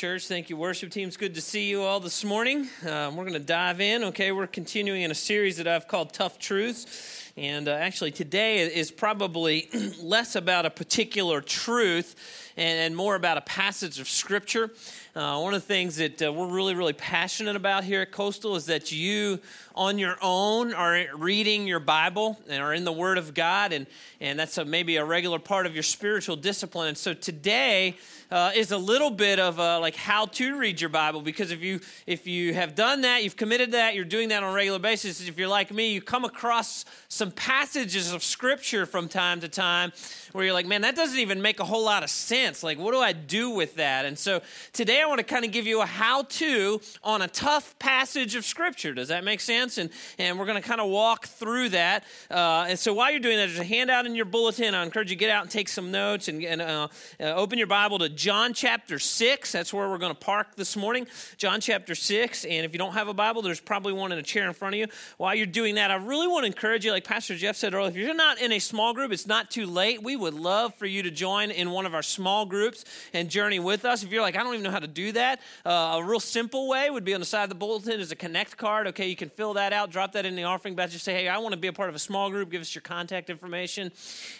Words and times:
Church, 0.00 0.28
thank 0.28 0.48
you, 0.48 0.56
worship 0.56 0.92
team. 0.92 1.08
It's 1.08 1.16
good 1.16 1.34
to 1.34 1.40
see 1.40 1.68
you 1.68 1.82
all 1.82 1.98
this 1.98 2.24
morning. 2.24 2.68
Um, 2.88 3.16
we're 3.16 3.24
going 3.24 3.32
to 3.32 3.40
dive 3.40 3.80
in. 3.80 4.04
Okay, 4.04 4.30
we're 4.30 4.46
continuing 4.46 5.02
in 5.02 5.10
a 5.10 5.14
series 5.14 5.56
that 5.56 5.66
I've 5.66 5.88
called 5.88 6.12
Tough 6.12 6.38
Truths. 6.38 7.32
And 7.36 7.66
uh, 7.66 7.72
actually, 7.72 8.12
today 8.12 8.60
is 8.60 8.92
probably 8.92 9.68
less 10.00 10.36
about 10.36 10.66
a 10.66 10.70
particular 10.70 11.40
truth 11.40 12.14
and, 12.56 12.78
and, 12.78 12.96
more 12.96 13.16
about 13.16 13.38
a 13.38 13.40
passage 13.40 13.98
of 13.98 14.08
Scripture. 14.08 14.70
Uh, 15.16 15.40
one 15.40 15.52
of 15.52 15.62
the 15.62 15.66
things 15.66 15.96
that 15.96 16.22
uh, 16.22 16.32
we're 16.32 16.46
really, 16.46 16.76
really 16.76 16.92
passionate 16.92 17.56
about 17.56 17.82
here 17.82 18.02
at 18.02 18.12
Coastal 18.12 18.54
is 18.54 18.66
that 18.66 18.92
you, 18.92 19.40
on 19.74 19.98
your 19.98 20.16
own, 20.22 20.74
are 20.74 21.06
reading 21.16 21.66
your 21.66 21.80
Bible 21.80 22.38
and 22.48 22.62
are 22.62 22.72
in 22.72 22.84
the 22.84 22.92
Word 22.92 23.18
of 23.18 23.34
God, 23.34 23.72
and, 23.72 23.86
and 24.20 24.38
that's 24.38 24.58
a, 24.58 24.64
maybe 24.64 24.96
a 24.96 25.04
regular 25.04 25.40
part 25.40 25.66
of 25.66 25.74
your 25.74 25.82
spiritual 25.82 26.36
discipline. 26.36 26.86
And 26.86 26.98
so 26.98 27.14
today, 27.14 27.96
uh, 28.30 28.52
is 28.54 28.72
a 28.72 28.78
little 28.78 29.10
bit 29.10 29.38
of 29.38 29.58
a, 29.58 29.78
like 29.78 29.96
how 29.96 30.26
to 30.26 30.58
read 30.58 30.80
your 30.80 30.90
Bible 30.90 31.22
because 31.22 31.50
if 31.50 31.62
you 31.62 31.80
if 32.06 32.26
you 32.26 32.54
have 32.54 32.74
done 32.74 33.02
that, 33.02 33.24
you've 33.24 33.36
committed 33.36 33.72
that, 33.72 33.94
you're 33.94 34.04
doing 34.04 34.28
that 34.28 34.42
on 34.42 34.50
a 34.50 34.54
regular 34.54 34.78
basis. 34.78 35.26
If 35.26 35.38
you're 35.38 35.48
like 35.48 35.72
me, 35.72 35.92
you 35.92 36.02
come 36.02 36.24
across 36.24 36.84
some 37.08 37.30
passages 37.30 38.12
of 38.12 38.22
Scripture 38.22 38.86
from 38.86 39.08
time 39.08 39.40
to 39.40 39.48
time 39.48 39.92
where 40.32 40.44
you're 40.44 40.54
like, 40.54 40.66
man, 40.66 40.82
that 40.82 40.94
doesn't 40.94 41.18
even 41.18 41.40
make 41.40 41.58
a 41.60 41.64
whole 41.64 41.84
lot 41.84 42.02
of 42.02 42.10
sense. 42.10 42.62
Like, 42.62 42.78
what 42.78 42.92
do 42.92 42.98
I 42.98 43.12
do 43.12 43.50
with 43.50 43.76
that? 43.76 44.04
And 44.04 44.18
so 44.18 44.42
today 44.72 45.00
I 45.00 45.06
want 45.06 45.18
to 45.18 45.24
kind 45.24 45.44
of 45.44 45.50
give 45.50 45.66
you 45.66 45.80
a 45.80 45.86
how 45.86 46.22
to 46.22 46.80
on 47.02 47.22
a 47.22 47.28
tough 47.28 47.78
passage 47.78 48.34
of 48.34 48.44
Scripture. 48.44 48.92
Does 48.92 49.08
that 49.08 49.24
make 49.24 49.40
sense? 49.40 49.78
And 49.78 49.90
and 50.18 50.38
we're 50.38 50.46
going 50.46 50.60
to 50.60 50.68
kind 50.68 50.80
of 50.80 50.88
walk 50.88 51.26
through 51.26 51.70
that. 51.70 52.04
Uh, 52.30 52.66
and 52.68 52.78
so 52.78 52.92
while 52.92 53.10
you're 53.10 53.20
doing 53.20 53.36
that, 53.36 53.46
there's 53.46 53.58
a 53.58 53.64
handout 53.64 54.06
in 54.06 54.14
your 54.14 54.24
bulletin. 54.24 54.74
I 54.74 54.82
encourage 54.82 55.10
you 55.10 55.16
to 55.16 55.20
get 55.20 55.30
out 55.30 55.42
and 55.42 55.50
take 55.50 55.68
some 55.68 55.90
notes 55.90 56.28
and, 56.28 56.42
and 56.42 56.60
uh, 56.60 56.88
uh, 57.20 57.24
open 57.24 57.58
your 57.58 57.66
Bible 57.66 57.98
to 57.98 58.08
John 58.18 58.52
chapter 58.52 58.98
6. 58.98 59.52
That's 59.52 59.72
where 59.72 59.88
we're 59.88 59.98
going 59.98 60.12
to 60.12 60.18
park 60.18 60.56
this 60.56 60.76
morning. 60.76 61.06
John 61.36 61.60
chapter 61.60 61.94
6. 61.94 62.44
And 62.46 62.66
if 62.66 62.72
you 62.72 62.78
don't 62.78 62.94
have 62.94 63.06
a 63.06 63.14
Bible, 63.14 63.42
there's 63.42 63.60
probably 63.60 63.92
one 63.92 64.10
in 64.10 64.18
a 64.18 64.24
chair 64.24 64.48
in 64.48 64.54
front 64.54 64.74
of 64.74 64.80
you. 64.80 64.86
While 65.18 65.36
you're 65.36 65.46
doing 65.46 65.76
that, 65.76 65.92
I 65.92 65.94
really 65.94 66.26
want 66.26 66.42
to 66.42 66.48
encourage 66.48 66.84
you, 66.84 66.90
like 66.90 67.04
Pastor 67.04 67.36
Jeff 67.36 67.54
said 67.54 67.74
earlier, 67.74 67.90
if 67.90 67.96
you're 67.96 68.14
not 68.14 68.40
in 68.40 68.50
a 68.50 68.58
small 68.58 68.92
group, 68.92 69.12
it's 69.12 69.28
not 69.28 69.52
too 69.52 69.66
late. 69.66 70.02
We 70.02 70.16
would 70.16 70.34
love 70.34 70.74
for 70.74 70.86
you 70.86 71.04
to 71.04 71.12
join 71.12 71.52
in 71.52 71.70
one 71.70 71.86
of 71.86 71.94
our 71.94 72.02
small 72.02 72.44
groups 72.44 72.84
and 73.12 73.28
journey 73.28 73.60
with 73.60 73.84
us. 73.84 74.02
If 74.02 74.10
you're 74.10 74.22
like, 74.22 74.34
I 74.34 74.42
don't 74.42 74.52
even 74.52 74.64
know 74.64 74.72
how 74.72 74.80
to 74.80 74.88
do 74.88 75.12
that, 75.12 75.40
uh, 75.64 76.00
a 76.00 76.04
real 76.04 76.18
simple 76.18 76.66
way 76.66 76.90
would 76.90 77.04
be 77.04 77.14
on 77.14 77.20
the 77.20 77.26
side 77.26 77.44
of 77.44 77.50
the 77.50 77.54
bulletin 77.54 78.00
is 78.00 78.10
a 78.10 78.16
connect 78.16 78.56
card. 78.56 78.88
Okay, 78.88 79.06
you 79.06 79.16
can 79.16 79.30
fill 79.30 79.54
that 79.54 79.72
out, 79.72 79.92
drop 79.92 80.10
that 80.14 80.26
in 80.26 80.34
the 80.34 80.42
offering 80.42 80.74
basket. 80.74 80.94
Just 80.94 81.04
say, 81.04 81.14
hey, 81.14 81.28
I 81.28 81.38
want 81.38 81.52
to 81.52 81.60
be 81.60 81.68
a 81.68 81.72
part 81.72 81.88
of 81.88 81.94
a 81.94 82.00
small 82.00 82.30
group. 82.30 82.50
Give 82.50 82.60
us 82.60 82.74
your 82.74 82.82
contact 82.82 83.30
information, 83.30 83.92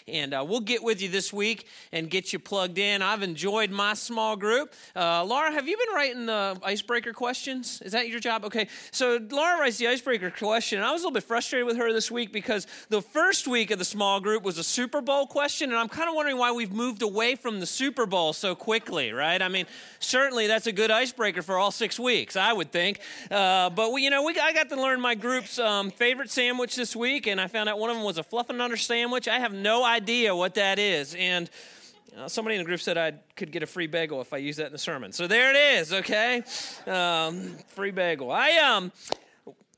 and 0.05 0.33
uh, 0.33 0.45
we'll 0.45 0.59
get 0.59 0.83
with 0.83 1.01
you 1.01 1.07
this 1.07 1.31
week 1.31 1.65
and 1.93 2.09
get 2.09 2.33
you 2.33 2.39
plugged 2.39 2.77
in. 2.77 3.01
I've 3.01 3.23
enjoyed 3.23 3.68
my 3.71 3.93
small 3.93 4.35
group. 4.35 4.73
Uh, 4.95 5.23
Laura, 5.23 5.51
have 5.51 5.67
you 5.67 5.77
been 5.77 5.95
writing 5.95 6.25
the 6.25 6.59
icebreaker 6.63 7.13
questions? 7.13 7.81
Is 7.83 7.91
that 7.91 8.09
your 8.09 8.19
job? 8.19 8.45
Okay. 8.45 8.67
So 8.91 9.19
Laura 9.29 9.59
writes 9.59 9.77
the 9.77 9.87
icebreaker 9.87 10.31
question. 10.31 10.79
And 10.79 10.85
I 10.85 10.91
was 10.91 11.01
a 11.01 11.05
little 11.05 11.13
bit 11.13 11.23
frustrated 11.23 11.65
with 11.65 11.77
her 11.77 11.91
this 11.91 12.09
week 12.09 12.31
because 12.31 12.67
the 12.89 13.01
first 13.01 13.47
week 13.47 13.71
of 13.71 13.79
the 13.79 13.85
small 13.85 14.19
group 14.19 14.43
was 14.43 14.57
a 14.57 14.63
Super 14.63 15.01
Bowl 15.01 15.27
question, 15.27 15.69
and 15.69 15.79
I'm 15.79 15.89
kind 15.89 16.09
of 16.09 16.15
wondering 16.15 16.37
why 16.37 16.51
we've 16.51 16.71
moved 16.71 17.01
away 17.01 17.35
from 17.35 17.59
the 17.59 17.65
Super 17.65 18.05
Bowl 18.05 18.33
so 18.33 18.55
quickly, 18.55 19.11
right? 19.11 19.41
I 19.41 19.47
mean, 19.47 19.65
certainly 19.99 20.47
that's 20.47 20.67
a 20.67 20.71
good 20.71 20.91
icebreaker 20.91 21.41
for 21.41 21.57
all 21.57 21.71
six 21.71 21.99
weeks, 21.99 22.35
I 22.35 22.53
would 22.53 22.71
think. 22.71 22.99
Uh, 23.29 23.69
but 23.69 23.91
we, 23.91 24.03
you 24.03 24.09
know, 24.09 24.23
we, 24.23 24.39
I 24.39 24.53
got 24.53 24.69
to 24.69 24.81
learn 24.81 25.01
my 25.01 25.15
group's 25.15 25.59
um, 25.59 25.91
favorite 25.91 26.29
sandwich 26.29 26.75
this 26.75 26.95
week, 26.95 27.27
and 27.27 27.39
I 27.39 27.47
found 27.47 27.69
out 27.69 27.79
one 27.79 27.89
of 27.89 27.95
them 27.95 28.05
was 28.05 28.17
a 28.17 28.23
fluffernutter 28.23 28.77
sandwich. 28.79 29.27
I 29.27 29.39
have 29.39 29.53
no 29.53 29.83
idea 29.83 30.35
what 30.35 30.55
that 30.55 30.79
is, 30.79 31.15
and 31.15 31.49
uh, 32.17 32.27
somebody 32.27 32.55
in 32.55 32.61
the 32.61 32.65
group 32.65 32.79
said 32.79 32.97
I 32.97 33.13
could 33.35 33.51
get 33.51 33.63
a 33.63 33.67
free 33.67 33.87
bagel 33.87 34.21
if 34.21 34.33
I 34.33 34.37
use 34.37 34.57
that 34.57 34.67
in 34.67 34.71
the 34.71 34.77
sermon. 34.77 35.11
So 35.11 35.27
there 35.27 35.49
it 35.49 35.79
is, 35.79 35.93
okay? 35.93 36.43
Um, 36.87 37.55
free 37.69 37.91
bagel. 37.91 38.31
I 38.31 38.57
um, 38.57 38.91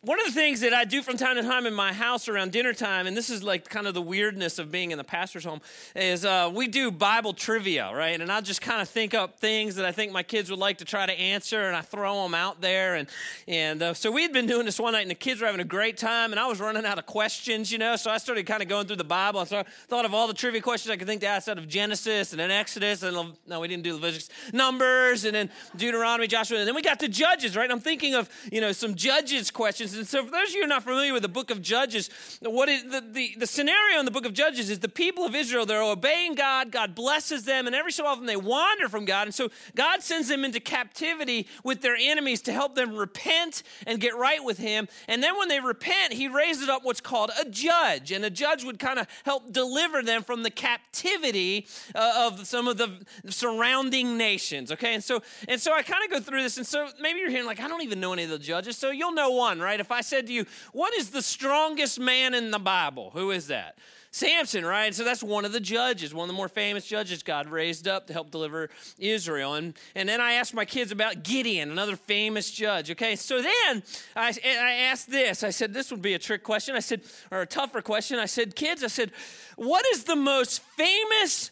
one 0.04 0.20
of 0.20 0.26
the 0.26 0.32
things 0.32 0.62
that 0.62 0.74
I 0.74 0.84
do 0.84 1.04
from 1.04 1.16
time 1.16 1.36
to 1.36 1.44
time 1.44 1.68
in 1.68 1.76
my 1.76 1.94
house 1.94 2.28
around 2.28 2.52
dinner 2.52 2.74
time, 2.74 3.06
and 3.06 3.16
this 3.16 3.30
is 3.30 3.44
like 3.44 3.70
kind 3.70 3.86
of 3.86 3.94
the 3.94 4.02
weirdness 4.02 4.58
of 4.58 4.72
being 4.72 4.90
in 4.90 4.98
the 4.98 5.04
pastor's 5.04 5.44
home, 5.44 5.62
is 5.96 6.26
uh, 6.26 6.50
we 6.52 6.68
do 6.68 6.90
Bible 6.90 7.34
trivia, 7.34 7.94
right? 7.94 8.20
And 8.20 8.32
I'll 8.32 8.42
just 8.42 8.62
kind 8.62 8.82
of 8.82 8.90
think 8.90 9.14
up 9.14 9.38
things 9.38 9.76
that 9.76 9.86
I 9.86 9.92
think 9.92 10.12
my 10.12 10.24
kids 10.24 10.50
would 10.50 10.58
like 10.58 10.80
to 10.80 10.86
try 10.86 11.06
to 11.06 11.14
answer, 11.14 11.68
and 11.68 11.76
I 11.76 11.82
throw 11.82 12.24
them 12.24 12.34
out 12.34 12.62
there. 12.62 12.96
And 12.96 13.08
and 13.48 13.84
uh, 13.84 13.94
so 13.94 14.10
we 14.10 14.24
had 14.24 14.34
been 14.34 14.48
doing 14.48 14.66
this 14.66 14.80
one 14.80 14.94
night, 14.94 15.04
and 15.04 15.12
the 15.12 15.16
kids 15.16 15.40
were 15.40 15.46
having 15.46 15.62
a 15.62 15.66
great 15.66 15.98
time, 15.98 16.32
and 16.32 16.40
I 16.40 16.48
was 16.48 16.60
running 16.60 16.84
out 16.84 16.98
of 16.98 17.06
questions, 17.06 17.72
you 17.72 17.78
know. 17.78 17.96
So 17.96 18.10
I 18.10 18.18
started 18.18 18.48
kind 18.48 18.64
of 18.64 18.68
going 18.68 18.88
through 18.88 18.96
the 18.96 19.04
Bible. 19.04 19.40
I 19.40 19.46
thought 19.46 20.06
of 20.06 20.16
all 20.16 20.28
the 20.28 20.34
trivia 20.34 20.62
questions 20.62 20.92
I 20.92 20.98
could 20.98 21.08
think 21.08 21.22
to 21.22 21.28
ask 21.28 21.48
out 21.48 21.60
of 21.60 21.68
Genesis 21.68 22.32
and 22.32 22.40
then 22.40 22.50
Exodus, 22.50 23.04
and 23.04 23.36
no, 23.46 23.60
we 23.60 23.68
didn't 23.68 23.84
do 23.84 23.94
Leviticus, 23.94 24.30
Numbers, 24.52 25.26
and 25.26 25.36
then 25.36 25.52
Deuteronomy, 25.78 26.26
Joshua, 26.26 26.58
and 26.58 26.68
then 26.68 26.74
we 26.74 26.82
got 26.82 27.00
to 27.02 27.08
Judges, 27.08 27.56
right? 27.56 27.66
And 27.66 27.74
I'm 27.74 27.80
thinking 27.80 28.16
of 28.16 28.28
you 28.52 28.62
know 28.62 28.72
some 28.72 28.96
Judges 28.96 29.52
questions 29.52 29.91
and 29.96 30.08
so, 30.08 30.26
for 30.26 30.32
those 30.32 30.50
of 30.50 30.56
you 30.56 30.68
not 30.68 30.84
familiar 30.84 31.14
with 31.14 31.22
the 31.22 31.30
book 31.30 31.52
of 31.52 31.62
Judges, 31.62 32.10
what 32.42 32.70
is 32.70 32.84
the, 32.84 33.02
the, 33.02 33.36
the 33.38 33.48
scenario 33.48 34.00
in 34.00 34.06
the 34.06 34.12
book 34.12 34.26
of 34.26 34.34
Judges 34.34 34.70
is 34.70 34.80
the 34.80 34.90
people 34.90 35.26
of 35.26 35.36
Israel, 35.36 35.66
they're 35.66 35.84
obeying 35.84 36.36
God, 36.36 36.72
God 36.72 36.96
blesses 36.96 37.46
them, 37.46 37.68
and 37.68 37.76
every 37.76 37.92
so 37.92 38.06
often 38.06 38.26
they 38.26 38.36
wander 38.36 38.90
from 38.90 39.06
God. 39.06 39.28
And 39.28 39.36
so 39.36 39.50
God 39.76 40.02
sends 40.02 40.28
them 40.28 40.46
into 40.46 40.60
captivity 40.60 41.48
with 41.64 41.82
their 41.82 41.96
enemies 42.00 42.42
to 42.44 42.54
help 42.54 42.76
them 42.76 42.96
repent 42.96 43.64
and 43.86 44.00
get 44.00 44.16
right 44.16 44.44
with 44.44 44.58
Him. 44.58 44.88
And 45.08 45.22
then 45.22 45.38
when 45.38 45.48
they 45.48 45.60
repent, 45.60 46.14
He 46.14 46.28
raises 46.28 46.70
up 46.70 46.84
what's 46.84 47.02
called 47.02 47.32
a 47.40 47.50
judge. 47.50 48.12
And 48.12 48.24
a 48.26 48.30
judge 48.30 48.64
would 48.64 48.80
kind 48.80 49.00
of 49.00 49.08
help 49.26 49.52
deliver 49.52 50.02
them 50.02 50.24
from 50.24 50.44
the 50.44 50.52
captivity 50.52 51.68
uh, 51.96 52.30
of 52.32 52.48
some 52.48 52.68
of 52.68 52.78
the 52.78 53.06
surrounding 53.30 54.18
nations. 54.18 54.72
Okay, 54.72 54.94
and 54.94 55.04
so 55.04 55.22
and 55.48 55.60
so 55.60 55.74
I 55.74 55.82
kind 55.82 56.04
of 56.04 56.12
go 56.12 56.20
through 56.20 56.44
this, 56.44 56.58
and 56.58 56.66
so 56.66 56.90
maybe 57.00 57.20
you're 57.20 57.30
hearing 57.30 57.46
like 57.46 57.60
I 57.60 57.68
don't 57.68 57.82
even 57.84 58.00
know 58.00 58.14
any 58.14 58.24
of 58.24 58.30
the 58.30 58.40
judges, 58.40 58.78
so 58.78 58.92
you'll 58.92 59.14
know 59.14 59.32
one, 59.32 59.60
right? 59.60 59.80
If 59.82 59.92
I 59.92 60.02
said 60.02 60.28
to 60.28 60.34
you, 60.34 60.46
What 60.72 60.94
is 60.94 61.10
the 61.10 61.22
strongest 61.22 62.00
man 62.00 62.34
in 62.34 62.52
the 62.52 62.60
Bible? 62.60 63.12
Who 63.14 63.32
is 63.32 63.48
that? 63.48 63.78
Samson, 64.14 64.66
right? 64.66 64.94
So 64.94 65.06
that's 65.06 65.24
one 65.24 65.46
of 65.46 65.54
the 65.54 65.62
judges, 65.62 66.14
one 66.14 66.26
of 66.26 66.28
the 66.28 66.38
more 66.38 66.50
famous 66.50 66.86
judges 66.86 67.24
God 67.24 67.48
raised 67.48 67.88
up 67.88 68.08
to 68.08 68.14
help 68.14 68.30
deliver 68.30 68.70
Israel. 69.00 69.56
And, 69.56 69.74
and 69.96 70.08
then 70.08 70.20
I 70.20 70.34
asked 70.34 70.54
my 70.54 70.66
kids 70.66 70.92
about 70.92 71.24
Gideon, 71.24 71.72
another 71.72 71.96
famous 71.96 72.52
judge. 72.52 72.92
Okay, 72.92 73.16
so 73.16 73.42
then 73.42 73.84
I, 74.14 74.38
I 74.46 74.74
asked 74.90 75.10
this. 75.10 75.44
I 75.44 75.50
said, 75.50 75.74
this 75.74 75.92
would 75.92 76.02
be 76.02 76.14
a 76.14 76.20
trick 76.20 76.44
question. 76.44 76.76
I 76.76 76.80
said, 76.80 77.04
or 77.32 77.42
a 77.42 77.46
tougher 77.46 77.82
question. 77.82 78.20
I 78.20 78.26
said, 78.26 78.54
kids, 78.54 78.84
I 78.84 78.88
said, 78.88 79.12
what 79.56 79.86
is 79.94 80.04
the 80.04 80.18
most 80.18 80.62
famous 80.62 81.52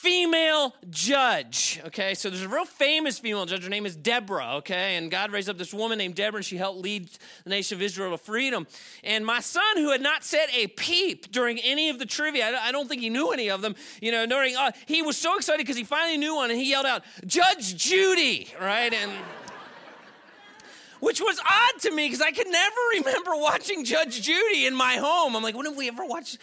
female 0.00 0.74
judge. 0.88 1.78
Okay, 1.84 2.14
so 2.14 2.30
there's 2.30 2.42
a 2.42 2.48
real 2.48 2.64
famous 2.64 3.18
female 3.18 3.44
judge. 3.44 3.64
Her 3.64 3.68
name 3.68 3.84
is 3.84 3.94
Deborah. 3.94 4.54
Okay, 4.56 4.96
and 4.96 5.10
God 5.10 5.30
raised 5.30 5.50
up 5.50 5.58
this 5.58 5.74
woman 5.74 5.98
named 5.98 6.14
Deborah, 6.14 6.38
and 6.38 6.44
she 6.44 6.56
helped 6.56 6.80
lead 6.80 7.10
the 7.44 7.50
nation 7.50 7.76
of 7.76 7.82
Israel 7.82 8.12
to 8.12 8.18
freedom. 8.18 8.66
And 9.04 9.26
my 9.26 9.40
son, 9.40 9.76
who 9.76 9.90
had 9.90 10.00
not 10.00 10.24
said 10.24 10.46
a 10.54 10.68
peep 10.68 11.30
during 11.30 11.58
any 11.58 11.90
of 11.90 11.98
the 11.98 12.06
trivia, 12.06 12.58
I 12.62 12.72
don't 12.72 12.88
think 12.88 13.02
he 13.02 13.10
knew 13.10 13.30
any 13.30 13.50
of 13.50 13.60
them. 13.60 13.74
You 14.00 14.10
know, 14.10 14.24
during 14.24 14.56
uh, 14.56 14.72
he 14.86 15.02
was 15.02 15.18
so 15.18 15.36
excited 15.36 15.58
because 15.58 15.76
he 15.76 15.84
finally 15.84 16.16
knew 16.16 16.34
one, 16.34 16.50
and 16.50 16.58
he 16.58 16.70
yelled 16.70 16.86
out, 16.86 17.02
"Judge 17.26 17.76
Judy!" 17.76 18.48
Right, 18.58 18.94
and 18.94 19.12
which 21.00 21.20
was 21.20 21.38
odd 21.40 21.80
to 21.82 21.90
me 21.90 22.06
because 22.06 22.22
I 22.22 22.30
could 22.30 22.48
never 22.48 22.80
remember 22.94 23.32
watching 23.34 23.84
Judge 23.84 24.22
Judy 24.22 24.64
in 24.64 24.74
my 24.74 24.96
home. 24.96 25.36
I'm 25.36 25.42
like, 25.42 25.54
when 25.54 25.66
have 25.66 25.76
we 25.76 25.88
ever 25.88 26.06
watched 26.06 26.38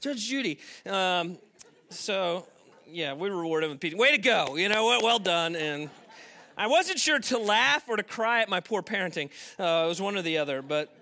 Judge 0.00 0.26
Judy? 0.26 0.58
Um, 0.86 1.36
so 1.90 2.46
yeah, 2.92 3.14
we 3.14 3.30
reward 3.30 3.64
him 3.64 3.70
with 3.70 3.80
pizza. 3.80 3.96
Way 3.96 4.12
to 4.12 4.18
go. 4.18 4.56
You 4.56 4.68
know 4.68 4.84
what? 4.84 5.02
Well 5.02 5.18
done. 5.18 5.56
And 5.56 5.88
I 6.56 6.66
wasn't 6.66 6.98
sure 6.98 7.18
to 7.18 7.38
laugh 7.38 7.88
or 7.88 7.96
to 7.96 8.02
cry 8.02 8.42
at 8.42 8.48
my 8.48 8.60
poor 8.60 8.82
parenting. 8.82 9.30
Uh, 9.58 9.84
it 9.84 9.88
was 9.88 10.00
one 10.00 10.16
or 10.16 10.22
the 10.22 10.38
other. 10.38 10.62
But 10.62 10.94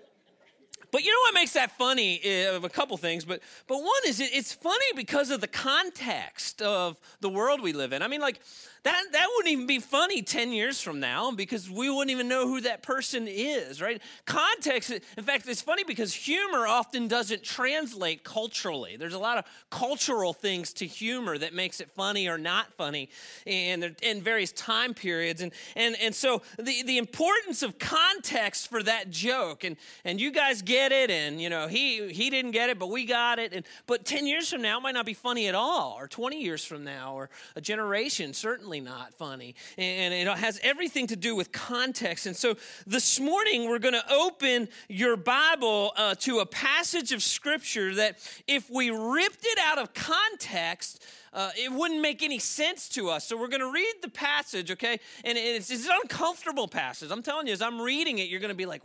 but 0.91 1.03
you 1.03 1.11
know 1.11 1.19
what 1.23 1.33
makes 1.33 1.53
that 1.53 1.71
funny 1.77 2.21
uh, 2.23 2.55
of 2.55 2.63
a 2.63 2.69
couple 2.69 2.97
things, 2.97 3.23
but 3.25 3.41
but 3.67 3.77
one 3.77 4.01
is 4.07 4.19
it, 4.19 4.31
it's 4.33 4.53
funny 4.53 4.85
because 4.95 5.29
of 5.29 5.41
the 5.41 5.47
context 5.47 6.61
of 6.61 6.99
the 7.21 7.29
world 7.29 7.61
we 7.61 7.73
live 7.73 7.93
in. 7.93 8.01
I 8.01 8.07
mean, 8.07 8.21
like 8.21 8.41
that, 8.83 9.03
that 9.11 9.27
wouldn't 9.35 9.51
even 9.51 9.67
be 9.67 9.77
funny 9.77 10.23
10 10.23 10.51
years 10.51 10.81
from 10.81 10.99
now 10.99 11.29
because 11.29 11.69
we 11.69 11.87
wouldn't 11.87 12.09
even 12.09 12.27
know 12.27 12.47
who 12.47 12.61
that 12.61 12.81
person 12.81 13.27
is, 13.27 13.79
right? 13.79 14.01
Context, 14.25 14.89
in 14.89 15.23
fact, 15.23 15.47
it's 15.47 15.61
funny 15.61 15.83
because 15.83 16.11
humor 16.11 16.65
often 16.65 17.07
doesn't 17.07 17.43
translate 17.43 18.23
culturally. 18.23 18.97
There's 18.97 19.13
a 19.13 19.19
lot 19.19 19.37
of 19.37 19.45
cultural 19.69 20.33
things 20.33 20.73
to 20.73 20.87
humor 20.87 21.37
that 21.37 21.53
makes 21.53 21.79
it 21.79 21.91
funny 21.91 22.27
or 22.27 22.39
not 22.39 22.73
funny 22.73 23.09
in, 23.45 23.95
in 24.01 24.23
various 24.23 24.51
time 24.51 24.95
periods. 24.95 25.41
And, 25.41 25.51
and, 25.75 25.95
and 26.01 26.15
so 26.15 26.41
the, 26.57 26.81
the 26.81 26.97
importance 26.97 27.61
of 27.61 27.77
context 27.77 28.67
for 28.67 28.81
that 28.81 29.11
joke, 29.11 29.63
and, 29.63 29.77
and 30.03 30.19
you 30.19 30.31
guys 30.31 30.63
get 30.63 30.91
it, 30.91 31.11
and 31.11 31.39
you 31.39 31.51
know, 31.51 31.67
he, 31.67 32.11
he 32.11 32.31
didn't 32.31 32.51
get 32.51 32.71
it, 32.71 32.79
but 32.79 32.89
we 32.89 33.05
got 33.05 33.37
it. 33.37 33.53
And, 33.53 33.63
but 33.85 34.05
10 34.05 34.25
years 34.25 34.49
from 34.49 34.63
now, 34.63 34.79
it 34.79 34.81
might 34.81 34.95
not 34.95 35.05
be 35.05 35.13
funny 35.13 35.47
at 35.47 35.53
all, 35.53 35.95
or 35.99 36.07
20 36.07 36.41
years 36.41 36.65
from 36.65 36.83
now, 36.83 37.13
or 37.13 37.29
a 37.55 37.61
generation, 37.61 38.33
certainly 38.33 38.70
certainly 38.71 38.89
not 38.89 39.13
funny. 39.15 39.55
And 39.77 40.13
it 40.13 40.27
has 40.27 40.59
everything 40.63 41.07
to 41.07 41.15
do 41.15 41.35
with 41.35 41.51
context. 41.51 42.25
And 42.25 42.35
so 42.35 42.55
this 42.87 43.19
morning, 43.19 43.67
we're 43.67 43.79
going 43.79 43.93
to 43.93 44.13
open 44.13 44.69
your 44.87 45.17
Bible 45.17 45.91
uh, 45.97 46.15
to 46.19 46.39
a 46.39 46.45
passage 46.45 47.11
of 47.11 47.21
Scripture 47.21 47.93
that 47.95 48.17
if 48.47 48.69
we 48.69 48.89
ripped 48.89 49.43
it 49.43 49.59
out 49.59 49.77
of 49.77 49.93
context, 49.93 51.03
uh, 51.33 51.49
it 51.57 51.71
wouldn't 51.71 52.01
make 52.01 52.23
any 52.23 52.39
sense 52.39 52.87
to 52.89 53.09
us. 53.09 53.27
So 53.27 53.37
we're 53.37 53.49
going 53.49 53.61
to 53.61 53.71
read 53.71 53.95
the 54.01 54.09
passage, 54.09 54.71
okay? 54.71 54.99
And 55.25 55.37
it's, 55.37 55.69
it's 55.69 55.85
an 55.85 55.95
uncomfortable 56.03 56.67
passage. 56.67 57.11
I'm 57.11 57.23
telling 57.23 57.47
you, 57.47 57.53
as 57.53 57.61
I'm 57.61 57.81
reading 57.81 58.19
it, 58.19 58.29
you're 58.29 58.39
going 58.39 58.49
to 58.49 58.55
be 58.55 58.65
like, 58.65 58.83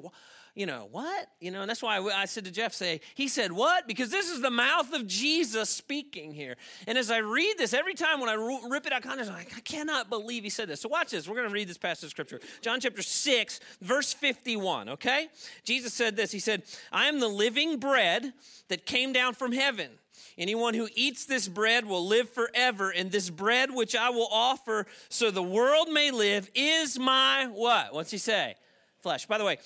you 0.57 0.65
know, 0.65 0.89
what? 0.91 1.29
You 1.39 1.51
know, 1.51 1.61
and 1.61 1.69
that's 1.69 1.83
why 1.83 1.99
I 1.99 2.25
said 2.25 2.47
to 2.47 2.51
Jeff, 2.51 2.73
say, 2.73 3.03
he 3.15 3.29
said, 3.29 3.53
what? 3.53 3.87
Because 3.87 4.09
this 4.09 4.31
is 4.31 4.41
the 4.41 4.51
mouth 4.51 4.91
of 4.95 5.07
Jesus 5.07 5.69
speaking 5.69 6.33
here. 6.33 6.57
And 6.87 6.97
as 6.97 7.11
I 7.11 7.19
read 7.19 7.57
this, 7.59 7.75
every 7.75 7.93
time 7.93 8.21
when 8.21 8.31
I 8.31 8.59
rip 8.69 8.87
it 8.87 8.93
out 8.93 9.03
context, 9.03 9.31
I'm 9.31 9.37
like, 9.37 9.53
I 9.55 9.61
cannot 9.61 10.09
believe 10.09 10.45
he 10.45 10.49
said 10.49 10.67
this. 10.67 10.81
So 10.81 10.89
watch 10.89 11.11
this. 11.11 11.29
We're 11.29 11.37
going 11.37 11.49
to 11.49 11.53
read 11.53 11.69
this 11.69 11.77
passage 11.77 12.05
of 12.05 12.11
scripture. 12.11 12.41
John 12.63 12.81
chapter 12.81 13.03
6, 13.03 13.61
verse 13.83 14.15
51, 14.15 14.89
okay? 14.89 15.29
Jesus 15.63 15.93
said 15.93 16.17
this. 16.17 16.33
He 16.33 16.39
said, 16.39 16.63
I 16.91 17.07
am 17.07 17.21
the 17.21 17.29
living 17.29 17.79
bread 17.79 18.33
that 18.69 18.87
came 18.87 19.13
down 19.13 19.35
from 19.35 19.53
heaven. 19.53 19.91
Anyone 20.39 20.73
who 20.73 20.89
eats 20.95 21.27
this 21.27 21.49
bread 21.49 21.85
will 21.85 22.07
live 22.07 22.31
forever, 22.31 22.91
and 22.91 23.13
this 23.13 23.29
bread 23.29 23.71
which 23.75 23.95
I 23.95 24.09
will 24.09 24.29
offer 24.31 24.87
so 25.11 25.31
the 25.31 25.43
world 25.43 25.91
may 25.91 26.11
live 26.11 26.51
is 26.55 26.99
my 26.99 27.47
what? 27.53 27.93
What's 27.93 28.11
he 28.11 28.19
say? 28.19 28.55
Flesh. 29.03 29.27
By 29.27 29.37
the 29.39 29.45
way, 29.45 29.59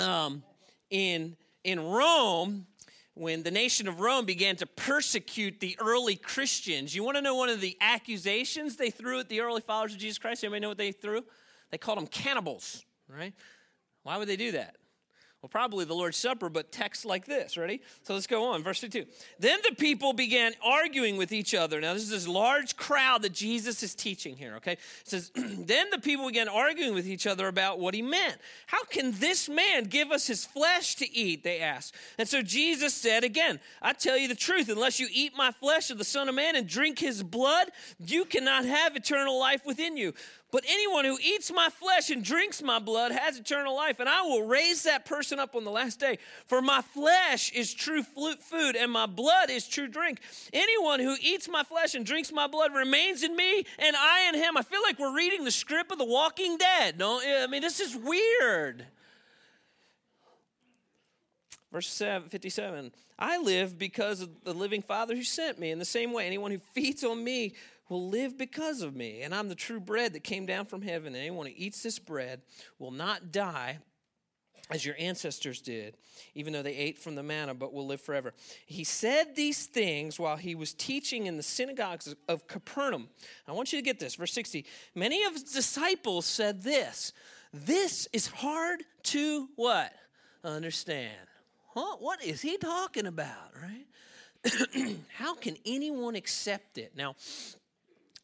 um, 0.00 0.42
in, 0.90 1.36
in 1.64 1.80
Rome, 1.80 2.66
when 3.14 3.42
the 3.42 3.50
nation 3.50 3.88
of 3.88 4.00
Rome 4.00 4.24
began 4.24 4.56
to 4.56 4.66
persecute 4.66 5.60
the 5.60 5.76
early 5.80 6.16
Christians, 6.16 6.94
you 6.94 7.02
want 7.02 7.16
to 7.16 7.22
know 7.22 7.34
one 7.34 7.48
of 7.48 7.60
the 7.60 7.76
accusations 7.80 8.76
they 8.76 8.90
threw 8.90 9.18
at 9.20 9.28
the 9.28 9.40
early 9.40 9.60
followers 9.60 9.92
of 9.92 9.98
Jesus 9.98 10.18
Christ? 10.18 10.44
Anybody 10.44 10.60
know 10.60 10.68
what 10.68 10.78
they 10.78 10.92
threw? 10.92 11.22
They 11.70 11.78
called 11.78 11.98
them 11.98 12.06
cannibals, 12.06 12.84
right? 13.08 13.34
Why 14.04 14.16
would 14.16 14.28
they 14.28 14.36
do 14.36 14.52
that? 14.52 14.76
Well, 15.40 15.48
probably 15.48 15.84
the 15.84 15.94
Lord's 15.94 16.16
Supper, 16.16 16.48
but 16.48 16.72
text 16.72 17.04
like 17.04 17.24
this. 17.24 17.56
Ready? 17.56 17.80
So 18.02 18.12
let's 18.12 18.26
go 18.26 18.46
on. 18.46 18.64
Verse 18.64 18.80
2. 18.80 19.06
Then 19.38 19.60
the 19.68 19.76
people 19.76 20.12
began 20.12 20.52
arguing 20.64 21.16
with 21.16 21.30
each 21.30 21.54
other. 21.54 21.80
Now, 21.80 21.94
this 21.94 22.02
is 22.02 22.10
this 22.10 22.26
large 22.26 22.76
crowd 22.76 23.22
that 23.22 23.34
Jesus 23.34 23.84
is 23.84 23.94
teaching 23.94 24.36
here, 24.36 24.56
okay? 24.56 24.72
It 24.72 24.78
says, 25.04 25.30
Then 25.36 25.90
the 25.90 26.00
people 26.00 26.26
began 26.26 26.48
arguing 26.48 26.92
with 26.92 27.06
each 27.06 27.24
other 27.24 27.46
about 27.46 27.78
what 27.78 27.94
he 27.94 28.02
meant. 28.02 28.38
How 28.66 28.82
can 28.82 29.12
this 29.12 29.48
man 29.48 29.84
give 29.84 30.10
us 30.10 30.26
his 30.26 30.44
flesh 30.44 30.96
to 30.96 31.16
eat? 31.16 31.44
They 31.44 31.60
asked. 31.60 31.94
And 32.18 32.26
so 32.26 32.42
Jesus 32.42 32.92
said 32.92 33.22
again, 33.22 33.60
I 33.80 33.92
tell 33.92 34.18
you 34.18 34.26
the 34.26 34.34
truth, 34.34 34.68
unless 34.68 34.98
you 34.98 35.06
eat 35.12 35.36
my 35.36 35.52
flesh 35.52 35.90
of 35.90 35.98
the 35.98 36.04
Son 36.04 36.28
of 36.28 36.34
Man 36.34 36.56
and 36.56 36.66
drink 36.66 36.98
his 36.98 37.22
blood, 37.22 37.68
you 38.04 38.24
cannot 38.24 38.64
have 38.64 38.96
eternal 38.96 39.38
life 39.38 39.64
within 39.64 39.96
you. 39.96 40.14
But 40.50 40.64
anyone 40.66 41.04
who 41.04 41.18
eats 41.22 41.52
my 41.52 41.68
flesh 41.68 42.08
and 42.08 42.24
drinks 42.24 42.62
my 42.62 42.78
blood 42.78 43.12
has 43.12 43.38
eternal 43.38 43.76
life, 43.76 44.00
and 44.00 44.08
I 44.08 44.22
will 44.22 44.46
raise 44.46 44.84
that 44.84 45.04
person 45.04 45.38
up 45.38 45.54
on 45.54 45.64
the 45.64 45.70
last 45.70 46.00
day. 46.00 46.18
For 46.46 46.62
my 46.62 46.80
flesh 46.80 47.52
is 47.52 47.74
true 47.74 48.02
food, 48.02 48.74
and 48.74 48.90
my 48.90 49.04
blood 49.04 49.50
is 49.50 49.68
true 49.68 49.88
drink. 49.88 50.20
Anyone 50.54 51.00
who 51.00 51.16
eats 51.20 51.50
my 51.50 51.64
flesh 51.64 51.94
and 51.94 52.06
drinks 52.06 52.32
my 52.32 52.46
blood 52.46 52.72
remains 52.74 53.22
in 53.22 53.36
me, 53.36 53.66
and 53.78 53.94
I 53.94 54.26
in 54.28 54.36
him. 54.36 54.56
I 54.56 54.62
feel 54.62 54.80
like 54.82 54.98
we're 54.98 55.14
reading 55.14 55.44
the 55.44 55.50
script 55.50 55.92
of 55.92 55.98
The 55.98 56.06
Walking 56.06 56.56
Dead. 56.56 56.98
No, 56.98 57.20
I 57.20 57.46
mean, 57.46 57.60
this 57.60 57.78
is 57.78 57.94
weird. 57.94 58.86
Verse 61.70 61.98
57 61.98 62.92
I 63.18 63.36
live 63.36 63.78
because 63.78 64.22
of 64.22 64.30
the 64.44 64.54
living 64.54 64.80
Father 64.80 65.14
who 65.14 65.24
sent 65.24 65.58
me. 65.58 65.70
In 65.70 65.78
the 65.78 65.84
same 65.84 66.12
way, 66.12 66.26
anyone 66.26 66.52
who 66.52 66.60
feeds 66.72 67.04
on 67.04 67.22
me 67.22 67.54
will 67.88 68.08
live 68.08 68.36
because 68.36 68.82
of 68.82 68.94
me. 68.94 69.22
And 69.22 69.34
I'm 69.34 69.48
the 69.48 69.54
true 69.54 69.80
bread 69.80 70.12
that 70.12 70.24
came 70.24 70.46
down 70.46 70.66
from 70.66 70.82
heaven. 70.82 71.08
And 71.14 71.16
anyone 71.16 71.46
who 71.46 71.52
eats 71.56 71.82
this 71.82 71.98
bread 71.98 72.42
will 72.78 72.90
not 72.90 73.32
die 73.32 73.78
as 74.70 74.84
your 74.84 74.94
ancestors 74.98 75.60
did, 75.60 75.96
even 76.34 76.52
though 76.52 76.62
they 76.62 76.74
ate 76.74 76.98
from 76.98 77.14
the 77.14 77.22
manna, 77.22 77.54
but 77.54 77.72
will 77.72 77.86
live 77.86 78.00
forever. 78.00 78.34
He 78.66 78.84
said 78.84 79.34
these 79.34 79.66
things 79.66 80.18
while 80.18 80.36
he 80.36 80.54
was 80.54 80.74
teaching 80.74 81.26
in 81.26 81.36
the 81.36 81.42
synagogues 81.42 82.14
of 82.28 82.46
Capernaum. 82.46 83.08
I 83.46 83.52
want 83.52 83.72
you 83.72 83.78
to 83.78 83.84
get 83.84 83.98
this, 83.98 84.16
verse 84.16 84.32
60. 84.32 84.66
Many 84.94 85.24
of 85.24 85.32
his 85.32 85.44
disciples 85.44 86.26
said 86.26 86.62
this 86.62 87.12
This 87.52 88.08
is 88.12 88.26
hard 88.26 88.82
to 89.04 89.48
what? 89.56 89.92
Understand. 90.44 91.16
Huh? 91.74 91.96
What 91.98 92.22
is 92.22 92.42
he 92.42 92.58
talking 92.58 93.06
about, 93.06 93.52
right? 93.60 93.86
How 95.14 95.34
can 95.34 95.56
anyone 95.64 96.14
accept 96.14 96.78
it? 96.78 96.92
Now, 96.96 97.16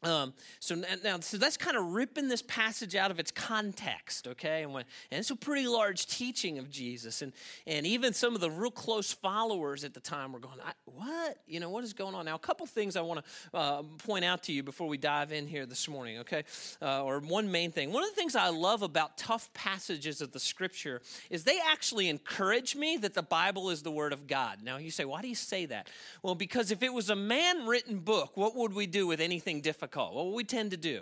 um, 0.05 0.33
so 0.59 0.75
now, 1.03 1.19
so 1.19 1.37
that's 1.37 1.57
kind 1.57 1.75
of 1.75 1.93
ripping 1.93 2.27
this 2.27 2.41
passage 2.43 2.95
out 2.95 3.11
of 3.11 3.19
its 3.19 3.31
context, 3.31 4.27
okay? 4.27 4.63
And, 4.63 4.73
when, 4.73 4.85
and 5.11 5.19
it's 5.19 5.31
a 5.31 5.35
pretty 5.35 5.67
large 5.67 6.05
teaching 6.05 6.59
of 6.59 6.69
Jesus, 6.69 7.21
and 7.21 7.33
and 7.65 7.85
even 7.87 8.13
some 8.13 8.35
of 8.35 8.41
the 8.41 8.51
real 8.51 8.71
close 8.71 9.11
followers 9.11 9.83
at 9.83 9.93
the 9.93 9.99
time 9.99 10.31
were 10.31 10.39
going, 10.39 10.59
"What? 10.85 11.37
You 11.47 11.59
know, 11.59 11.69
what 11.69 11.83
is 11.83 11.93
going 11.93 12.13
on 12.13 12.25
now?" 12.25 12.35
A 12.35 12.39
couple 12.39 12.65
things 12.67 12.95
I 12.95 13.01
want 13.01 13.21
to 13.51 13.57
uh, 13.57 13.83
point 14.05 14.23
out 14.23 14.43
to 14.43 14.53
you 14.53 14.61
before 14.61 14.87
we 14.87 14.97
dive 14.97 15.31
in 15.31 15.47
here 15.47 15.65
this 15.65 15.87
morning, 15.87 16.19
okay? 16.19 16.43
Uh, 16.81 17.03
or 17.03 17.19
one 17.19 17.51
main 17.51 17.71
thing. 17.71 17.91
One 17.91 18.03
of 18.03 18.09
the 18.09 18.15
things 18.15 18.35
I 18.35 18.49
love 18.49 18.83
about 18.83 19.17
tough 19.17 19.51
passages 19.53 20.21
of 20.21 20.31
the 20.31 20.39
Scripture 20.39 21.01
is 21.31 21.43
they 21.43 21.59
actually 21.67 22.09
encourage 22.09 22.75
me 22.75 22.97
that 22.97 23.15
the 23.15 23.23
Bible 23.23 23.71
is 23.71 23.81
the 23.81 23.91
Word 23.91 24.13
of 24.13 24.27
God. 24.27 24.59
Now 24.63 24.77
you 24.77 24.91
say, 24.91 25.05
why 25.05 25.21
do 25.21 25.27
you 25.27 25.35
say 25.35 25.65
that? 25.65 25.89
Well, 26.21 26.35
because 26.35 26.69
if 26.69 26.83
it 26.83 26.93
was 26.93 27.09
a 27.09 27.15
man-written 27.15 27.99
book, 27.99 28.37
what 28.37 28.55
would 28.55 28.73
we 28.73 28.85
do 28.85 29.07
with 29.07 29.19
anything 29.19 29.61
difficult? 29.61 29.94
What 29.95 30.33
we 30.33 30.43
tend 30.43 30.71
to 30.71 30.77
do? 30.77 31.01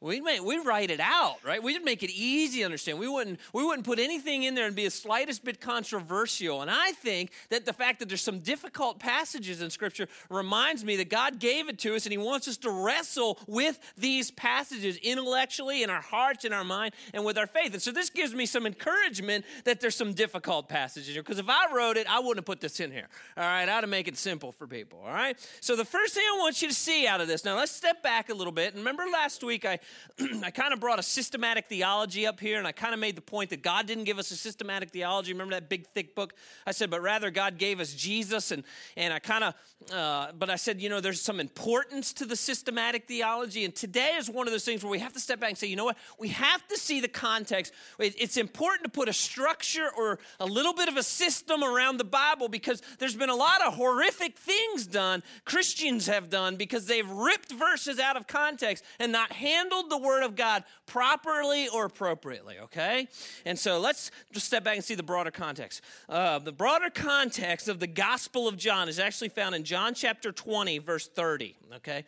We 0.00 0.20
may, 0.20 0.38
we 0.38 0.58
write 0.58 0.90
it 0.90 1.00
out, 1.00 1.38
right? 1.44 1.60
We'd 1.60 1.84
make 1.84 2.04
it 2.04 2.10
easy 2.10 2.60
to 2.60 2.64
understand. 2.64 3.00
We 3.00 3.08
wouldn't, 3.08 3.40
we 3.52 3.64
wouldn't 3.64 3.84
put 3.84 3.98
anything 3.98 4.44
in 4.44 4.54
there 4.54 4.66
and 4.66 4.76
be 4.76 4.84
the 4.84 4.90
slightest 4.90 5.44
bit 5.44 5.60
controversial. 5.60 6.62
And 6.62 6.70
I 6.70 6.92
think 6.92 7.32
that 7.50 7.66
the 7.66 7.72
fact 7.72 7.98
that 7.98 8.08
there's 8.08 8.22
some 8.22 8.38
difficult 8.38 9.00
passages 9.00 9.60
in 9.60 9.70
Scripture 9.70 10.06
reminds 10.30 10.84
me 10.84 10.96
that 10.96 11.10
God 11.10 11.40
gave 11.40 11.68
it 11.68 11.80
to 11.80 11.96
us 11.96 12.06
and 12.06 12.12
He 12.12 12.18
wants 12.18 12.46
us 12.46 12.56
to 12.58 12.70
wrestle 12.70 13.40
with 13.48 13.78
these 13.96 14.30
passages 14.30 14.96
intellectually 14.98 15.82
in 15.82 15.90
our 15.90 16.00
hearts, 16.00 16.44
in 16.44 16.52
our 16.52 16.64
mind, 16.64 16.94
and 17.12 17.24
with 17.24 17.36
our 17.36 17.48
faith. 17.48 17.72
And 17.72 17.82
so 17.82 17.90
this 17.90 18.08
gives 18.08 18.32
me 18.32 18.46
some 18.46 18.66
encouragement 18.66 19.44
that 19.64 19.80
there's 19.80 19.96
some 19.96 20.12
difficult 20.12 20.68
passages 20.68 21.12
here. 21.12 21.22
Because 21.22 21.40
if 21.40 21.48
I 21.48 21.74
wrote 21.74 21.96
it, 21.96 22.06
I 22.08 22.20
wouldn't 22.20 22.38
have 22.38 22.44
put 22.44 22.60
this 22.60 22.78
in 22.78 22.92
here. 22.92 23.08
All 23.36 23.42
right, 23.42 23.68
I'd 23.68 23.80
to 23.80 23.86
make 23.88 24.06
it 24.06 24.16
simple 24.16 24.52
for 24.52 24.66
people. 24.66 25.00
All 25.04 25.12
right. 25.12 25.36
So 25.60 25.74
the 25.74 25.84
first 25.84 26.14
thing 26.14 26.24
I 26.24 26.38
want 26.38 26.62
you 26.62 26.68
to 26.68 26.74
see 26.74 27.06
out 27.06 27.20
of 27.20 27.26
this, 27.26 27.44
now 27.44 27.56
let's 27.56 27.72
step 27.72 28.02
back 28.02 28.28
a 28.28 28.34
little 28.34 28.52
bit. 28.52 28.74
And 28.74 28.78
remember 28.78 29.04
last 29.12 29.42
week 29.42 29.64
I 29.64 29.78
I 30.42 30.50
kind 30.50 30.72
of 30.72 30.80
brought 30.80 30.98
a 30.98 31.02
systematic 31.02 31.66
theology 31.68 32.26
up 32.26 32.40
here, 32.40 32.58
and 32.58 32.66
I 32.66 32.72
kind 32.72 32.92
of 32.92 33.00
made 33.00 33.16
the 33.16 33.22
point 33.22 33.50
that 33.50 33.62
God 33.62 33.86
didn't 33.86 34.04
give 34.04 34.18
us 34.18 34.30
a 34.30 34.36
systematic 34.36 34.90
theology. 34.90 35.32
Remember 35.32 35.54
that 35.54 35.68
big, 35.68 35.86
thick 35.86 36.14
book? 36.14 36.34
I 36.66 36.72
said, 36.72 36.90
but 36.90 37.02
rather 37.02 37.30
God 37.30 37.58
gave 37.58 37.80
us 37.80 37.94
Jesus, 37.94 38.50
and, 38.50 38.64
and 38.96 39.12
I 39.14 39.18
kind 39.18 39.44
of, 39.44 39.54
uh, 39.92 40.32
but 40.38 40.50
I 40.50 40.56
said, 40.56 40.80
you 40.80 40.88
know, 40.88 41.00
there's 41.00 41.20
some 41.20 41.38
importance 41.40 42.12
to 42.14 42.24
the 42.24 42.36
systematic 42.36 43.06
theology, 43.06 43.64
and 43.64 43.74
today 43.74 44.16
is 44.18 44.28
one 44.28 44.46
of 44.46 44.52
those 44.52 44.64
things 44.64 44.82
where 44.82 44.90
we 44.90 44.98
have 44.98 45.12
to 45.12 45.20
step 45.20 45.40
back 45.40 45.50
and 45.50 45.58
say, 45.58 45.68
you 45.68 45.76
know 45.76 45.84
what? 45.84 45.96
We 46.18 46.28
have 46.28 46.66
to 46.68 46.76
see 46.76 47.00
the 47.00 47.08
context. 47.08 47.72
It's 47.98 48.36
important 48.36 48.84
to 48.84 48.90
put 48.90 49.08
a 49.08 49.12
structure 49.12 49.88
or 49.96 50.18
a 50.40 50.46
little 50.46 50.74
bit 50.74 50.88
of 50.88 50.96
a 50.96 51.02
system 51.02 51.62
around 51.62 51.98
the 51.98 52.04
Bible 52.04 52.48
because 52.48 52.82
there's 52.98 53.16
been 53.16 53.30
a 53.30 53.36
lot 53.36 53.64
of 53.64 53.74
horrific 53.74 54.36
things 54.36 54.86
done, 54.86 55.22
Christians 55.44 56.06
have 56.06 56.28
done, 56.28 56.56
because 56.56 56.86
they've 56.86 57.08
ripped 57.08 57.52
verses 57.52 57.98
out 57.98 58.16
of 58.16 58.26
context 58.26 58.84
and 58.98 59.12
not 59.12 59.32
handled 59.32 59.77
the 59.88 59.96
word 59.96 60.18
Word 60.18 60.24
of 60.24 60.36
God 60.36 60.64
properly 60.86 61.68
or 61.68 61.84
appropriately, 61.84 62.56
okay? 62.58 63.06
And 63.44 63.58
so 63.58 63.78
let's 63.78 64.10
just 64.32 64.46
step 64.46 64.64
back 64.64 64.74
and 64.74 64.84
see 64.84 64.96
the 64.96 65.02
broader 65.02 65.30
context. 65.30 65.80
Uh, 66.08 66.40
the 66.40 66.50
broader 66.50 66.90
context 66.90 67.68
of 67.68 67.78
the 67.78 67.86
Gospel 67.86 68.48
of 68.48 68.56
John 68.56 68.88
is 68.88 68.98
actually 68.98 69.28
found 69.28 69.54
in 69.54 69.62
John 69.62 69.94
chapter 69.94 70.32
20, 70.32 70.78
verse 70.78 71.06
30, 71.06 71.56
okay? 71.76 72.04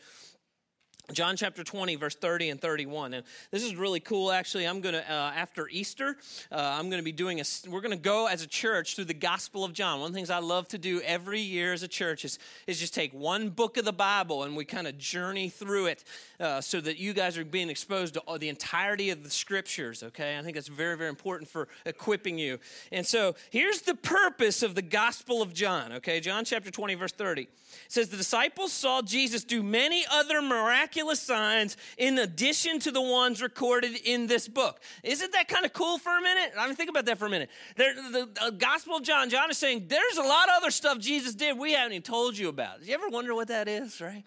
John 1.12 1.36
chapter 1.36 1.64
20, 1.64 1.96
verse 1.96 2.14
30 2.14 2.50
and 2.50 2.60
31. 2.60 3.14
And 3.14 3.24
this 3.50 3.62
is 3.62 3.74
really 3.74 4.00
cool, 4.00 4.30
actually. 4.30 4.66
I'm 4.66 4.80
going 4.80 4.94
to, 4.94 5.02
uh, 5.10 5.32
after 5.34 5.68
Easter, 5.68 6.16
uh, 6.52 6.56
I'm 6.56 6.88
going 6.90 7.00
to 7.00 7.04
be 7.04 7.12
doing 7.12 7.40
a, 7.40 7.44
we're 7.68 7.80
going 7.80 7.96
to 7.96 8.02
go 8.02 8.26
as 8.26 8.42
a 8.42 8.46
church 8.46 8.96
through 8.96 9.06
the 9.06 9.14
Gospel 9.14 9.64
of 9.64 9.72
John. 9.72 10.00
One 10.00 10.08
of 10.08 10.12
the 10.12 10.16
things 10.18 10.30
I 10.30 10.38
love 10.38 10.68
to 10.68 10.78
do 10.78 11.00
every 11.02 11.40
year 11.40 11.72
as 11.72 11.82
a 11.82 11.88
church 11.88 12.24
is, 12.24 12.38
is 12.66 12.78
just 12.78 12.94
take 12.94 13.12
one 13.12 13.50
book 13.50 13.76
of 13.76 13.84
the 13.84 13.92
Bible 13.92 14.44
and 14.44 14.56
we 14.56 14.64
kind 14.64 14.86
of 14.86 14.98
journey 14.98 15.48
through 15.48 15.86
it 15.86 16.04
uh, 16.38 16.60
so 16.60 16.80
that 16.80 16.98
you 16.98 17.12
guys 17.12 17.36
are 17.36 17.44
being 17.44 17.70
exposed 17.70 18.14
to 18.14 18.22
the 18.38 18.48
entirety 18.48 19.10
of 19.10 19.24
the 19.24 19.30
scriptures, 19.30 20.02
okay? 20.02 20.38
I 20.38 20.42
think 20.42 20.54
that's 20.54 20.68
very, 20.68 20.96
very 20.96 21.08
important 21.10 21.50
for 21.50 21.68
equipping 21.84 22.38
you. 22.38 22.58
And 22.92 23.06
so 23.06 23.34
here's 23.50 23.82
the 23.82 23.94
purpose 23.94 24.62
of 24.62 24.74
the 24.74 24.82
Gospel 24.82 25.42
of 25.42 25.52
John, 25.52 25.92
okay? 25.94 26.20
John 26.20 26.44
chapter 26.44 26.70
20, 26.70 26.94
verse 26.94 27.12
30 27.12 27.48
says 27.88 28.08
the 28.08 28.16
disciples 28.16 28.72
saw 28.72 29.02
Jesus 29.02 29.44
do 29.44 29.62
many 29.62 30.04
other 30.10 30.42
miraculous 30.42 31.00
signs 31.21 31.76
in 31.97 32.19
addition 32.19 32.78
to 32.80 32.90
the 32.90 33.00
ones 33.00 33.42
recorded 33.42 33.97
in 34.04 34.26
this 34.26 34.49
book. 34.49 34.80
Isn't 35.02 35.33
that 35.33 35.49
kind 35.49 35.64
of 35.64 35.73
cool 35.73 35.99
for 35.99 36.16
a 36.16 36.21
minute? 36.21 36.52
I 36.59 36.66
mean, 36.66 36.76
think 36.76 36.90
about 36.90 37.07
that 37.07 37.19
for 37.19 37.26
a 37.26 37.30
minute. 37.30 37.50
There, 37.76 37.95
the, 37.95 38.11
the 38.35 38.42
uh, 38.42 38.50
Gospel 38.50 38.97
of 38.97 39.02
John, 39.02 39.30
John 39.30 39.50
is 39.50 39.59
saying 39.59 39.87
there's 39.88 40.16
a 40.16 40.23
lot 40.23 40.49
of 40.49 40.54
other 40.57 40.71
stuff 40.71 40.99
Jesus 40.99 41.35
did 41.35 41.59
we 41.59 41.73
haven't 41.73 41.92
even 41.92 42.02
told 42.02 42.37
you 42.37 42.49
about. 42.49 42.85
You 42.85 42.95
ever 42.95 43.09
wonder 43.09 43.35
what 43.35 43.49
that 43.49 43.69
is, 43.69 44.00
right? 44.00 44.25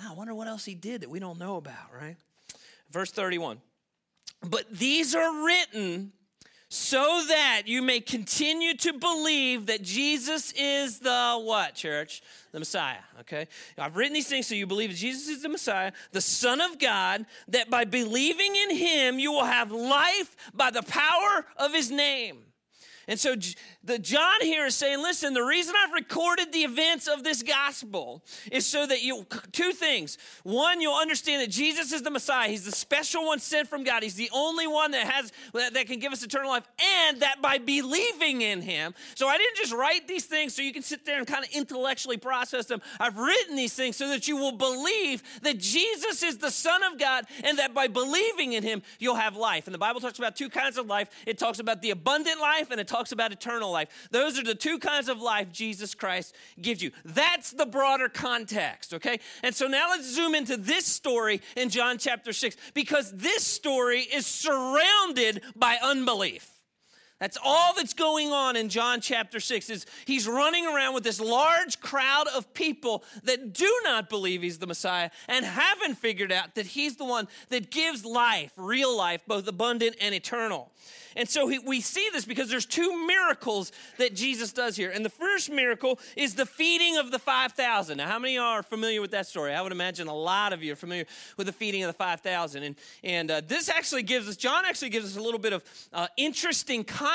Ah, 0.00 0.12
I 0.12 0.14
wonder 0.14 0.34
what 0.34 0.48
else 0.48 0.64
he 0.64 0.74
did 0.74 1.02
that 1.02 1.10
we 1.10 1.18
don't 1.18 1.38
know 1.38 1.56
about, 1.56 1.92
right? 1.94 2.16
Verse 2.90 3.10
31. 3.10 3.60
But 4.42 4.70
these 4.70 5.14
are 5.14 5.44
written 5.44 6.12
so 6.74 7.22
that 7.28 7.64
you 7.66 7.82
may 7.82 8.00
continue 8.00 8.74
to 8.74 8.94
believe 8.94 9.66
that 9.66 9.82
Jesus 9.82 10.52
is 10.52 11.00
the 11.00 11.38
what, 11.42 11.74
church? 11.74 12.22
The 12.50 12.60
Messiah, 12.60 13.02
okay? 13.20 13.46
I've 13.76 13.94
written 13.94 14.14
these 14.14 14.26
things 14.26 14.46
so 14.46 14.54
you 14.54 14.66
believe 14.66 14.88
that 14.88 14.96
Jesus 14.96 15.28
is 15.28 15.42
the 15.42 15.50
Messiah, 15.50 15.92
the 16.12 16.22
Son 16.22 16.62
of 16.62 16.78
God, 16.78 17.26
that 17.48 17.68
by 17.68 17.84
believing 17.84 18.56
in 18.56 18.74
him 18.74 19.18
you 19.18 19.32
will 19.32 19.44
have 19.44 19.70
life 19.70 20.34
by 20.54 20.70
the 20.70 20.82
power 20.84 21.44
of 21.58 21.74
his 21.74 21.90
name. 21.90 22.38
And 23.06 23.20
so 23.20 23.34
the 23.84 23.98
John 23.98 24.40
here 24.40 24.66
is 24.66 24.74
saying, 24.74 25.02
listen, 25.02 25.34
the 25.34 25.42
reason 25.42 25.74
I've 25.76 25.92
recorded 25.92 26.52
the 26.52 26.60
events 26.60 27.08
of 27.08 27.24
this 27.24 27.42
gospel 27.42 28.22
is 28.50 28.64
so 28.64 28.86
that 28.86 29.02
you 29.02 29.26
two 29.50 29.72
things. 29.72 30.18
One, 30.44 30.80
you'll 30.80 30.94
understand 30.94 31.42
that 31.42 31.50
Jesus 31.50 31.92
is 31.92 32.02
the 32.02 32.10
Messiah. 32.10 32.48
He's 32.48 32.64
the 32.64 32.72
special 32.72 33.26
one 33.26 33.40
sent 33.40 33.68
from 33.68 33.82
God. 33.82 34.02
He's 34.02 34.14
the 34.14 34.30
only 34.32 34.66
one 34.66 34.92
that 34.92 35.06
has 35.06 35.32
that, 35.52 35.86
can 35.86 35.98
give 35.98 36.12
us 36.12 36.22
eternal 36.22 36.50
life, 36.50 36.64
and 37.06 37.20
that 37.20 37.42
by 37.42 37.58
believing 37.58 38.42
in 38.42 38.62
him. 38.62 38.94
So 39.14 39.26
I 39.26 39.36
didn't 39.36 39.56
just 39.56 39.72
write 39.72 40.06
these 40.06 40.26
things 40.26 40.54
so 40.54 40.62
you 40.62 40.72
can 40.72 40.82
sit 40.82 41.04
there 41.04 41.18
and 41.18 41.26
kind 41.26 41.44
of 41.44 41.50
intellectually 41.50 42.18
process 42.18 42.66
them. 42.66 42.80
I've 43.00 43.18
written 43.18 43.56
these 43.56 43.74
things 43.74 43.96
so 43.96 44.08
that 44.08 44.28
you 44.28 44.36
will 44.36 44.52
believe 44.52 45.22
that 45.42 45.58
Jesus 45.58 46.22
is 46.22 46.38
the 46.38 46.50
Son 46.50 46.82
of 46.84 46.98
God, 46.98 47.24
and 47.42 47.58
that 47.58 47.74
by 47.74 47.88
believing 47.88 48.52
in 48.52 48.62
him, 48.62 48.82
you'll 48.98 49.16
have 49.16 49.36
life. 49.36 49.66
And 49.66 49.74
the 49.74 49.78
Bible 49.78 50.00
talks 50.00 50.18
about 50.18 50.36
two 50.36 50.48
kinds 50.48 50.78
of 50.78 50.86
life. 50.86 51.08
It 51.26 51.38
talks 51.38 51.58
about 51.58 51.82
the 51.82 51.90
abundant 51.90 52.40
life 52.40 52.70
and 52.70 52.80
it 52.80 52.86
talks 52.86 53.12
about 53.12 53.32
eternal 53.32 53.71
life. 53.72 54.08
Those 54.10 54.38
are 54.38 54.44
the 54.44 54.54
two 54.54 54.78
kinds 54.78 55.08
of 55.08 55.20
life 55.20 55.50
Jesus 55.52 55.94
Christ 55.94 56.34
gives 56.60 56.82
you. 56.82 56.92
That's 57.04 57.50
the 57.50 57.66
broader 57.66 58.08
context, 58.08 58.94
okay? 58.94 59.18
And 59.42 59.54
so 59.54 59.66
now 59.66 59.88
let's 59.90 60.06
zoom 60.06 60.34
into 60.34 60.56
this 60.56 60.86
story 60.86 61.40
in 61.56 61.70
John 61.70 61.98
chapter 61.98 62.32
6 62.32 62.56
because 62.74 63.12
this 63.12 63.44
story 63.44 64.00
is 64.00 64.26
surrounded 64.26 65.42
by 65.56 65.78
unbelief. 65.82 66.51
That's 67.22 67.38
all 67.40 67.72
that's 67.76 67.94
going 67.94 68.32
on 68.32 68.56
in 68.56 68.68
John 68.68 69.00
chapter 69.00 69.38
6 69.38 69.70
is 69.70 69.86
he's 70.06 70.26
running 70.26 70.66
around 70.66 70.92
with 70.94 71.04
this 71.04 71.20
large 71.20 71.78
crowd 71.78 72.26
of 72.26 72.52
people 72.52 73.04
that 73.22 73.52
do 73.52 73.72
not 73.84 74.10
believe 74.10 74.42
he's 74.42 74.58
the 74.58 74.66
Messiah 74.66 75.08
and 75.28 75.44
haven't 75.44 75.94
figured 75.94 76.32
out 76.32 76.56
that 76.56 76.66
he's 76.66 76.96
the 76.96 77.04
one 77.04 77.28
that 77.50 77.70
gives 77.70 78.04
life, 78.04 78.50
real 78.56 78.96
life, 78.96 79.22
both 79.28 79.46
abundant 79.46 79.94
and 80.00 80.16
eternal. 80.16 80.72
And 81.14 81.28
so 81.28 81.46
he, 81.46 81.60
we 81.60 81.80
see 81.80 82.08
this 82.12 82.24
because 82.24 82.48
there's 82.48 82.66
two 82.66 83.06
miracles 83.06 83.70
that 83.98 84.16
Jesus 84.16 84.52
does 84.52 84.74
here. 84.74 84.90
And 84.90 85.04
the 85.04 85.10
first 85.10 85.48
miracle 85.48 86.00
is 86.16 86.34
the 86.34 86.46
feeding 86.46 86.96
of 86.96 87.12
the 87.12 87.20
5,000. 87.20 87.98
Now, 87.98 88.08
how 88.08 88.18
many 88.18 88.36
are 88.36 88.64
familiar 88.64 89.00
with 89.00 89.12
that 89.12 89.28
story? 89.28 89.54
I 89.54 89.60
would 89.60 89.72
imagine 89.72 90.08
a 90.08 90.14
lot 90.14 90.52
of 90.52 90.64
you 90.64 90.72
are 90.72 90.76
familiar 90.76 91.04
with 91.36 91.46
the 91.46 91.52
feeding 91.52 91.84
of 91.84 91.88
the 91.88 91.92
5,000. 91.92 92.62
And, 92.62 92.76
and 93.04 93.30
uh, 93.30 93.42
this 93.46 93.68
actually 93.68 94.02
gives 94.02 94.26
us, 94.26 94.36
John 94.36 94.64
actually 94.64 94.88
gives 94.88 95.06
us 95.06 95.16
a 95.16 95.22
little 95.22 95.38
bit 95.38 95.52
of 95.52 95.62
uh, 95.92 96.08
interesting 96.16 96.82
context 96.82 97.11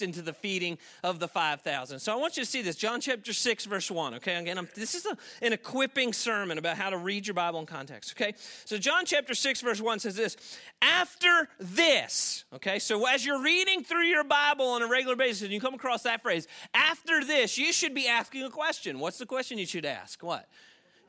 into 0.00 0.22
the 0.22 0.32
feeding 0.32 0.78
of 1.02 1.18
the 1.18 1.28
5,000. 1.28 1.98
So 1.98 2.12
I 2.12 2.16
want 2.16 2.36
you 2.36 2.44
to 2.44 2.48
see 2.48 2.62
this. 2.62 2.76
John 2.76 3.00
chapter 3.00 3.32
6, 3.32 3.66
verse 3.66 3.90
1. 3.90 4.14
Okay, 4.14 4.36
again, 4.36 4.56
I'm, 4.56 4.68
this 4.74 4.94
is 4.94 5.04
a, 5.04 5.16
an 5.42 5.52
equipping 5.52 6.14
sermon 6.14 6.56
about 6.56 6.78
how 6.78 6.90
to 6.90 6.96
read 6.96 7.26
your 7.26 7.34
Bible 7.34 7.60
in 7.60 7.66
context. 7.66 8.14
Okay, 8.16 8.34
so 8.64 8.78
John 8.78 9.04
chapter 9.04 9.34
6, 9.34 9.60
verse 9.60 9.80
1 9.80 9.98
says 9.98 10.16
this 10.16 10.36
After 10.80 11.48
this, 11.58 12.44
okay, 12.54 12.78
so 12.78 13.06
as 13.06 13.24
you're 13.24 13.34
you're 13.34 13.42
reading 13.42 13.82
through 13.82 14.04
your 14.04 14.24
Bible 14.24 14.66
on 14.66 14.82
a 14.82 14.86
regular 14.86 15.16
basis 15.16 15.42
and 15.42 15.52
you 15.52 15.60
come 15.60 15.74
across 15.74 16.02
that 16.04 16.22
phrase, 16.22 16.46
after 16.72 17.24
this, 17.24 17.58
you 17.58 17.72
should 17.72 17.94
be 17.94 18.06
asking 18.06 18.44
a 18.44 18.50
question. 18.50 19.00
What's 19.00 19.18
the 19.18 19.26
question 19.26 19.58
you 19.58 19.66
should 19.66 19.84
ask? 19.84 20.22
What? 20.22 20.48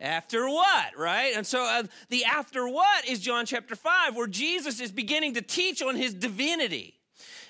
After 0.01 0.50
what, 0.50 0.98
right? 0.98 1.34
And 1.36 1.46
so 1.46 1.63
uh, 1.63 1.84
the 2.10 2.25
after 2.25 2.68
what 2.68 3.08
is 3.08 3.20
John 3.20 3.46
chapter 3.46 3.75
5, 3.75 4.15
where 4.15 4.27
Jesus 4.27 4.80
is 4.82 4.92
beginning 4.92 5.36
to 5.36 5.42
teach 5.42 5.82
on 5.82 5.96
his 5.96 6.13
divinity. 6.13 6.96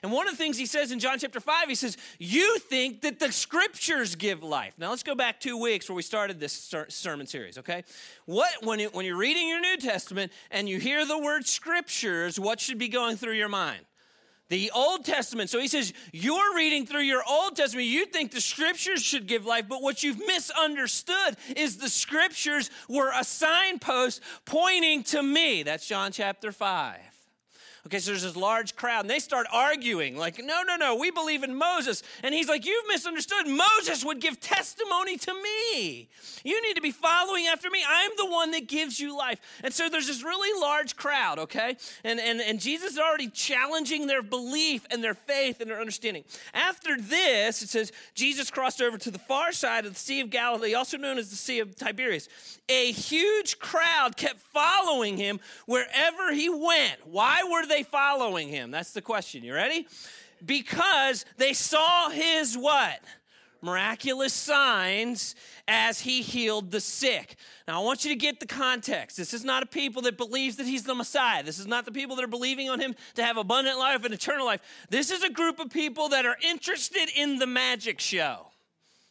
And 0.05 0.13
one 0.13 0.27
of 0.27 0.33
the 0.33 0.37
things 0.37 0.55
he 0.55 0.67
says 0.67 0.91
in 0.91 0.99
John 0.99 1.17
chapter 1.17 1.39
5, 1.39 1.67
he 1.67 1.73
says, 1.73 1.97
You 2.19 2.59
think 2.59 3.01
that 3.01 3.17
the 3.17 3.31
scriptures 3.31 4.13
give 4.13 4.43
life. 4.43 4.75
Now 4.77 4.91
let's 4.91 5.01
go 5.01 5.15
back 5.15 5.39
two 5.39 5.59
weeks 5.59 5.89
where 5.89 5.95
we 5.95 6.03
started 6.03 6.39
this 6.39 6.53
ser- 6.53 6.85
sermon 6.89 7.25
series, 7.25 7.57
okay? 7.57 7.83
What, 8.25 8.51
when, 8.61 8.79
it, 8.79 8.93
when 8.93 9.07
you're 9.07 9.17
reading 9.17 9.47
your 9.47 9.59
New 9.59 9.77
Testament 9.77 10.31
and 10.51 10.69
you 10.69 10.77
hear 10.77 11.07
the 11.07 11.17
word 11.17 11.47
scriptures, 11.47 12.39
what 12.39 12.59
should 12.59 12.77
be 12.77 12.87
going 12.87 13.17
through 13.17 13.33
your 13.33 13.49
mind? 13.49 13.83
the 14.49 14.69
Old 14.75 15.03
Testament. 15.05 15.49
So 15.49 15.59
he 15.59 15.67
says, 15.67 15.91
You're 16.13 16.55
reading 16.55 16.85
through 16.85 17.01
your 17.01 17.23
Old 17.27 17.55
Testament. 17.55 17.87
You 17.87 18.05
think 18.05 18.31
the 18.31 18.39
scriptures 18.39 19.01
should 19.01 19.25
give 19.25 19.47
life, 19.47 19.65
but 19.67 19.81
what 19.81 20.03
you've 20.03 20.19
misunderstood 20.19 21.35
is 21.57 21.77
the 21.77 21.89
scriptures 21.89 22.69
were 22.87 23.11
a 23.11 23.23
signpost 23.23 24.21
pointing 24.45 25.01
to 25.05 25.23
me. 25.23 25.63
That's 25.63 25.87
John 25.87 26.11
chapter 26.11 26.51
5. 26.51 27.14
Okay, 27.85 27.99
so 27.99 28.11
there's 28.11 28.23
this 28.23 28.35
large 28.35 28.75
crowd, 28.75 29.01
and 29.01 29.09
they 29.09 29.19
start 29.19 29.45
arguing, 29.53 30.17
like, 30.17 30.39
no, 30.43 30.63
no, 30.63 30.75
no, 30.75 30.95
we 30.95 31.11
believe 31.11 31.43
in 31.43 31.53
Moses. 31.53 32.01
And 32.23 32.33
he's 32.33 32.49
like, 32.49 32.65
You've 32.65 32.87
misunderstood. 32.87 33.47
Moses 33.47 34.03
would 34.03 34.19
give 34.19 34.39
testimony 34.39 35.17
to 35.17 35.33
me. 35.33 36.09
You 36.43 36.61
need 36.63 36.75
to 36.75 36.81
be 36.81 36.89
following 36.89 37.45
after 37.45 37.69
me. 37.69 37.83
I'm 37.87 38.11
the 38.17 38.25
one 38.25 38.51
that 38.51 38.67
gives 38.67 38.99
you 38.99 39.15
life. 39.15 39.39
And 39.63 39.71
so 39.71 39.87
there's 39.87 40.07
this 40.07 40.23
really 40.23 40.59
large 40.59 40.95
crowd, 40.95 41.37
okay? 41.37 41.77
And, 42.03 42.19
and, 42.19 42.41
and 42.41 42.59
Jesus 42.59 42.93
is 42.93 42.99
already 42.99 43.29
challenging 43.29 44.07
their 44.07 44.23
belief 44.23 44.85
and 44.89 45.03
their 45.03 45.13
faith 45.13 45.61
and 45.61 45.69
their 45.69 45.79
understanding. 45.79 46.23
After 46.55 46.97
this, 46.99 47.61
it 47.61 47.69
says, 47.69 47.91
Jesus 48.15 48.49
crossed 48.49 48.81
over 48.81 48.97
to 48.97 49.11
the 49.11 49.19
far 49.19 49.51
side 49.51 49.85
of 49.85 49.93
the 49.93 49.99
Sea 49.99 50.21
of 50.21 50.31
Galilee, 50.31 50.73
also 50.73 50.97
known 50.97 51.19
as 51.19 51.29
the 51.29 51.35
Sea 51.35 51.59
of 51.59 51.75
Tiberias. 51.75 52.29
A 52.67 52.91
huge 52.91 53.59
crowd 53.59 54.17
kept 54.17 54.39
following 54.39 55.17
him 55.17 55.39
wherever 55.67 56.33
he 56.33 56.49
went. 56.49 56.95
Why 57.05 57.43
were 57.43 57.65
they? 57.67 57.74
They 57.75 57.83
following 57.83 58.47
him? 58.47 58.71
That's 58.71 58.91
the 58.91 59.01
question. 59.01 59.43
You 59.43 59.53
ready? 59.53 59.87
Because 60.45 61.25
they 61.37 61.53
saw 61.53 62.09
his 62.09 62.57
what? 62.57 62.99
Miraculous 63.61 64.31
signs 64.31 65.35
as 65.67 66.01
he 66.01 66.21
healed 66.21 66.71
the 66.71 66.79
sick. 66.79 67.35
Now, 67.67 67.81
I 67.81 67.83
want 67.83 68.05
you 68.05 68.11
to 68.11 68.15
get 68.15 68.39
the 68.39 68.45
context. 68.45 69.17
This 69.17 69.33
is 69.33 69.43
not 69.43 69.63
a 69.63 69.65
people 69.65 70.03
that 70.03 70.17
believes 70.17 70.57
that 70.57 70.67
he's 70.67 70.83
the 70.83 70.93
Messiah. 70.93 71.41
This 71.43 71.57
is 71.57 71.65
not 71.65 71.83
the 71.83 71.91
people 71.91 72.15
that 72.17 72.23
are 72.23 72.29
believing 72.29 72.69
on 72.69 72.79
him 72.79 72.95
to 73.15 73.23
have 73.23 73.37
abundant 73.37 73.79
life 73.79 74.05
and 74.05 74.13
eternal 74.13 74.45
life. 74.45 74.61
This 74.89 75.09
is 75.09 75.23
a 75.23 75.29
group 75.29 75.59
of 75.59 75.69
people 75.69 76.09
that 76.09 76.25
are 76.25 76.37
interested 76.47 77.09
in 77.15 77.39
the 77.39 77.47
magic 77.47 77.99
show. 77.99 78.47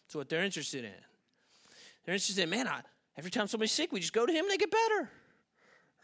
That's 0.06 0.14
what 0.14 0.28
they're 0.28 0.44
interested 0.44 0.84
in. 0.84 0.92
They're 2.04 2.14
interested 2.14 2.42
in, 2.42 2.50
man, 2.50 2.68
I, 2.68 2.80
every 3.18 3.30
time 3.30 3.48
somebody's 3.48 3.72
sick, 3.72 3.92
we 3.92 4.00
just 4.00 4.12
go 4.12 4.24
to 4.24 4.32
him 4.32 4.44
and 4.44 4.52
they 4.52 4.58
get 4.58 4.70
better. 4.70 5.10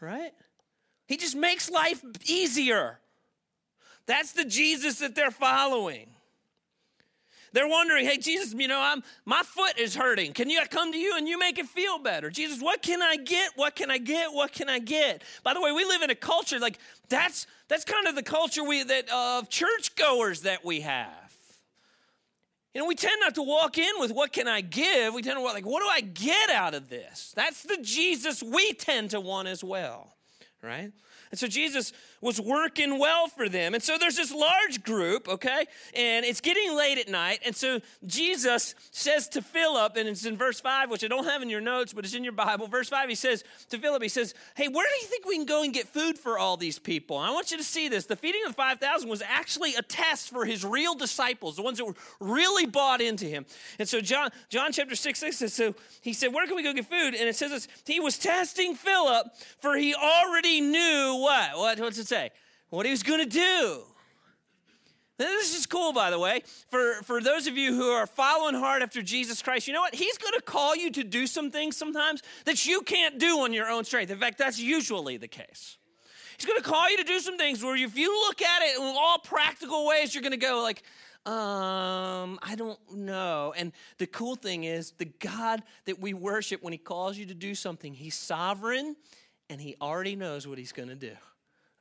Right? 0.01 0.33
He 1.11 1.17
just 1.17 1.35
makes 1.35 1.69
life 1.69 2.01
easier. 2.23 2.97
That's 4.05 4.31
the 4.31 4.45
Jesus 4.45 4.99
that 4.99 5.13
they're 5.13 5.29
following. 5.29 6.07
They're 7.51 7.67
wondering, 7.67 8.05
hey, 8.05 8.15
Jesus, 8.15 8.53
you 8.53 8.69
know, 8.69 8.79
I'm, 8.79 9.03
my 9.25 9.43
foot 9.43 9.77
is 9.77 9.93
hurting. 9.93 10.31
Can 10.31 10.49
you 10.49 10.61
I 10.61 10.67
come 10.67 10.93
to 10.93 10.97
you 10.97 11.17
and 11.17 11.27
you 11.27 11.37
make 11.37 11.59
it 11.59 11.65
feel 11.65 11.99
better? 11.99 12.29
Jesus, 12.29 12.61
what 12.61 12.81
can 12.81 13.01
I 13.01 13.17
get? 13.17 13.51
What 13.57 13.75
can 13.75 13.91
I 13.91 13.97
get? 13.97 14.31
What 14.31 14.53
can 14.53 14.69
I 14.69 14.79
get? 14.79 15.23
By 15.43 15.53
the 15.53 15.59
way, 15.59 15.73
we 15.73 15.83
live 15.83 16.01
in 16.01 16.11
a 16.11 16.15
culture 16.15 16.59
like 16.59 16.79
that's 17.09 17.45
that's 17.67 17.83
kind 17.83 18.07
of 18.07 18.15
the 18.15 18.23
culture 18.23 18.63
we 18.63 18.81
that 18.81 19.11
of 19.11 19.49
churchgoers 19.49 20.43
that 20.43 20.63
we 20.63 20.79
have. 20.79 21.35
You 22.73 22.79
know, 22.79 22.87
we 22.87 22.95
tend 22.95 23.19
not 23.19 23.35
to 23.35 23.43
walk 23.43 23.77
in 23.77 23.91
with 23.97 24.13
what 24.13 24.31
can 24.31 24.47
I 24.47 24.61
give? 24.61 25.13
We 25.13 25.23
tend 25.23 25.35
to 25.35 25.41
walk 25.41 25.55
like, 25.55 25.65
what 25.65 25.81
do 25.81 25.89
I 25.89 25.99
get 25.99 26.49
out 26.49 26.73
of 26.73 26.87
this? 26.87 27.33
That's 27.35 27.63
the 27.63 27.79
Jesus 27.81 28.41
we 28.41 28.71
tend 28.71 29.09
to 29.09 29.19
want 29.19 29.49
as 29.49 29.61
well 29.61 30.13
right? 30.61 30.91
And 31.31 31.39
so 31.39 31.47
Jesus 31.47 31.93
was 32.21 32.39
working 32.39 32.99
well 32.99 33.27
for 33.27 33.49
them. 33.49 33.73
And 33.73 33.83
so 33.83 33.97
there's 33.97 34.15
this 34.15 34.31
large 34.31 34.83
group, 34.83 35.27
okay? 35.27 35.65
And 35.95 36.25
it's 36.25 36.41
getting 36.41 36.75
late 36.75 36.97
at 36.97 37.09
night. 37.09 37.39
And 37.45 37.55
so 37.55 37.81
Jesus 38.05 38.75
says 38.91 39.27
to 39.29 39.41
Philip, 39.41 39.97
and 39.97 40.07
it's 40.07 40.25
in 40.25 40.37
verse 40.37 40.61
5, 40.61 40.89
which 40.89 41.03
I 41.03 41.07
don't 41.07 41.25
have 41.25 41.41
in 41.41 41.49
your 41.49 41.61
notes, 41.61 41.93
but 41.93 42.05
it's 42.05 42.13
in 42.13 42.23
your 42.23 42.33
Bible. 42.33 42.67
Verse 42.67 42.89
5, 42.89 43.09
he 43.09 43.15
says 43.15 43.43
to 43.69 43.77
Philip, 43.77 44.03
he 44.03 44.09
says, 44.09 44.33
Hey, 44.55 44.67
where 44.67 44.85
do 44.87 45.03
you 45.03 45.07
think 45.07 45.25
we 45.25 45.35
can 45.35 45.45
go 45.45 45.63
and 45.63 45.73
get 45.73 45.87
food 45.87 46.17
for 46.17 46.37
all 46.37 46.57
these 46.57 46.79
people? 46.79 47.19
And 47.19 47.27
I 47.27 47.33
want 47.33 47.51
you 47.51 47.57
to 47.57 47.63
see 47.63 47.89
this. 47.89 48.05
The 48.05 48.15
feeding 48.15 48.41
of 48.45 48.51
the 48.51 48.55
5,000 48.55 49.09
was 49.09 49.21
actually 49.21 49.75
a 49.75 49.81
test 49.81 50.29
for 50.29 50.45
his 50.45 50.63
real 50.63 50.93
disciples, 50.95 51.55
the 51.55 51.63
ones 51.63 51.79
that 51.79 51.85
were 51.85 51.95
really 52.19 52.65
bought 52.65 53.01
into 53.01 53.25
him. 53.25 53.45
And 53.79 53.89
so 53.89 53.99
John, 53.99 54.29
John 54.49 54.71
chapter 54.71 54.95
6, 54.95 55.19
6 55.19 55.37
says, 55.37 55.53
So 55.53 55.75
he 56.01 56.13
said, 56.13 56.33
Where 56.33 56.45
can 56.45 56.55
we 56.55 56.63
go 56.63 56.73
get 56.73 56.85
food? 56.85 57.15
And 57.15 57.27
it 57.27 57.35
says 57.35 57.51
this, 57.51 57.67
he 57.85 57.99
was 57.99 58.17
testing 58.17 58.75
Philip, 58.75 59.27
for 59.59 59.75
he 59.75 59.95
already 59.95 60.61
knew 60.61 61.17
what? 61.19 61.57
what 61.57 61.79
what's 61.79 61.97
it 61.97 62.07
say? 62.11 62.29
What 62.69 62.85
he 62.85 62.91
was 62.91 63.03
going 63.03 63.19
to 63.19 63.29
do. 63.29 63.83
This 65.17 65.57
is 65.57 65.65
cool, 65.67 65.93
by 65.93 66.09
the 66.09 66.17
way. 66.17 66.41
For, 66.69 66.95
for 67.03 67.21
those 67.21 67.45
of 67.45 67.55
you 67.55 67.75
who 67.75 67.89
are 67.89 68.07
following 68.07 68.55
hard 68.55 68.81
after 68.81 69.01
Jesus 69.01 69.41
Christ, 69.41 69.67
you 69.67 69.73
know 69.73 69.81
what? 69.81 69.93
He's 69.93 70.17
going 70.17 70.33
to 70.33 70.41
call 70.41 70.75
you 70.75 70.89
to 70.91 71.03
do 71.03 71.27
some 71.27 71.51
things 71.51 71.77
sometimes 71.77 72.23
that 72.45 72.65
you 72.65 72.81
can't 72.81 73.19
do 73.19 73.41
on 73.41 73.53
your 73.53 73.69
own 73.69 73.83
strength. 73.83 74.11
In 74.11 74.17
fact, 74.17 74.37
that's 74.39 74.59
usually 74.59 75.17
the 75.17 75.27
case. 75.27 75.77
He's 76.37 76.47
going 76.47 76.59
to 76.59 76.67
call 76.67 76.89
you 76.89 76.97
to 76.97 77.03
do 77.03 77.19
some 77.19 77.37
things 77.37 77.63
where 77.63 77.75
if 77.75 77.95
you 77.95 78.11
look 78.25 78.41
at 78.41 78.63
it 78.63 78.77
in 78.77 78.95
all 78.97 79.19
practical 79.19 79.85
ways, 79.85 80.15
you're 80.15 80.23
going 80.23 80.31
to 80.31 80.37
go 80.37 80.63
like, 80.63 80.81
um, 81.31 82.39
I 82.41 82.55
don't 82.57 82.79
know. 82.91 83.53
And 83.55 83.73
the 83.99 84.07
cool 84.07 84.35
thing 84.35 84.63
is, 84.63 84.93
the 84.97 85.05
God 85.05 85.61
that 85.85 85.99
we 85.99 86.15
worship, 86.15 86.63
when 86.63 86.73
He 86.73 86.79
calls 86.79 87.15
you 87.15 87.27
to 87.27 87.35
do 87.35 87.53
something, 87.53 87.93
He's 87.93 88.15
sovereign 88.15 88.95
and 89.51 89.61
He 89.61 89.75
already 89.79 90.15
knows 90.15 90.47
what 90.47 90.57
He's 90.57 90.71
going 90.71 90.89
to 90.89 90.95
do. 90.95 91.13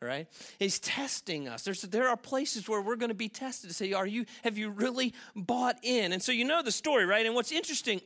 Right? 0.02 0.26
He's 0.59 0.78
testing 0.78 1.49
us. 1.49 1.62
There's, 1.62 1.83
there 1.83 2.09
are 2.09 2.16
places 2.16 2.69
where 2.69 2.80
we're 2.80 2.97
going 2.97 3.11
to 3.11 3.14
be 3.14 3.28
tested 3.28 3.69
to 3.69 3.75
say, 3.75 3.92
are 3.92 4.07
you, 4.07 4.25
have 4.45 4.57
you 4.57 4.71
really 4.71 5.12
bought 5.37 5.76
in? 5.83 6.12
And 6.12 6.23
so 6.23 6.33
you 6.33 6.45
know 6.45 6.62
the 6.62 6.73
story, 6.73 7.04
right? 7.04 7.26
And 7.26 7.35
what's 7.35 7.52
interesting 7.52 8.00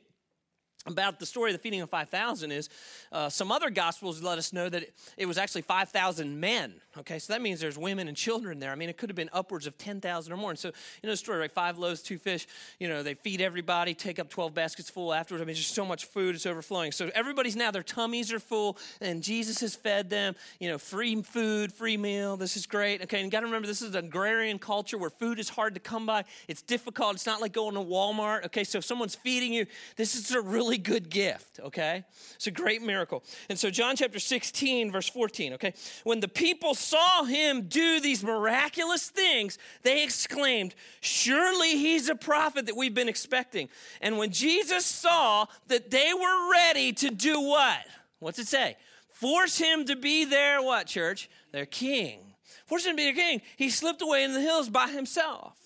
about 0.87 1.19
the 1.19 1.27
story 1.27 1.51
of 1.51 1.57
the 1.57 1.63
feeding 1.63 1.81
of 1.81 1.89
5,000 1.89 2.53
is 2.53 2.69
uh, 3.11 3.29
some 3.29 3.51
other 3.51 3.71
gospels 3.71 4.23
let 4.23 4.37
us 4.37 4.53
know 4.53 4.69
that 4.69 4.83
it, 4.83 4.95
it 5.17 5.27
was 5.27 5.39
actually 5.39 5.63
5,000 5.63 6.39
men. 6.39 6.75
Okay, 6.99 7.19
so 7.19 7.33
that 7.33 7.43
means 7.43 7.59
there's 7.59 7.79
women 7.79 8.07
and 8.07 8.17
children 8.17 8.61
there. 8.61 8.71
I 8.71 8.75
mean, 8.75 8.89
it 8.89 8.97
could 8.97 9.09
have 9.09 9.17
been 9.17 9.31
upwards 9.33 9.67
of 9.67 9.77
10,000 9.79 10.33
or 10.33 10.37
more. 10.37 10.51
And 10.51 10.59
so, 10.59 10.69
you 10.69 11.07
know, 11.07 11.11
the 11.11 11.17
story, 11.17 11.39
right? 11.39 11.51
Five 11.51 11.79
loaves, 11.79 12.03
two 12.03 12.19
fish. 12.19 12.47
You 12.79 12.89
know, 12.89 13.03
they 13.03 13.15
feed 13.15 13.41
everybody, 13.41 13.95
take 13.95 14.19
up 14.19 14.29
12 14.29 14.55
baskets 14.55 14.91
full 14.91 15.13
afterwards. 15.13 15.43
I 15.43 15.47
mean, 15.47 15.57
just 15.57 15.75
so 15.75 15.85
much 15.85 16.05
food, 16.05 16.35
it's 16.35 16.47
overflowing. 16.47 16.93
So 16.93 17.11
everybody's 17.15 17.57
now, 17.57 17.71
their 17.71 17.83
tummies 17.83 18.33
are 18.33 18.39
full, 18.39 18.77
and 19.01 19.23
Jesus 19.23 19.61
has 19.61 19.75
fed 19.75 20.11
them, 20.11 20.37
you 20.61 20.69
know, 20.69 20.79
free 20.79 21.21
food, 21.23 21.73
free 21.73 21.97
meal. 21.97 22.37
This 22.37 22.57
is 22.57 22.67
great. 22.67 23.03
Okay, 23.03 23.19
and 23.19 23.27
you 23.27 23.31
got 23.31 23.41
to 23.41 23.47
remember, 23.47 23.67
this 23.67 23.83
is 23.83 23.95
an 23.95 24.05
agrarian 24.05 24.59
culture 24.59 24.99
where 24.99 25.11
food 25.11 25.39
is 25.39 25.49
hard 25.49 25.75
to 25.75 25.81
come 25.81 26.07
by. 26.07 26.25
It's 26.47 26.63
difficult. 26.63 27.15
It's 27.15 27.27
not 27.27 27.41
like 27.41 27.53
going 27.53 27.75
to 27.75 27.81
Walmart. 27.81 28.47
Okay, 28.47 28.65
so 28.65 28.79
if 28.79 28.85
someone's 28.85 29.15
feeding 29.15 29.53
you, 29.53 29.67
this 29.97 30.15
is 30.15 30.31
a 30.31 30.41
really 30.41 30.74
good 30.79 31.11
gift. 31.11 31.61
Okay, 31.61 32.05
it's 32.35 32.47
a 32.47 32.51
great 32.51 32.83
miracle. 32.83 33.23
And 33.49 33.59
so, 33.59 33.71
John 33.71 33.97
chapter 33.97 34.19
16, 34.19 34.91
verse 34.91 35.09
14. 35.09 35.55
Okay, 35.55 35.75
when 36.05 36.21
the 36.21 36.29
people 36.29 36.75
saw 36.75 37.25
him 37.25 37.63
do 37.63 38.01
these 38.01 38.23
miraculous 38.23 39.11
things, 39.11 39.59
they 39.83 40.03
exclaimed, 40.03 40.75
Surely 41.01 41.79
he's 41.79 42.09
a 42.09 42.15
prophet 42.15 42.67
that 42.67 42.77
we've 42.77 42.95
been 42.95 43.09
expecting. 43.09 43.69
And 44.01 44.19
when 44.19 44.31
Jesus 44.31 44.87
saw 44.87 45.47
that 45.69 45.91
they 45.91 46.13
were 46.13 46.51
ready 46.51 46.93
to 46.95 47.11
do 47.11 47.41
what? 47.41 47.87
What's 48.19 48.39
it 48.39 48.47
say? 48.47 48.77
Force 49.13 49.59
him 49.59 49.85
to 49.87 49.97
be 49.97 50.25
their 50.25 50.63
what, 50.63 50.87
church? 50.87 51.31
Their 51.53 51.67
king. 51.67 52.21
Force 52.67 52.85
him 52.85 52.93
to 52.93 52.97
be 52.97 53.05
their 53.05 53.15
king. 53.15 53.43
He 53.57 53.71
slipped 53.71 54.03
away 54.03 54.25
in 54.25 54.33
the 54.33 54.41
hills 54.41 54.69
by 54.69 54.89
himself. 54.89 55.57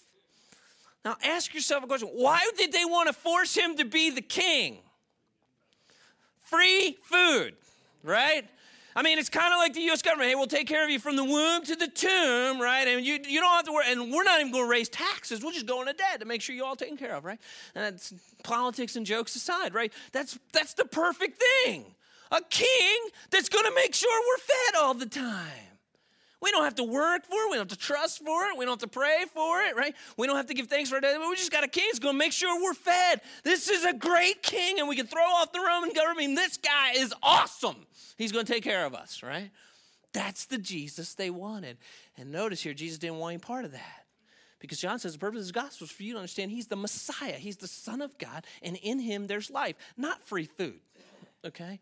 Now 1.04 1.16
ask 1.24 1.54
yourself 1.54 1.84
a 1.84 1.86
question 1.86 2.08
why 2.08 2.50
did 2.56 2.72
they 2.72 2.84
want 2.84 3.06
to 3.06 3.12
force 3.12 3.54
him 3.54 3.76
to 3.76 3.84
be 3.84 4.10
the 4.10 4.20
king? 4.20 4.78
Free 6.48 6.96
food, 7.02 7.54
right? 8.02 8.44
I 8.96 9.02
mean, 9.02 9.18
it's 9.18 9.28
kind 9.28 9.52
of 9.52 9.58
like 9.58 9.74
the 9.74 9.82
U.S. 9.82 10.02
government. 10.02 10.30
Hey, 10.30 10.34
we'll 10.34 10.46
take 10.46 10.66
care 10.66 10.82
of 10.82 10.90
you 10.90 10.98
from 10.98 11.14
the 11.14 11.24
womb 11.24 11.62
to 11.64 11.76
the 11.76 11.86
tomb, 11.86 12.60
right? 12.60 12.88
And 12.88 13.04
you, 13.04 13.20
you 13.28 13.40
don't 13.40 13.54
have 13.54 13.64
to 13.66 13.72
worry. 13.72 13.84
And 13.88 14.10
we're 14.10 14.24
not 14.24 14.40
even 14.40 14.50
going 14.50 14.64
to 14.64 14.70
raise 14.70 14.88
taxes. 14.88 15.42
We'll 15.42 15.52
just 15.52 15.66
go 15.66 15.80
into 15.82 15.92
debt 15.92 16.20
to 16.20 16.26
make 16.26 16.42
sure 16.42 16.56
you're 16.56 16.66
all 16.66 16.74
taken 16.74 16.96
care 16.96 17.14
of, 17.14 17.24
right? 17.24 17.38
And 17.74 17.84
that's 17.84 18.14
politics 18.42 18.96
and 18.96 19.06
jokes 19.06 19.36
aside, 19.36 19.74
right? 19.74 19.92
That's, 20.12 20.38
that's 20.52 20.74
the 20.74 20.84
perfect 20.84 21.40
thing. 21.40 21.84
A 22.32 22.40
king 22.50 22.98
that's 23.30 23.48
going 23.48 23.66
to 23.66 23.74
make 23.74 23.94
sure 23.94 24.10
we're 24.10 24.38
fed 24.38 24.80
all 24.80 24.94
the 24.94 25.06
time. 25.06 25.67
We 26.40 26.52
don't 26.52 26.64
have 26.64 26.76
to 26.76 26.84
work 26.84 27.24
for 27.24 27.34
it. 27.34 27.50
We 27.50 27.56
don't 27.56 27.68
have 27.68 27.78
to 27.78 27.84
trust 27.84 28.24
for 28.24 28.46
it. 28.46 28.56
We 28.56 28.64
don't 28.64 28.80
have 28.80 28.90
to 28.90 28.98
pray 28.98 29.24
for 29.34 29.60
it, 29.62 29.76
right? 29.76 29.94
We 30.16 30.26
don't 30.26 30.36
have 30.36 30.46
to 30.46 30.54
give 30.54 30.68
thanks 30.68 30.88
for 30.88 30.96
it. 30.96 31.02
We 31.02 31.36
just 31.36 31.50
got 31.50 31.64
a 31.64 31.68
king 31.68 31.86
that's 31.88 31.98
going 31.98 32.14
to 32.14 32.18
make 32.18 32.32
sure 32.32 32.62
we're 32.62 32.74
fed. 32.74 33.20
This 33.42 33.68
is 33.68 33.84
a 33.84 33.92
great 33.92 34.42
king, 34.42 34.78
and 34.78 34.88
we 34.88 34.94
can 34.94 35.06
throw 35.06 35.22
off 35.22 35.52
the 35.52 35.60
Roman 35.60 35.92
government. 35.92 36.36
This 36.36 36.56
guy 36.56 36.92
is 36.96 37.12
awesome. 37.22 37.86
He's 38.16 38.30
going 38.30 38.46
to 38.46 38.52
take 38.52 38.62
care 38.62 38.86
of 38.86 38.94
us, 38.94 39.22
right? 39.22 39.50
That's 40.12 40.46
the 40.46 40.58
Jesus 40.58 41.14
they 41.14 41.30
wanted. 41.30 41.76
And 42.16 42.30
notice 42.30 42.62
here, 42.62 42.72
Jesus 42.72 42.98
didn't 42.98 43.18
want 43.18 43.34
any 43.34 43.40
part 43.40 43.64
of 43.64 43.72
that. 43.72 44.04
Because 44.60 44.78
John 44.78 44.98
says 44.98 45.12
the 45.12 45.18
purpose 45.18 45.38
of 45.38 45.44
his 45.44 45.52
gospel 45.52 45.84
is 45.84 45.90
for 45.90 46.02
you 46.02 46.14
to 46.14 46.18
understand 46.18 46.50
he's 46.50 46.66
the 46.66 46.76
Messiah, 46.76 47.34
he's 47.34 47.58
the 47.58 47.68
Son 47.68 48.00
of 48.00 48.16
God, 48.18 48.44
and 48.62 48.76
in 48.76 48.98
him 48.98 49.26
there's 49.26 49.50
life, 49.50 49.76
not 49.96 50.22
free 50.22 50.46
food. 50.46 50.80
Okay? 51.44 51.78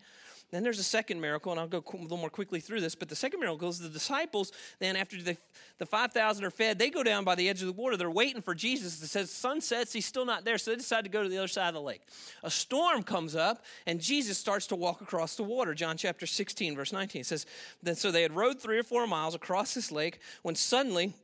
Then 0.53 0.62
there's 0.62 0.79
a 0.79 0.85
second 0.85 1.21
miracle, 1.21 1.50
and 1.50 1.61
I'll 1.61 1.67
go 1.67 1.83
a 1.93 1.97
little 1.97 2.17
more 2.17 2.31
quickly 2.31 2.61
through 2.61 2.81
this. 2.81 2.95
But 2.95 3.09
the 3.09 3.17
second 3.17 3.41
miracle 3.41 3.69
is 3.69 3.81
the 3.81 3.88
disciples, 3.88 4.53
then 4.79 4.95
after 4.95 5.21
the, 5.21 5.37
the 5.79 5.87
5,000 5.87 6.45
are 6.45 6.50
fed, 6.50 6.79
they 6.79 6.88
go 6.88 7.03
down 7.03 7.25
by 7.25 7.35
the 7.35 7.49
edge 7.49 7.61
of 7.62 7.67
the 7.67 7.73
water. 7.73 7.97
They're 7.97 8.11
waiting 8.11 8.43
for 8.43 8.55
Jesus. 8.55 9.03
It 9.03 9.09
says 9.09 9.31
sun 9.31 9.61
sets, 9.61 9.93
he's 9.93 10.07
still 10.07 10.25
not 10.25 10.45
there. 10.45 10.57
So 10.57 10.71
they 10.71 10.76
decide 10.76 11.05
to 11.05 11.11
go 11.11 11.25
to 11.25 11.29
the 11.29 11.38
other 11.38 11.49
side 11.49 11.69
of 11.69 11.75
the 11.75 11.81
lake. 11.81 12.03
A 12.45 12.50
storm 12.50 13.03
comes 13.03 13.35
up, 13.35 13.65
and 13.87 14.00
Jesus 14.00 14.38
starts 14.38 14.69
to 14.69 14.76
walk 14.76 15.00
across 15.00 15.35
the 15.35 15.43
water. 15.43 15.75
John 15.75 15.97
chapter 15.97 16.26
16, 16.26 16.76
verse 16.76 16.93
19 16.93 17.21
it 17.21 17.26
says, 17.26 17.45
then, 17.83 17.97
So 17.97 18.12
they 18.12 18.23
had 18.23 18.35
rowed 18.37 18.61
three 18.61 18.79
or 18.79 18.85
four 18.85 19.07
miles 19.07 19.35
across 19.35 19.75
this 19.75 19.91
lake 19.91 20.21
when 20.43 20.55
suddenly 20.55 21.15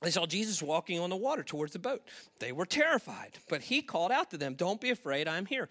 they 0.00 0.12
saw 0.12 0.26
Jesus 0.26 0.62
walking 0.62 1.00
on 1.00 1.10
the 1.10 1.16
water 1.16 1.42
towards 1.42 1.72
the 1.72 1.80
boat. 1.80 2.02
They 2.38 2.52
were 2.52 2.66
terrified, 2.66 3.38
but 3.48 3.62
he 3.62 3.82
called 3.82 4.12
out 4.12 4.30
to 4.30 4.38
them, 4.38 4.54
Don't 4.54 4.80
be 4.80 4.90
afraid, 4.90 5.26
I'm 5.26 5.44
here. 5.44 5.68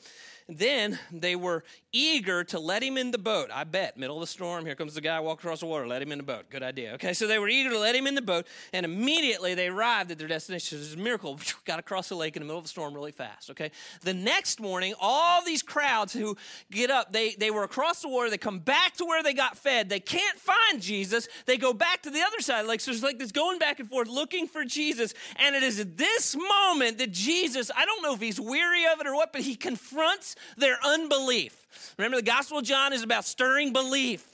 Then 0.49 0.99
they 1.11 1.35
were 1.35 1.63
eager 1.93 2.43
to 2.45 2.59
let 2.59 2.83
him 2.83 2.97
in 2.97 3.11
the 3.11 3.17
boat. 3.17 3.49
I 3.53 3.63
bet, 3.63 3.97
middle 3.97 4.17
of 4.17 4.21
the 4.21 4.27
storm, 4.27 4.65
here 4.65 4.75
comes 4.75 4.93
the 4.93 5.01
guy 5.01 5.19
walk 5.21 5.39
across 5.39 5.61
the 5.61 5.65
water, 5.65 5.87
let 5.87 6.01
him 6.01 6.11
in 6.11 6.17
the 6.17 6.25
boat. 6.25 6.49
Good 6.49 6.63
idea. 6.63 6.93
Okay, 6.93 7.13
so 7.13 7.25
they 7.25 7.39
were 7.39 7.47
eager 7.47 7.69
to 7.69 7.79
let 7.79 7.95
him 7.95 8.05
in 8.05 8.15
the 8.15 8.21
boat, 8.21 8.47
and 8.73 8.85
immediately 8.85 9.55
they 9.55 9.67
arrived 9.67 10.11
at 10.11 10.17
their 10.17 10.27
destination. 10.27 10.77
It 10.77 10.81
was 10.81 10.93
a 10.93 10.97
miracle. 10.97 11.39
Got 11.65 11.79
across 11.79 12.09
the 12.09 12.15
lake 12.15 12.35
in 12.35 12.41
the 12.41 12.45
middle 12.45 12.59
of 12.59 12.65
the 12.65 12.69
storm 12.69 12.93
really 12.93 13.11
fast. 13.11 13.49
Okay, 13.51 13.71
the 14.01 14.13
next 14.13 14.59
morning, 14.59 14.93
all 14.99 15.43
these 15.43 15.61
crowds 15.63 16.11
who 16.11 16.35
get 16.69 16.91
up, 16.91 17.13
they, 17.13 17.35
they 17.35 17.51
were 17.51 17.63
across 17.63 18.01
the 18.01 18.09
water, 18.09 18.29
they 18.29 18.37
come 18.37 18.59
back 18.59 18.95
to 18.97 19.05
where 19.05 19.23
they 19.23 19.33
got 19.33 19.57
fed. 19.57 19.87
They 19.87 20.01
can't 20.01 20.37
find 20.37 20.81
Jesus. 20.81 21.29
They 21.45 21.57
go 21.57 21.73
back 21.73 22.01
to 22.03 22.09
the 22.09 22.21
other 22.21 22.41
side. 22.41 22.65
Like, 22.65 22.81
so 22.81 22.91
it's 22.91 23.03
like 23.03 23.19
this 23.19 23.31
going 23.31 23.59
back 23.59 23.79
and 23.79 23.89
forth 23.89 24.07
looking 24.17 24.47
for 24.47 24.65
Jesus. 24.65 25.13
And 25.37 25.55
it 25.55 25.63
is 25.63 25.79
at 25.79 25.97
this 25.97 26.35
moment 26.35 26.97
that 26.97 27.11
Jesus, 27.11 27.71
I 27.75 27.85
don't 27.85 28.01
know 28.01 28.13
if 28.13 28.19
he's 28.19 28.39
weary 28.39 28.85
of 28.91 28.99
it 28.99 29.07
or 29.07 29.15
what, 29.15 29.31
but 29.31 29.41
he 29.41 29.55
confronts 29.55 30.35
their 30.57 30.77
unbelief. 30.83 31.93
Remember, 31.97 32.17
the 32.17 32.23
Gospel 32.23 32.57
of 32.57 32.65
John 32.65 32.91
is 32.93 33.03
about 33.03 33.23
stirring 33.25 33.71
belief 33.71 34.25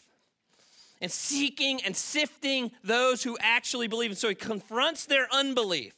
and 1.01 1.11
seeking 1.11 1.81
and 1.83 1.95
sifting 1.95 2.71
those 2.83 3.23
who 3.23 3.37
actually 3.41 3.89
believe. 3.89 4.11
And 4.11 4.17
so 4.17 4.29
he 4.29 4.35
confronts 4.35 5.05
their 5.05 5.27
unbelief. 5.33 5.93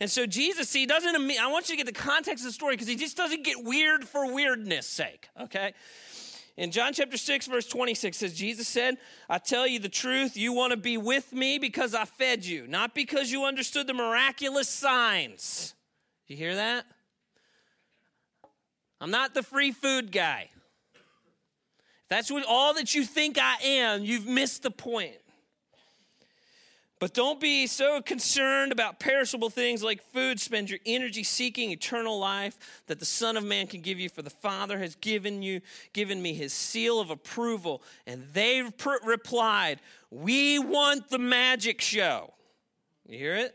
And 0.00 0.10
so 0.10 0.26
Jesus, 0.26 0.72
he 0.72 0.86
doesn't, 0.86 1.14
I 1.14 1.46
want 1.48 1.68
you 1.68 1.76
to 1.76 1.84
get 1.84 1.86
the 1.86 2.00
context 2.00 2.42
of 2.42 2.48
the 2.48 2.54
story 2.54 2.74
because 2.74 2.88
he 2.88 2.96
just 2.96 3.16
doesn't 3.16 3.44
get 3.44 3.62
weird 3.62 4.08
for 4.08 4.32
weirdness 4.32 4.86
sake, 4.86 5.28
okay? 5.40 5.74
In 6.56 6.70
John 6.70 6.94
chapter 6.94 7.18
6, 7.18 7.48
verse 7.48 7.66
26 7.66 8.16
says, 8.16 8.32
Jesus 8.32 8.66
said, 8.66 8.96
I 9.28 9.38
tell 9.38 9.66
you 9.66 9.78
the 9.78 9.90
truth, 9.90 10.36
you 10.36 10.54
want 10.54 10.70
to 10.70 10.78
be 10.78 10.96
with 10.96 11.32
me 11.32 11.58
because 11.58 11.94
I 11.94 12.06
fed 12.06 12.46
you, 12.46 12.66
not 12.66 12.94
because 12.94 13.30
you 13.30 13.44
understood 13.44 13.86
the 13.86 13.94
miraculous 13.94 14.68
signs. 14.68 15.74
You 16.26 16.36
hear 16.36 16.54
that? 16.54 16.86
I'm 19.00 19.10
not 19.10 19.34
the 19.34 19.42
free 19.42 19.72
food 19.72 20.10
guy. 20.10 20.48
If 20.94 22.08
that's 22.08 22.30
what, 22.30 22.44
all 22.48 22.72
that 22.74 22.94
you 22.94 23.04
think 23.04 23.38
I 23.38 23.56
am, 23.62 24.02
you've 24.02 24.26
missed 24.26 24.62
the 24.62 24.70
point. 24.70 25.16
But 26.98 27.12
don't 27.12 27.38
be 27.38 27.66
so 27.66 28.00
concerned 28.00 28.72
about 28.72 28.98
perishable 28.98 29.50
things 29.50 29.82
like 29.82 30.02
food. 30.02 30.40
Spend 30.40 30.70
your 30.70 30.78
energy 30.86 31.24
seeking 31.24 31.70
eternal 31.70 32.18
life 32.18 32.56
that 32.86 33.00
the 33.00 33.04
Son 33.04 33.36
of 33.36 33.44
Man 33.44 33.66
can 33.66 33.82
give 33.82 34.00
you, 34.00 34.08
for 34.08 34.22
the 34.22 34.30
Father 34.30 34.78
has 34.78 34.94
given 34.94 35.42
you, 35.42 35.60
given 35.92 36.22
me 36.22 36.32
his 36.32 36.54
seal 36.54 36.98
of 36.98 37.10
approval. 37.10 37.82
And 38.06 38.24
they 38.32 38.62
replied, 39.04 39.80
We 40.10 40.58
want 40.58 41.10
the 41.10 41.18
magic 41.18 41.82
show. 41.82 42.32
You 43.06 43.18
hear 43.18 43.36
it? 43.36 43.54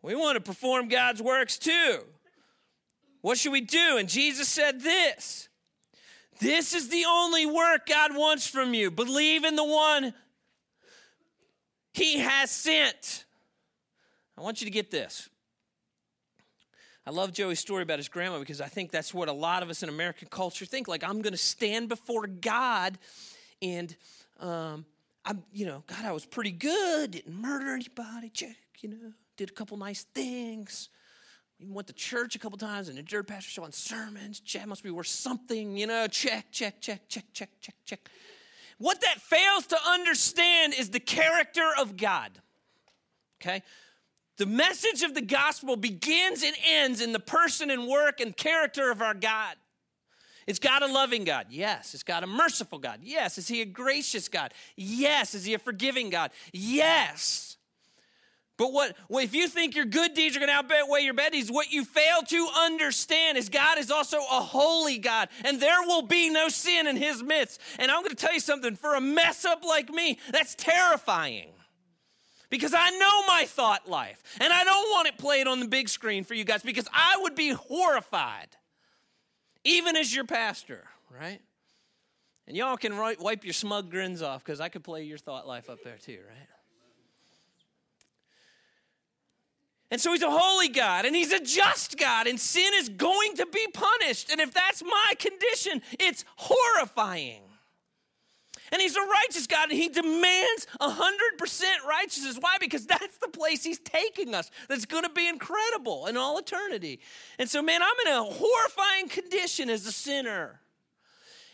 We 0.00 0.14
want 0.14 0.36
to 0.36 0.40
perform 0.40 0.88
God's 0.88 1.20
works 1.20 1.58
too. 1.58 2.04
What 3.22 3.38
should 3.38 3.52
we 3.52 3.60
do? 3.60 3.96
And 3.98 4.08
Jesus 4.08 4.48
said 4.48 4.80
this 4.80 5.48
This 6.40 6.74
is 6.74 6.88
the 6.88 7.06
only 7.08 7.44
work 7.44 7.86
God 7.86 8.14
wants 8.14 8.46
from 8.46 8.72
you. 8.72 8.92
Believe 8.92 9.44
in 9.44 9.56
the 9.56 9.64
one 9.64 10.14
He 11.92 12.18
has 12.18 12.50
sent. 12.50 13.24
I 14.36 14.40
want 14.40 14.60
you 14.60 14.66
to 14.66 14.70
get 14.70 14.90
this. 14.90 15.28
I 17.06 17.10
love 17.10 17.32
Joey's 17.32 17.58
story 17.58 17.82
about 17.82 17.98
his 17.98 18.08
grandma 18.08 18.38
because 18.38 18.60
I 18.60 18.68
think 18.68 18.92
that's 18.92 19.12
what 19.12 19.28
a 19.28 19.32
lot 19.32 19.62
of 19.62 19.70
us 19.70 19.82
in 19.82 19.88
American 19.88 20.28
culture 20.30 20.64
think. 20.64 20.86
Like, 20.86 21.02
I'm 21.02 21.20
going 21.20 21.32
to 21.32 21.38
stand 21.38 21.88
before 21.88 22.26
God 22.26 22.96
and, 23.60 23.94
um, 24.38 24.84
I'm, 25.24 25.42
you 25.52 25.66
know, 25.66 25.82
God, 25.86 26.04
I 26.04 26.12
was 26.12 26.24
pretty 26.24 26.52
good, 26.52 27.12
didn't 27.12 27.34
murder 27.34 27.74
anybody, 27.74 28.28
check, 28.28 28.56
you 28.80 28.88
know, 28.88 29.12
did 29.36 29.50
a 29.50 29.52
couple 29.52 29.76
nice 29.76 30.04
things 30.14 30.88
even 31.62 31.74
went 31.74 31.86
to 31.86 31.94
church 31.94 32.34
a 32.34 32.38
couple 32.38 32.58
times 32.58 32.88
and 32.88 32.98
endured 32.98 33.28
pastor 33.28 33.50
showing 33.50 33.72
sermons. 33.72 34.40
Chad 34.40 34.66
must 34.66 34.82
be 34.82 34.90
worth 34.90 35.06
something, 35.06 35.76
you 35.76 35.86
know. 35.86 36.06
Check, 36.08 36.46
check, 36.50 36.80
check, 36.80 37.08
check, 37.08 37.24
check, 37.32 37.50
check, 37.60 37.74
check. 37.84 38.10
What 38.78 39.00
that 39.00 39.20
fails 39.20 39.66
to 39.68 39.78
understand 39.86 40.74
is 40.76 40.90
the 40.90 41.00
character 41.00 41.68
of 41.78 41.96
God. 41.96 42.30
Okay? 43.40 43.62
The 44.38 44.46
message 44.46 45.02
of 45.02 45.14
the 45.14 45.22
gospel 45.22 45.76
begins 45.76 46.42
and 46.42 46.54
ends 46.66 47.00
in 47.00 47.12
the 47.12 47.20
person 47.20 47.70
and 47.70 47.86
work 47.86 48.20
and 48.20 48.36
character 48.36 48.90
of 48.90 49.02
our 49.02 49.14
God. 49.14 49.56
Is 50.46 50.58
God 50.58 50.82
a 50.82 50.86
loving 50.86 51.24
God? 51.24 51.46
Yes. 51.50 51.94
Is 51.94 52.02
God 52.02 52.24
a 52.24 52.26
merciful 52.26 52.78
God? 52.78 53.00
Yes. 53.02 53.38
Is 53.38 53.46
He 53.46 53.60
a 53.60 53.64
gracious 53.64 54.28
God? 54.28 54.52
Yes. 54.76 55.34
Is 55.34 55.44
He 55.44 55.54
a 55.54 55.58
forgiving 55.58 56.10
God? 56.10 56.30
Yes. 56.52 57.51
But 58.62 58.72
what, 58.72 58.96
if 59.10 59.34
you 59.34 59.48
think 59.48 59.74
your 59.74 59.86
good 59.86 60.14
deeds 60.14 60.36
are 60.36 60.38
going 60.38 60.48
to 60.48 60.54
outweigh 60.54 61.00
your 61.00 61.14
bad 61.14 61.32
deeds, 61.32 61.50
what 61.50 61.72
you 61.72 61.84
fail 61.84 62.22
to 62.22 62.48
understand 62.60 63.36
is 63.36 63.48
God 63.48 63.76
is 63.76 63.90
also 63.90 64.18
a 64.18 64.40
holy 64.40 64.98
God, 64.98 65.30
and 65.44 65.58
there 65.58 65.82
will 65.82 66.02
be 66.02 66.30
no 66.30 66.48
sin 66.48 66.86
in 66.86 66.94
His 66.94 67.24
midst. 67.24 67.60
And 67.80 67.90
I'm 67.90 68.02
going 68.02 68.10
to 68.10 68.14
tell 68.14 68.32
you 68.32 68.38
something 68.38 68.76
for 68.76 68.94
a 68.94 69.00
mess 69.00 69.44
up 69.44 69.64
like 69.64 69.90
me, 69.90 70.20
that's 70.30 70.54
terrifying. 70.54 71.48
Because 72.50 72.72
I 72.72 72.90
know 72.90 73.26
my 73.26 73.46
thought 73.48 73.90
life, 73.90 74.22
and 74.40 74.52
I 74.52 74.62
don't 74.62 74.90
want 74.92 75.08
it 75.08 75.18
played 75.18 75.48
on 75.48 75.58
the 75.58 75.66
big 75.66 75.88
screen 75.88 76.22
for 76.22 76.34
you 76.34 76.44
guys 76.44 76.62
because 76.62 76.86
I 76.92 77.18
would 77.22 77.34
be 77.34 77.50
horrified, 77.50 78.50
even 79.64 79.96
as 79.96 80.14
your 80.14 80.24
pastor, 80.24 80.84
right? 81.10 81.40
And 82.46 82.56
y'all 82.56 82.76
can 82.76 82.96
wipe 82.96 83.42
your 83.42 83.54
smug 83.54 83.90
grins 83.90 84.22
off 84.22 84.44
because 84.44 84.60
I 84.60 84.68
could 84.68 84.84
play 84.84 85.02
your 85.02 85.18
thought 85.18 85.48
life 85.48 85.68
up 85.68 85.82
there 85.82 85.98
too, 85.98 86.20
right? 86.28 86.48
And 89.92 90.00
so 90.00 90.10
he's 90.10 90.22
a 90.22 90.30
holy 90.30 90.68
God 90.68 91.04
and 91.04 91.14
he's 91.14 91.32
a 91.32 91.38
just 91.38 91.98
God, 91.98 92.26
and 92.26 92.40
sin 92.40 92.72
is 92.76 92.88
going 92.88 93.36
to 93.36 93.44
be 93.44 93.66
punished. 93.74 94.32
And 94.32 94.40
if 94.40 94.54
that's 94.54 94.82
my 94.82 95.12
condition, 95.18 95.82
it's 96.00 96.24
horrifying. 96.36 97.42
And 98.72 98.80
he's 98.80 98.96
a 98.96 99.02
righteous 99.02 99.46
God 99.46 99.68
and 99.68 99.78
he 99.78 99.90
demands 99.90 100.66
100% 100.80 101.62
righteousness. 101.86 102.38
Why? 102.40 102.56
Because 102.58 102.86
that's 102.86 103.18
the 103.18 103.28
place 103.28 103.62
he's 103.62 103.80
taking 103.80 104.34
us. 104.34 104.50
That's 104.66 104.86
going 104.86 105.02
to 105.02 105.10
be 105.10 105.28
incredible 105.28 106.06
in 106.06 106.16
all 106.16 106.38
eternity. 106.38 107.00
And 107.38 107.46
so, 107.46 107.60
man, 107.60 107.82
I'm 107.82 108.06
in 108.06 108.14
a 108.14 108.24
horrifying 108.24 109.10
condition 109.10 109.68
as 109.68 109.84
a 109.84 109.92
sinner. 109.92 110.62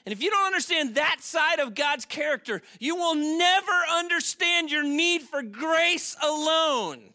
And 0.06 0.12
if 0.12 0.22
you 0.22 0.30
don't 0.30 0.46
understand 0.46 0.94
that 0.94 1.22
side 1.22 1.58
of 1.58 1.74
God's 1.74 2.04
character, 2.04 2.62
you 2.78 2.94
will 2.94 3.16
never 3.16 3.82
understand 3.90 4.70
your 4.70 4.84
need 4.84 5.22
for 5.22 5.42
grace 5.42 6.14
alone. 6.22 7.14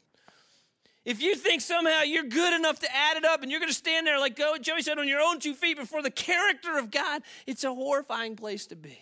If 1.05 1.21
you 1.21 1.35
think 1.35 1.61
somehow 1.61 2.01
you're 2.03 2.23
good 2.23 2.53
enough 2.53 2.79
to 2.79 2.95
add 2.95 3.17
it 3.17 3.25
up 3.25 3.41
and 3.41 3.51
you're 3.51 3.59
going 3.59 3.71
to 3.71 3.75
stand 3.75 4.07
there 4.07 4.19
like 4.19 4.37
go, 4.37 4.57
Joey 4.57 4.81
said 4.81 4.97
on 4.97 5.07
your 5.07 5.19
own 5.19 5.39
two 5.39 5.53
feet 5.53 5.77
before 5.77 6.01
the 6.01 6.11
character 6.11 6.77
of 6.77 6.91
God, 6.91 7.23
it's 7.45 7.63
a 7.63 7.73
horrifying 7.73 8.35
place 8.35 8.67
to 8.67 8.75
be. 8.75 8.97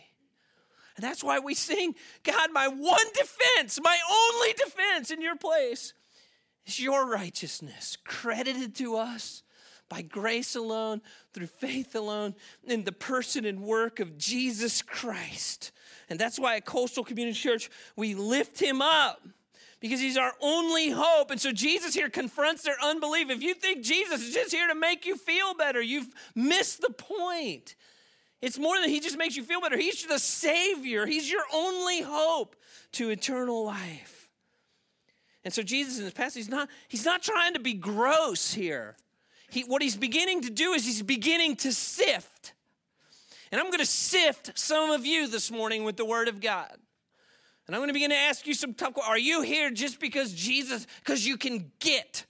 And 0.95 1.03
that's 1.03 1.23
why 1.23 1.39
we 1.39 1.53
sing, 1.53 1.95
God, 2.23 2.51
my 2.51 2.67
one 2.67 3.05
defense, 3.13 3.79
my 3.83 3.97
only 4.11 4.53
defense 4.53 5.11
in 5.11 5.21
your 5.21 5.35
place 5.35 5.93
is 6.65 6.79
your 6.79 7.07
righteousness 7.07 7.97
credited 8.03 8.75
to 8.75 8.97
us 8.97 9.43
by 9.87 10.01
grace 10.01 10.55
alone, 10.55 11.01
through 11.33 11.47
faith 11.47 11.95
alone, 11.95 12.33
in 12.63 12.85
the 12.85 12.93
person 12.93 13.45
and 13.45 13.61
work 13.61 13.99
of 13.99 14.17
Jesus 14.17 14.81
Christ. 14.81 15.71
And 16.09 16.17
that's 16.17 16.39
why 16.39 16.55
at 16.55 16.65
Coastal 16.65 17.03
Community 17.03 17.37
Church, 17.37 17.69
we 17.97 18.15
lift 18.15 18.59
him 18.59 18.81
up 18.81 19.21
because 19.81 19.99
he's 19.99 20.15
our 20.15 20.31
only 20.39 20.89
hope. 20.89 21.31
And 21.31 21.41
so 21.41 21.51
Jesus 21.51 21.93
here 21.93 22.09
confronts 22.09 22.63
their 22.63 22.81
unbelief. 22.81 23.29
If 23.29 23.43
you 23.43 23.53
think 23.53 23.83
Jesus 23.83 24.21
is 24.21 24.33
just 24.33 24.51
here 24.53 24.67
to 24.67 24.75
make 24.75 25.05
you 25.05 25.17
feel 25.17 25.53
better, 25.53 25.81
you've 25.81 26.13
missed 26.33 26.81
the 26.81 26.91
point. 26.91 27.75
It's 28.41 28.57
more 28.57 28.79
than 28.79 28.89
he 28.89 29.01
just 29.01 29.17
makes 29.17 29.35
you 29.35 29.43
feel 29.43 29.59
better. 29.59 29.77
He's 29.77 30.05
the 30.05 30.19
Savior, 30.19 31.05
he's 31.05 31.29
your 31.29 31.43
only 31.53 32.01
hope 32.01 32.55
to 32.93 33.09
eternal 33.09 33.65
life. 33.65 34.29
And 35.43 35.53
so 35.53 35.63
Jesus 35.63 35.97
in 35.97 36.05
this 36.05 36.13
passage, 36.13 36.43
he's 36.43 36.49
not, 36.49 36.69
he's 36.87 37.03
not 37.03 37.21
trying 37.21 37.55
to 37.55 37.59
be 37.59 37.73
gross 37.73 38.53
here 38.53 38.95
he, 39.51 39.63
what 39.63 39.81
he's 39.81 39.97
beginning 39.97 40.41
to 40.43 40.49
do 40.49 40.71
is 40.71 40.85
he's 40.85 41.03
beginning 41.03 41.57
to 41.57 41.73
sift. 41.73 42.53
And 43.51 43.59
I'm 43.59 43.67
going 43.67 43.79
to 43.79 43.85
sift 43.85 44.57
some 44.57 44.91
of 44.91 45.05
you 45.05 45.27
this 45.27 45.51
morning 45.51 45.83
with 45.83 45.97
the 45.97 46.05
Word 46.05 46.29
of 46.29 46.39
God. 46.39 46.77
And 47.71 47.77
I'm 47.77 47.79
going 47.79 47.87
to 47.87 47.93
begin 47.93 48.09
to 48.09 48.17
ask 48.17 48.45
you 48.45 48.53
some 48.53 48.73
tough 48.73 48.95
questions. 48.95 49.15
Are 49.15 49.17
you 49.17 49.43
here 49.43 49.71
just 49.71 50.01
because 50.01 50.33
Jesus, 50.33 50.85
because 50.99 51.25
you 51.25 51.37
can 51.37 51.71
get? 51.79 52.25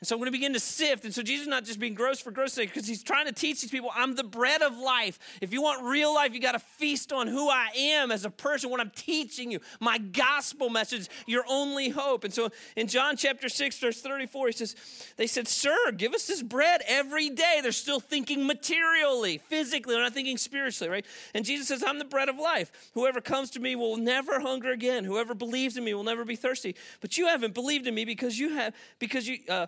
And 0.00 0.06
so 0.06 0.14
I'm 0.14 0.20
going 0.20 0.28
to 0.28 0.32
begin 0.32 0.52
to 0.52 0.60
sift. 0.60 1.04
And 1.04 1.12
so 1.12 1.22
Jesus 1.22 1.42
is 1.42 1.48
not 1.48 1.64
just 1.64 1.80
being 1.80 1.94
gross 1.94 2.20
for 2.20 2.30
gross 2.30 2.52
sake, 2.52 2.72
because 2.72 2.86
he's 2.86 3.02
trying 3.02 3.26
to 3.26 3.32
teach 3.32 3.60
these 3.60 3.70
people, 3.70 3.90
I'm 3.92 4.14
the 4.14 4.22
bread 4.22 4.62
of 4.62 4.78
life. 4.78 5.18
If 5.40 5.52
you 5.52 5.60
want 5.60 5.82
real 5.84 6.14
life, 6.14 6.32
you 6.34 6.40
got 6.40 6.52
to 6.52 6.60
feast 6.60 7.12
on 7.12 7.26
who 7.26 7.48
I 7.48 7.70
am 7.76 8.12
as 8.12 8.24
a 8.24 8.30
person, 8.30 8.70
what 8.70 8.80
I'm 8.80 8.92
teaching 8.94 9.50
you, 9.50 9.58
my 9.80 9.98
gospel 9.98 10.70
message, 10.70 11.08
your 11.26 11.44
only 11.48 11.88
hope. 11.88 12.22
And 12.22 12.32
so 12.32 12.50
in 12.76 12.86
John 12.86 13.16
chapter 13.16 13.48
6, 13.48 13.78
verse 13.80 14.00
34, 14.00 14.46
he 14.46 14.52
says, 14.52 14.76
They 15.16 15.26
said, 15.26 15.48
Sir, 15.48 15.90
give 15.96 16.14
us 16.14 16.28
this 16.28 16.42
bread 16.42 16.82
every 16.86 17.30
day. 17.30 17.58
They're 17.60 17.72
still 17.72 18.00
thinking 18.00 18.46
materially, 18.46 19.38
physically, 19.38 19.94
they're 19.94 20.04
not 20.04 20.14
thinking 20.14 20.38
spiritually, 20.38 20.90
right? 20.90 21.06
And 21.34 21.44
Jesus 21.44 21.66
says, 21.66 21.82
I'm 21.84 21.98
the 21.98 22.04
bread 22.04 22.28
of 22.28 22.38
life. 22.38 22.70
Whoever 22.94 23.20
comes 23.20 23.50
to 23.50 23.60
me 23.60 23.74
will 23.74 23.96
never 23.96 24.38
hunger 24.38 24.70
again. 24.70 25.02
Whoever 25.02 25.34
believes 25.34 25.76
in 25.76 25.82
me 25.82 25.92
will 25.92 26.04
never 26.04 26.24
be 26.24 26.36
thirsty. 26.36 26.76
But 27.00 27.18
you 27.18 27.26
haven't 27.26 27.54
believed 27.54 27.88
in 27.88 27.96
me 27.96 28.04
because 28.04 28.38
you 28.38 28.54
have, 28.54 28.74
because 29.00 29.26
you, 29.26 29.38
uh, 29.48 29.66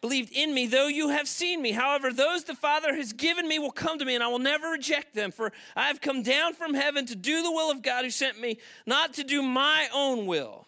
believed 0.00 0.32
in 0.32 0.54
me, 0.54 0.66
though 0.66 0.86
you 0.86 1.08
have 1.08 1.28
seen 1.28 1.60
me. 1.60 1.72
However, 1.72 2.12
those 2.12 2.44
the 2.44 2.54
Father 2.54 2.94
has 2.94 3.12
given 3.12 3.48
me 3.48 3.58
will 3.58 3.70
come 3.70 3.98
to 3.98 4.04
me, 4.04 4.14
and 4.14 4.22
I 4.22 4.28
will 4.28 4.38
never 4.38 4.68
reject 4.68 5.14
them. 5.14 5.30
For 5.30 5.52
I 5.76 5.88
have 5.88 6.00
come 6.00 6.22
down 6.22 6.54
from 6.54 6.74
heaven 6.74 7.06
to 7.06 7.16
do 7.16 7.42
the 7.42 7.50
will 7.50 7.70
of 7.70 7.82
God 7.82 8.04
who 8.04 8.10
sent 8.10 8.40
me, 8.40 8.58
not 8.86 9.14
to 9.14 9.24
do 9.24 9.42
my 9.42 9.88
own 9.92 10.26
will. 10.26 10.66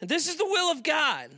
And 0.00 0.08
this 0.08 0.28
is 0.28 0.36
the 0.36 0.46
will 0.46 0.70
of 0.70 0.82
God 0.82 1.30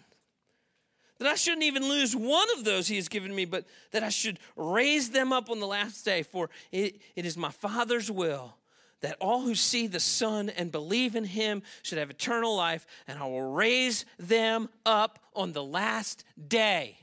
that 1.19 1.31
I 1.31 1.35
shouldn't 1.37 1.63
even 1.63 1.89
lose 1.89 2.17
one 2.17 2.49
of 2.57 2.65
those 2.65 2.89
he 2.89 2.97
has 2.97 3.09
given 3.09 3.35
me, 3.35 3.45
but 3.45 3.65
that 3.93 4.03
I 4.03 4.09
should 4.09 4.39
raise 4.57 5.11
them 5.11 5.33
up 5.33 5.51
on 5.51 5.61
the 5.61 5.67
last 5.67 6.05
day. 6.05 6.23
For 6.23 6.51
it, 6.73 7.01
it 7.15 7.25
is 7.25 7.37
my 7.37 7.51
Father's 7.51 8.11
will 8.11 8.57
that 9.03 9.17
all 9.21 9.43
who 9.43 9.55
see 9.55 9.87
the 9.87 10.01
Son 10.01 10.49
and 10.49 10.73
believe 10.73 11.15
in 11.15 11.25
him 11.25 11.63
should 11.83 11.99
have 11.99 12.11
eternal 12.11 12.57
life, 12.57 12.87
and 13.07 13.19
I 13.19 13.27
will 13.27 13.53
raise 13.53 14.05
them 14.19 14.69
up 14.87 15.19
on 15.35 15.53
the 15.53 15.63
last 15.63 16.25
day. 16.49 17.02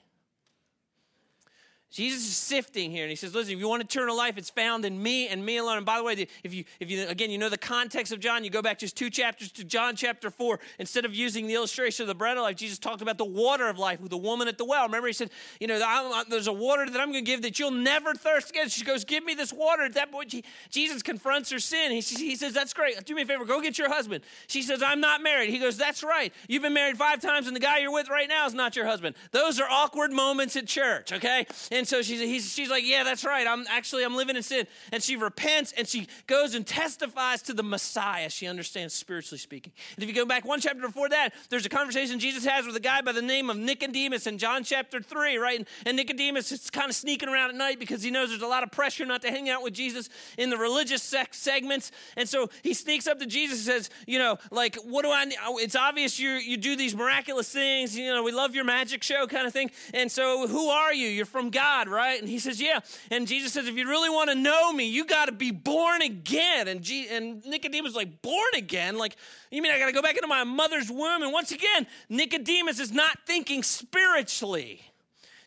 Jesus 1.91 2.21
is 2.21 2.37
sifting 2.37 2.91
here, 2.91 3.03
and 3.03 3.09
he 3.09 3.15
says, 3.15 3.33
"Listen, 3.33 3.53
if 3.53 3.59
you 3.59 3.67
want 3.67 3.81
eternal 3.81 4.15
life, 4.15 4.37
it's 4.37 4.51
found 4.51 4.85
in 4.85 5.01
me 5.01 5.27
and 5.27 5.43
me 5.43 5.57
alone." 5.57 5.77
And 5.77 5.85
by 5.85 5.97
the 5.97 6.03
way, 6.03 6.27
if 6.43 6.53
you, 6.53 6.63
if 6.79 6.91
you 6.91 7.07
again, 7.07 7.31
you 7.31 7.39
know 7.39 7.49
the 7.49 7.57
context 7.57 8.13
of 8.13 8.19
John, 8.19 8.43
you 8.43 8.51
go 8.51 8.61
back 8.61 8.77
just 8.77 8.95
two 8.95 9.09
chapters 9.09 9.51
to 9.53 9.63
John 9.63 9.95
chapter 9.95 10.29
four. 10.29 10.59
Instead 10.77 11.03
of 11.03 11.15
using 11.15 11.47
the 11.47 11.55
illustration 11.55 12.03
of 12.03 12.07
the 12.07 12.13
bread 12.13 12.37
of 12.37 12.43
life, 12.43 12.57
Jesus 12.57 12.77
talked 12.77 13.01
about 13.01 13.17
the 13.17 13.25
water 13.25 13.67
of 13.67 13.79
life 13.79 13.99
with 14.01 14.11
the 14.11 14.17
woman 14.17 14.47
at 14.47 14.59
the 14.59 14.65
well. 14.65 14.83
Remember, 14.83 15.07
he 15.07 15.13
said, 15.13 15.31
"You 15.59 15.65
know, 15.65 16.23
there's 16.29 16.45
a 16.45 16.53
water 16.53 16.87
that 16.87 17.01
I'm 17.01 17.11
going 17.11 17.25
to 17.25 17.31
give 17.31 17.41
that 17.41 17.57
you'll 17.57 17.71
never 17.71 18.13
thirst 18.13 18.51
again." 18.51 18.69
She 18.69 18.83
goes, 18.83 19.03
"Give 19.03 19.23
me 19.23 19.33
this 19.33 19.51
water." 19.51 19.83
At 19.83 19.93
that 19.95 20.11
point, 20.11 20.35
Jesus 20.69 21.01
confronts 21.01 21.49
her 21.49 21.59
sin. 21.59 21.91
He, 21.91 22.01
he 22.01 22.35
says, 22.35 22.53
"That's 22.53 22.73
great. 22.73 23.03
Do 23.03 23.15
me 23.15 23.23
a 23.23 23.25
favor. 23.25 23.45
Go 23.45 23.61
get 23.61 23.79
your 23.79 23.89
husband." 23.89 24.23
She 24.47 24.61
says, 24.61 24.83
"I'm 24.83 24.99
not 24.99 25.23
married." 25.23 25.49
He 25.49 25.57
goes, 25.57 25.75
"That's 25.75 26.03
right. 26.03 26.31
You've 26.47 26.61
been 26.61 26.73
married 26.73 26.97
five 26.97 27.19
times, 27.19 27.47
and 27.47 27.55
the 27.55 27.59
guy 27.59 27.79
you're 27.79 27.91
with 27.91 28.09
right 28.09 28.29
now 28.29 28.45
is 28.45 28.53
not 28.53 28.75
your 28.75 28.85
husband." 28.85 29.15
Those 29.31 29.59
are 29.59 29.67
awkward 29.67 30.11
moments 30.11 30.55
at 30.55 30.67
church, 30.67 31.11
okay? 31.11 31.47
And 31.71 31.78
so 31.87 32.01
she's 32.01 32.19
he's 32.19 32.51
she's 32.51 32.69
like, 32.69 32.85
yeah, 32.85 33.03
that's 33.03 33.23
right. 33.23 33.45
I'm 33.47 33.65
actually 33.69 34.03
I'm 34.03 34.15
living 34.15 34.35
in 34.35 34.43
sin. 34.43 34.67
And 34.91 35.01
she 35.01 35.15
repents 35.15 35.73
and 35.77 35.87
she 35.87 36.07
goes 36.27 36.55
and 36.55 36.65
testifies 36.65 37.41
to 37.43 37.53
the 37.53 37.63
Messiah. 37.63 38.29
She 38.29 38.47
understands 38.47 38.93
spiritually 38.93 39.39
speaking. 39.39 39.73
And 39.95 40.03
if 40.03 40.09
you 40.09 40.15
go 40.15 40.25
back 40.25 40.45
one 40.45 40.59
chapter 40.59 40.81
before 40.81 41.09
that, 41.09 41.33
there's 41.49 41.65
a 41.65 41.69
conversation 41.69 42.19
Jesus 42.19 42.45
has 42.45 42.65
with 42.65 42.75
a 42.75 42.79
guy 42.81 43.01
by 43.01 43.11
the 43.11 43.21
name 43.21 43.49
of 43.49 43.57
Nicodemus 43.57 44.27
in 44.27 44.37
John 44.37 44.63
chapter 44.63 45.01
three, 45.01 45.37
right? 45.37 45.59
And, 45.59 45.67
and 45.85 45.97
Nicodemus 45.97 46.51
is 46.51 46.69
kind 46.69 46.89
of 46.89 46.95
sneaking 46.95 47.29
around 47.29 47.49
at 47.49 47.55
night 47.55 47.79
because 47.79 48.03
he 48.03 48.11
knows 48.11 48.29
there's 48.29 48.41
a 48.41 48.47
lot 48.47 48.63
of 48.63 48.71
pressure 48.71 49.05
not 49.05 49.21
to 49.21 49.29
hang 49.29 49.49
out 49.49 49.63
with 49.63 49.73
Jesus 49.73 50.09
in 50.37 50.49
the 50.49 50.57
religious 50.57 51.03
segments. 51.31 51.91
And 52.17 52.27
so 52.27 52.49
he 52.63 52.73
sneaks 52.73 53.07
up 53.07 53.19
to 53.19 53.25
Jesus 53.25 53.59
and 53.59 53.75
says, 53.75 53.89
you 54.07 54.19
know, 54.19 54.37
like, 54.51 54.75
what 54.77 55.03
do 55.03 55.11
I? 55.11 55.25
Need? 55.25 55.37
Oh, 55.45 55.57
it's 55.57 55.75
obvious 55.75 56.19
you 56.19 56.31
you 56.31 56.57
do 56.57 56.75
these 56.75 56.95
miraculous 56.95 57.51
things. 57.51 57.97
You 57.97 58.13
know, 58.13 58.23
we 58.23 58.31
love 58.31 58.55
your 58.55 58.63
magic 58.63 59.03
show 59.03 59.27
kind 59.27 59.45
of 59.47 59.53
thing. 59.53 59.71
And 59.93 60.11
so, 60.11 60.47
who 60.47 60.69
are 60.69 60.93
you? 60.93 61.07
You're 61.07 61.25
from 61.25 61.49
God, 61.49 61.59
right? 61.87 62.19
And 62.19 62.29
he 62.29 62.39
says, 62.39 62.61
Yeah. 62.61 62.79
And 63.11 63.27
Jesus 63.27 63.53
says, 63.53 63.67
If 63.67 63.75
you 63.75 63.87
really 63.87 64.09
want 64.09 64.29
to 64.29 64.35
know 64.35 64.71
me, 64.73 64.87
you 64.87 65.05
got 65.05 65.25
to 65.25 65.31
be 65.31 65.51
born 65.51 66.01
again. 66.01 66.67
And, 66.67 66.81
G- 66.81 67.07
and 67.09 67.45
Nicodemus 67.45 67.91
is 67.91 67.95
like, 67.95 68.21
Born 68.21 68.51
again? 68.55 68.97
Like, 68.97 69.15
you 69.51 69.61
mean 69.61 69.71
I 69.71 69.79
got 69.79 69.87
to 69.87 69.91
go 69.91 70.01
back 70.01 70.15
into 70.15 70.27
my 70.27 70.43
mother's 70.43 70.89
womb? 70.89 71.23
And 71.23 71.31
once 71.31 71.51
again, 71.51 71.87
Nicodemus 72.09 72.79
is 72.79 72.91
not 72.91 73.17
thinking 73.25 73.63
spiritually. 73.63 74.81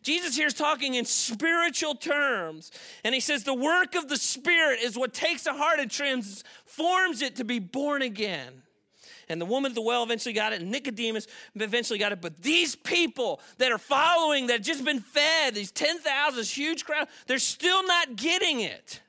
Jesus 0.03 0.35
here 0.35 0.47
is 0.47 0.53
talking 0.53 0.95
in 0.95 1.05
spiritual 1.05 1.95
terms. 1.95 2.71
And 3.03 3.15
he 3.15 3.21
says, 3.21 3.43
The 3.43 3.53
work 3.53 3.95
of 3.95 4.09
the 4.09 4.17
Spirit 4.17 4.79
is 4.81 4.97
what 4.97 5.13
takes 5.13 5.45
a 5.45 5.53
heart 5.53 5.79
and 5.79 5.89
transforms 5.89 7.21
it 7.21 7.37
to 7.37 7.43
be 7.43 7.59
born 7.59 8.01
again. 8.01 8.63
And 9.29 9.39
the 9.39 9.45
woman 9.45 9.71
at 9.71 9.75
the 9.75 9.81
well 9.81 10.03
eventually 10.03 10.33
got 10.33 10.53
it, 10.53 10.61
and 10.61 10.71
Nicodemus 10.71 11.27
eventually 11.55 11.99
got 11.99 12.11
it. 12.11 12.21
But 12.21 12.41
these 12.41 12.75
people 12.75 13.39
that 13.57 13.71
are 13.71 13.77
following, 13.77 14.47
that 14.47 14.53
have 14.53 14.61
just 14.61 14.83
been 14.83 14.99
fed, 14.99 15.55
these 15.55 15.71
10,000, 15.71 16.37
this 16.37 16.55
huge 16.55 16.85
crowd, 16.85 17.07
they're 17.27 17.39
still 17.39 17.85
not 17.85 18.15
getting 18.15 18.61
it. 18.61 19.01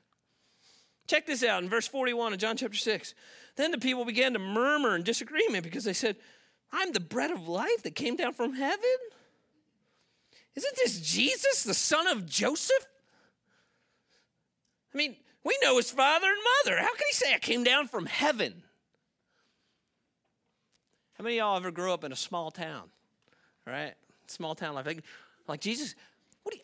Check 1.07 1.25
this 1.25 1.43
out 1.43 1.63
in 1.63 1.69
verse 1.69 1.87
41 1.87 2.33
of 2.33 2.39
John 2.39 2.57
chapter 2.57 2.77
6. 2.77 3.13
Then 3.55 3.71
the 3.71 3.77
people 3.77 4.05
began 4.05 4.33
to 4.33 4.39
murmur 4.39 4.95
in 4.95 5.03
disagreement 5.03 5.63
because 5.63 5.83
they 5.83 5.93
said, 5.93 6.15
I'm 6.71 6.91
the 6.91 6.99
bread 6.99 7.31
of 7.31 7.47
life 7.47 7.83
that 7.83 7.95
came 7.95 8.15
down 8.15 8.33
from 8.33 8.53
heaven. 8.53 8.97
Isn't 10.55 10.75
this 10.75 10.99
Jesus, 10.99 11.63
the 11.63 11.73
son 11.73 12.07
of 12.07 12.25
Joseph? 12.25 12.87
I 14.93 14.97
mean, 14.97 15.15
we 15.43 15.57
know 15.61 15.77
his 15.77 15.91
father 15.91 16.27
and 16.27 16.41
mother. 16.65 16.81
How 16.81 16.93
can 16.93 17.05
he 17.07 17.13
say 17.13 17.33
I 17.33 17.39
came 17.39 17.63
down 17.63 17.87
from 17.87 18.05
heaven? 18.05 18.63
Many 21.25 21.39
of 21.39 21.45
y'all 21.45 21.57
ever 21.57 21.71
grew 21.71 21.91
up 21.91 22.03
in 22.03 22.11
a 22.11 22.15
small 22.15 22.51
town? 22.51 22.83
Right? 23.67 23.93
Small 24.27 24.55
town 24.55 24.75
life. 24.75 24.85
Like, 24.85 25.03
like 25.47 25.59
Jesus, 25.59 25.95
what 26.43 26.53
do 26.53 26.57
you, 26.57 26.63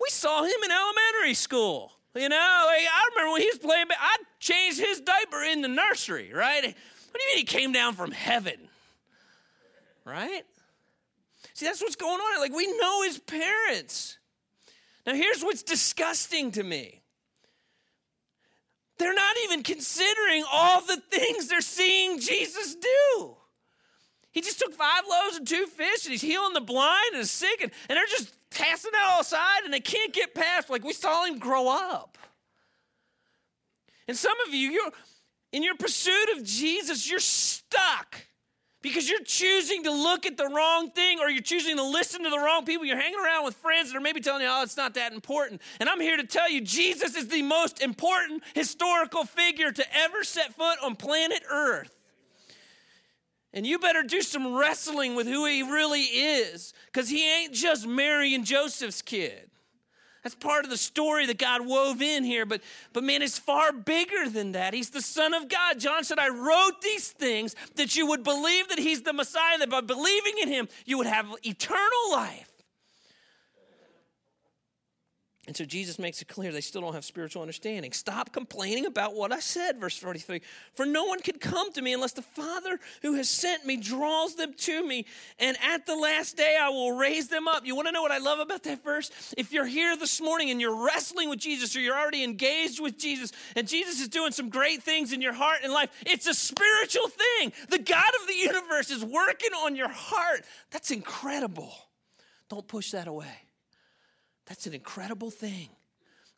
we 0.00 0.08
saw 0.08 0.42
him 0.42 0.62
in 0.64 0.70
elementary 0.70 1.34
school. 1.34 1.92
You 2.14 2.28
know, 2.28 2.62
like, 2.66 2.82
I 2.82 3.08
remember 3.10 3.32
when 3.32 3.40
he 3.40 3.48
was 3.48 3.58
playing, 3.58 3.86
I 3.90 4.16
changed 4.38 4.78
his 4.78 5.00
diaper 5.00 5.42
in 5.42 5.62
the 5.62 5.68
nursery, 5.68 6.30
right? 6.32 6.62
What 6.62 7.20
do 7.20 7.24
you 7.24 7.30
mean 7.30 7.38
he 7.38 7.44
came 7.44 7.72
down 7.72 7.94
from 7.94 8.10
heaven? 8.10 8.58
Right? 10.04 10.42
See, 11.54 11.66
that's 11.66 11.80
what's 11.80 11.96
going 11.96 12.18
on. 12.20 12.40
Like, 12.40 12.54
we 12.54 12.66
know 12.78 13.02
his 13.02 13.18
parents. 13.18 14.18
Now, 15.06 15.14
here's 15.14 15.42
what's 15.42 15.62
disgusting 15.62 16.52
to 16.52 16.62
me 16.62 17.01
they're 19.02 19.14
not 19.14 19.36
even 19.44 19.62
considering 19.62 20.44
all 20.50 20.80
the 20.80 21.02
things 21.10 21.48
they're 21.48 21.60
seeing 21.60 22.20
Jesus 22.20 22.74
do. 22.74 23.36
He 24.30 24.40
just 24.40 24.58
took 24.58 24.72
five 24.74 25.02
loaves 25.08 25.36
and 25.36 25.46
two 25.46 25.66
fish, 25.66 26.04
and 26.04 26.12
he's 26.12 26.22
healing 26.22 26.54
the 26.54 26.60
blind 26.60 27.14
and 27.14 27.22
the 27.22 27.26
sick, 27.26 27.60
and, 27.60 27.70
and 27.88 27.96
they're 27.96 28.06
just 28.06 28.32
passing 28.50 28.90
it 28.94 29.00
all 29.04 29.20
aside, 29.20 29.64
and 29.64 29.72
they 29.72 29.80
can't 29.80 30.12
get 30.12 30.34
past. 30.34 30.70
Like 30.70 30.84
we 30.84 30.92
saw 30.92 31.24
him 31.24 31.38
grow 31.38 31.68
up. 31.68 32.16
And 34.08 34.16
some 34.16 34.36
of 34.46 34.54
you, 34.54 34.70
you're 34.70 34.90
in 35.52 35.62
your 35.62 35.74
pursuit 35.74 36.30
of 36.36 36.44
Jesus, 36.44 37.10
you're 37.10 37.20
stuck 37.20 38.24
because 38.82 39.08
you're 39.08 39.22
choosing 39.22 39.84
to 39.84 39.90
look 39.90 40.26
at 40.26 40.36
the 40.36 40.48
wrong 40.48 40.90
thing 40.90 41.20
or 41.20 41.30
you're 41.30 41.40
choosing 41.40 41.76
to 41.76 41.84
listen 41.84 42.24
to 42.24 42.30
the 42.30 42.38
wrong 42.38 42.64
people. 42.64 42.84
You're 42.84 43.00
hanging 43.00 43.18
around 43.18 43.44
with 43.44 43.54
friends 43.54 43.90
that 43.92 43.96
are 43.96 44.02
maybe 44.02 44.20
telling 44.20 44.42
you, 44.42 44.48
oh, 44.50 44.62
it's 44.62 44.76
not 44.76 44.94
that 44.94 45.12
important. 45.12 45.62
And 45.78 45.88
I'm 45.88 46.00
here 46.00 46.16
to 46.16 46.26
tell 46.26 46.50
you, 46.50 46.60
Jesus 46.60 47.14
is 47.14 47.28
the 47.28 47.42
most 47.42 47.80
important 47.80 48.42
historical 48.54 49.24
figure 49.24 49.70
to 49.70 49.96
ever 49.96 50.24
set 50.24 50.54
foot 50.54 50.78
on 50.82 50.96
planet 50.96 51.42
Earth. 51.48 51.96
And 53.54 53.66
you 53.66 53.78
better 53.78 54.02
do 54.02 54.22
some 54.22 54.54
wrestling 54.54 55.14
with 55.14 55.26
who 55.26 55.46
he 55.46 55.62
really 55.62 56.02
is 56.02 56.74
because 56.86 57.08
he 57.08 57.30
ain't 57.30 57.52
just 57.52 57.86
Mary 57.86 58.34
and 58.34 58.44
Joseph's 58.44 59.02
kid. 59.02 59.51
That's 60.22 60.34
part 60.36 60.64
of 60.64 60.70
the 60.70 60.76
story 60.76 61.26
that 61.26 61.38
God 61.38 61.66
wove 61.66 62.00
in 62.00 62.22
here. 62.22 62.46
But, 62.46 62.62
but 62.92 63.02
man, 63.02 63.22
it's 63.22 63.38
far 63.38 63.72
bigger 63.72 64.28
than 64.28 64.52
that. 64.52 64.72
He's 64.72 64.90
the 64.90 65.02
Son 65.02 65.34
of 65.34 65.48
God. 65.48 65.80
John 65.80 66.04
said, 66.04 66.18
I 66.20 66.28
wrote 66.28 66.80
these 66.80 67.08
things 67.10 67.56
that 67.74 67.96
you 67.96 68.06
would 68.06 68.22
believe 68.22 68.68
that 68.68 68.78
He's 68.78 69.02
the 69.02 69.12
Messiah, 69.12 69.58
that 69.58 69.70
by 69.70 69.80
believing 69.80 70.34
in 70.40 70.48
Him, 70.48 70.68
you 70.84 70.98
would 70.98 71.08
have 71.08 71.26
eternal 71.44 72.10
life. 72.12 72.51
And 75.48 75.56
so 75.56 75.64
Jesus 75.64 75.98
makes 75.98 76.22
it 76.22 76.28
clear 76.28 76.52
they 76.52 76.60
still 76.60 76.82
don't 76.82 76.94
have 76.94 77.04
spiritual 77.04 77.42
understanding. 77.42 77.90
Stop 77.90 78.32
complaining 78.32 78.86
about 78.86 79.16
what 79.16 79.32
I 79.32 79.40
said, 79.40 79.80
verse 79.80 79.98
43. 79.98 80.40
For 80.74 80.86
no 80.86 81.04
one 81.06 81.18
can 81.18 81.36
come 81.40 81.72
to 81.72 81.82
me 81.82 81.92
unless 81.92 82.12
the 82.12 82.22
Father 82.22 82.78
who 83.02 83.14
has 83.14 83.28
sent 83.28 83.66
me 83.66 83.76
draws 83.76 84.36
them 84.36 84.54
to 84.54 84.86
me. 84.86 85.04
And 85.40 85.56
at 85.60 85.84
the 85.84 85.96
last 85.96 86.36
day, 86.36 86.56
I 86.60 86.68
will 86.68 86.92
raise 86.92 87.26
them 87.26 87.48
up. 87.48 87.66
You 87.66 87.74
want 87.74 87.88
to 87.88 87.92
know 87.92 88.02
what 88.02 88.12
I 88.12 88.18
love 88.18 88.38
about 88.38 88.62
that 88.62 88.84
verse? 88.84 89.10
If 89.36 89.52
you're 89.52 89.66
here 89.66 89.96
this 89.96 90.20
morning 90.20 90.50
and 90.50 90.60
you're 90.60 90.84
wrestling 90.84 91.28
with 91.28 91.40
Jesus 91.40 91.74
or 91.74 91.80
you're 91.80 91.98
already 91.98 92.22
engaged 92.22 92.80
with 92.80 92.96
Jesus 92.96 93.32
and 93.56 93.66
Jesus 93.66 94.00
is 94.00 94.06
doing 94.06 94.30
some 94.30 94.48
great 94.48 94.84
things 94.84 95.12
in 95.12 95.20
your 95.20 95.32
heart 95.32 95.58
and 95.64 95.72
life, 95.72 95.90
it's 96.06 96.28
a 96.28 96.34
spiritual 96.34 97.08
thing. 97.08 97.52
The 97.68 97.80
God 97.80 98.12
of 98.20 98.28
the 98.28 98.36
universe 98.36 98.92
is 98.92 99.04
working 99.04 99.50
on 99.54 99.74
your 99.74 99.88
heart. 99.88 100.44
That's 100.70 100.92
incredible. 100.92 101.74
Don't 102.48 102.68
push 102.68 102.92
that 102.92 103.08
away. 103.08 103.42
That's 104.52 104.66
an 104.66 104.74
incredible 104.74 105.30
thing 105.30 105.70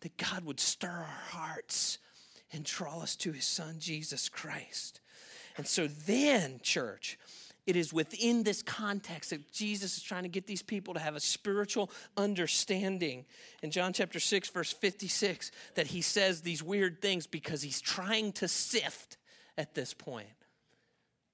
that 0.03 0.17
God 0.17 0.45
would 0.45 0.61
stir 0.61 0.87
our 0.87 1.21
hearts 1.31 1.99
and 2.53 2.63
draw 2.63 3.01
us 3.01 3.17
to 3.17 3.33
his 3.33 3.45
son, 3.45 3.81
Jesus 3.81 4.29
Christ. 4.29 5.01
And 5.57 5.67
so 5.67 5.89
then, 5.89 6.61
church, 6.63 7.19
it 7.67 7.75
is 7.75 7.93
within 7.93 8.45
this 8.45 8.63
context 8.63 9.31
that 9.31 9.51
Jesus 9.53 9.97
is 9.97 10.03
trying 10.05 10.23
to 10.23 10.29
get 10.29 10.47
these 10.47 10.63
people 10.63 10.95
to 10.95 11.01
have 11.01 11.17
a 11.17 11.21
spiritual 11.21 11.91
understanding. 12.17 13.25
In 13.65 13.73
John 13.73 13.93
chapter 13.93 14.21
6, 14.21 14.49
verse 14.51 14.73
56, 14.73 15.51
that 15.75 15.89
he 15.89 16.01
says 16.01 16.41
these 16.41 16.63
weird 16.63 17.03
things 17.03 17.27
because 17.27 17.63
he's 17.63 17.81
trying 17.81 18.31
to 18.35 18.47
sift 18.47 19.17
at 19.59 19.75
this 19.75 19.93
point 19.93 20.29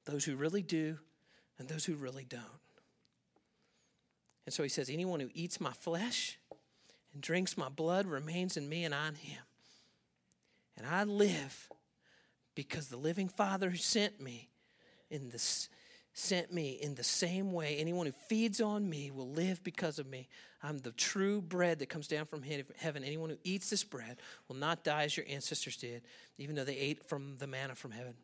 those 0.06 0.24
who 0.24 0.34
really 0.34 0.62
do 0.62 0.96
and 1.58 1.68
those 1.68 1.84
who 1.84 1.94
really 1.94 2.24
don't. 2.24 2.40
And 4.46 4.54
so 4.54 4.62
he 4.62 4.70
says, 4.70 4.88
Anyone 4.88 5.20
who 5.20 5.28
eats 5.34 5.60
my 5.60 5.72
flesh 5.72 6.38
and 7.12 7.22
drinks 7.22 7.56
my 7.56 7.68
blood 7.68 8.06
remains 8.06 8.56
in 8.56 8.68
me 8.68 8.84
and 8.84 8.94
I 8.94 9.06
him. 9.06 9.42
And 10.76 10.86
I 10.86 11.04
live 11.04 11.68
because 12.54 12.88
the 12.88 12.96
living 12.96 13.28
Father 13.28 13.70
who 13.70 13.76
sent 13.76 14.20
me 14.20 14.48
in 15.10 15.30
this 15.30 15.68
sent 16.12 16.52
me 16.52 16.72
in 16.72 16.96
the 16.96 17.04
same 17.04 17.52
way. 17.52 17.76
Anyone 17.78 18.06
who 18.06 18.12
feeds 18.28 18.60
on 18.60 18.88
me 18.88 19.10
will 19.10 19.28
live 19.28 19.62
because 19.62 19.98
of 19.98 20.06
me. 20.08 20.28
I'm 20.62 20.78
the 20.78 20.90
true 20.92 21.40
bread 21.40 21.78
that 21.78 21.88
comes 21.88 22.08
down 22.08 22.26
from 22.26 22.42
heaven. 22.42 23.04
Anyone 23.04 23.30
who 23.30 23.38
eats 23.44 23.70
this 23.70 23.84
bread 23.84 24.18
will 24.48 24.56
not 24.56 24.84
die 24.84 25.04
as 25.04 25.16
your 25.16 25.26
ancestors 25.28 25.76
did, 25.76 26.02
even 26.36 26.56
though 26.56 26.64
they 26.64 26.76
ate 26.76 27.08
from 27.08 27.36
the 27.38 27.46
manna 27.46 27.74
from 27.74 27.92
heaven. 27.92 28.14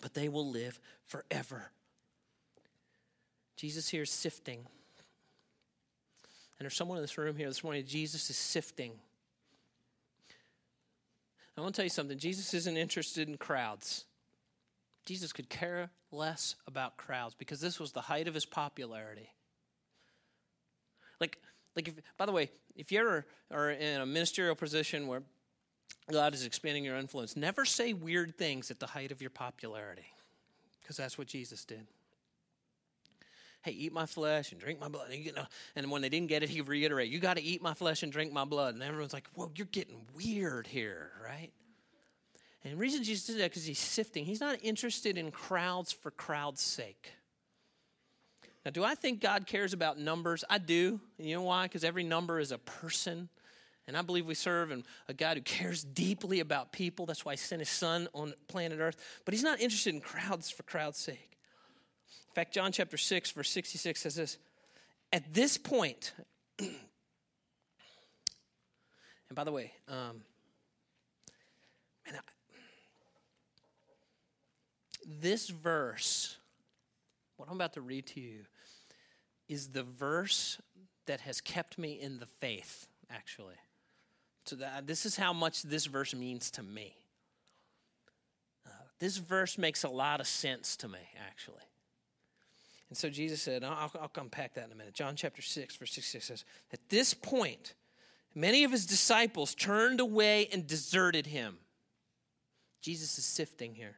But 0.00 0.14
they 0.14 0.28
will 0.28 0.48
live 0.48 0.78
forever. 1.04 1.70
Jesus 3.56 3.88
here 3.88 4.02
is 4.02 4.10
sifting 4.10 4.66
and 6.58 6.64
there's 6.64 6.76
someone 6.76 6.98
in 6.98 7.02
this 7.02 7.18
room 7.18 7.36
here 7.36 7.48
this 7.48 7.64
morning, 7.64 7.84
Jesus 7.86 8.30
is 8.30 8.36
sifting. 8.36 8.92
I 11.56 11.60
want 11.60 11.74
to 11.74 11.78
tell 11.78 11.84
you 11.84 11.90
something 11.90 12.18
Jesus 12.18 12.54
isn't 12.54 12.76
interested 12.76 13.28
in 13.28 13.36
crowds. 13.36 14.04
Jesus 15.06 15.32
could 15.32 15.48
care 15.48 15.90
less 16.10 16.56
about 16.66 16.96
crowds 16.96 17.34
because 17.34 17.60
this 17.60 17.78
was 17.78 17.92
the 17.92 18.00
height 18.00 18.28
of 18.28 18.34
his 18.34 18.46
popularity. 18.46 19.30
Like, 21.20 21.38
like 21.76 21.88
if, 21.88 21.94
by 22.16 22.26
the 22.26 22.32
way, 22.32 22.50
if 22.76 22.90
you 22.90 23.00
ever 23.00 23.26
are 23.50 23.70
in 23.70 24.00
a 24.00 24.06
ministerial 24.06 24.54
position 24.54 25.06
where 25.06 25.22
God 26.10 26.34
is 26.34 26.44
expanding 26.44 26.84
your 26.84 26.96
influence, 26.96 27.36
never 27.36 27.64
say 27.64 27.92
weird 27.92 28.36
things 28.36 28.70
at 28.70 28.80
the 28.80 28.86
height 28.86 29.12
of 29.12 29.20
your 29.20 29.30
popularity 29.30 30.06
because 30.80 30.96
that's 30.96 31.18
what 31.18 31.26
Jesus 31.26 31.64
did 31.64 31.86
hey, 33.64 33.72
eat 33.72 33.94
my 33.94 34.04
flesh 34.04 34.52
and 34.52 34.60
drink 34.60 34.78
my 34.78 34.88
blood. 34.88 35.10
And, 35.10 35.24
you 35.24 35.32
know, 35.32 35.46
and 35.74 35.90
when 35.90 36.02
they 36.02 36.10
didn't 36.10 36.28
get 36.28 36.42
it, 36.42 36.50
he 36.50 36.60
reiterated, 36.60 37.10
you 37.12 37.18
got 37.18 37.38
to 37.38 37.42
eat 37.42 37.62
my 37.62 37.72
flesh 37.72 38.02
and 38.02 38.12
drink 38.12 38.30
my 38.30 38.44
blood. 38.44 38.74
And 38.74 38.82
everyone's 38.82 39.14
like, 39.14 39.26
whoa, 39.34 39.50
you're 39.56 39.66
getting 39.66 40.02
weird 40.14 40.66
here, 40.66 41.10
right? 41.24 41.50
And 42.62 42.74
the 42.74 42.76
reason 42.76 43.02
Jesus 43.02 43.26
did 43.26 43.38
that 43.38 43.50
because 43.50 43.64
he's 43.64 43.78
sifting. 43.78 44.26
He's 44.26 44.40
not 44.40 44.58
interested 44.62 45.16
in 45.16 45.30
crowds 45.30 45.92
for 45.92 46.10
crowd's 46.10 46.60
sake. 46.60 47.12
Now, 48.66 48.70
do 48.70 48.84
I 48.84 48.94
think 48.94 49.20
God 49.20 49.46
cares 49.46 49.72
about 49.72 49.98
numbers? 49.98 50.44
I 50.48 50.58
do. 50.58 51.00
And 51.18 51.26
you 51.26 51.34
know 51.34 51.42
why? 51.42 51.64
Because 51.64 51.84
every 51.84 52.04
number 52.04 52.40
is 52.40 52.52
a 52.52 52.58
person. 52.58 53.30
And 53.86 53.96
I 53.96 54.02
believe 54.02 54.26
we 54.26 54.34
serve 54.34 54.72
in 54.72 54.84
a 55.08 55.14
God 55.14 55.38
who 55.38 55.42
cares 55.42 55.84
deeply 55.84 56.40
about 56.40 56.70
people. 56.72 57.06
That's 57.06 57.24
why 57.24 57.32
he 57.32 57.38
sent 57.38 57.60
his 57.60 57.70
son 57.70 58.08
on 58.14 58.34
planet 58.48 58.78
Earth. 58.80 58.96
But 59.24 59.32
he's 59.32 59.42
not 59.42 59.60
interested 59.60 59.94
in 59.94 60.00
crowds 60.02 60.50
for 60.50 60.64
crowd's 60.64 60.98
sake. 60.98 61.33
In 62.34 62.42
fact, 62.42 62.52
John 62.52 62.72
chapter 62.72 62.96
6, 62.96 63.30
verse 63.30 63.48
66 63.50 64.00
says 64.00 64.16
this 64.16 64.38
At 65.12 65.32
this 65.32 65.56
point, 65.56 66.12
and 66.58 66.74
by 69.32 69.44
the 69.44 69.52
way, 69.52 69.70
um, 69.86 70.22
I, 72.08 72.10
this 75.06 75.48
verse, 75.48 76.36
what 77.36 77.48
I'm 77.48 77.54
about 77.54 77.74
to 77.74 77.80
read 77.80 78.04
to 78.08 78.20
you, 78.20 78.40
is 79.48 79.68
the 79.68 79.84
verse 79.84 80.60
that 81.06 81.20
has 81.20 81.40
kept 81.40 81.78
me 81.78 82.00
in 82.00 82.18
the 82.18 82.26
faith, 82.26 82.88
actually. 83.10 83.54
So 84.46 84.56
that, 84.56 84.88
this 84.88 85.06
is 85.06 85.14
how 85.16 85.32
much 85.32 85.62
this 85.62 85.86
verse 85.86 86.12
means 86.12 86.50
to 86.50 86.64
me. 86.64 86.96
Uh, 88.66 88.70
this 88.98 89.18
verse 89.18 89.56
makes 89.56 89.84
a 89.84 89.88
lot 89.88 90.18
of 90.18 90.26
sense 90.26 90.74
to 90.78 90.88
me, 90.88 90.98
actually. 91.28 91.62
And 92.88 92.98
so 92.98 93.08
Jesus 93.08 93.42
said, 93.42 93.64
I'll, 93.64 93.90
I'll 94.00 94.10
unpack 94.16 94.54
that 94.54 94.66
in 94.66 94.72
a 94.72 94.74
minute. 94.74 94.94
John 94.94 95.16
chapter 95.16 95.42
6, 95.42 95.76
verse 95.76 95.92
66 95.92 96.24
says, 96.24 96.44
At 96.72 96.88
this 96.88 97.14
point, 97.14 97.74
many 98.34 98.64
of 98.64 98.70
his 98.70 98.86
disciples 98.86 99.54
turned 99.54 100.00
away 100.00 100.48
and 100.52 100.66
deserted 100.66 101.26
him. 101.26 101.58
Jesus 102.82 103.18
is 103.18 103.24
sifting 103.24 103.74
here. 103.74 103.96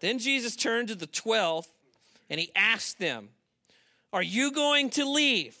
Then 0.00 0.18
Jesus 0.18 0.56
turned 0.56 0.88
to 0.88 0.94
the 0.94 1.06
12 1.06 1.66
and 2.28 2.40
he 2.40 2.50
asked 2.56 2.98
them, 2.98 3.30
Are 4.12 4.22
you 4.22 4.50
going 4.50 4.90
to 4.90 5.08
leave? 5.08 5.56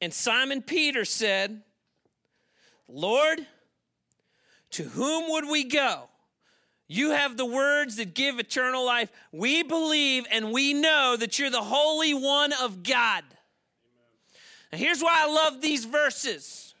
And 0.00 0.14
Simon 0.14 0.62
Peter 0.62 1.04
said, 1.04 1.62
Lord, 2.88 3.46
to 4.70 4.84
whom 4.84 5.30
would 5.30 5.48
we 5.48 5.64
go? 5.64 6.08
You 6.88 7.10
have 7.10 7.36
the 7.36 7.44
words 7.44 7.96
that 7.96 8.14
give 8.14 8.38
eternal 8.38 8.84
life. 8.84 9.10
We 9.30 9.62
believe 9.62 10.26
and 10.32 10.52
we 10.52 10.72
know 10.72 11.16
that 11.18 11.38
you're 11.38 11.50
the 11.50 11.62
Holy 11.62 12.14
One 12.14 12.52
of 12.54 12.82
God. 12.82 13.24
Here's 14.72 15.02
why 15.02 15.24
I 15.24 15.32
love 15.32 15.60
these 15.60 15.84
verses 15.84 16.74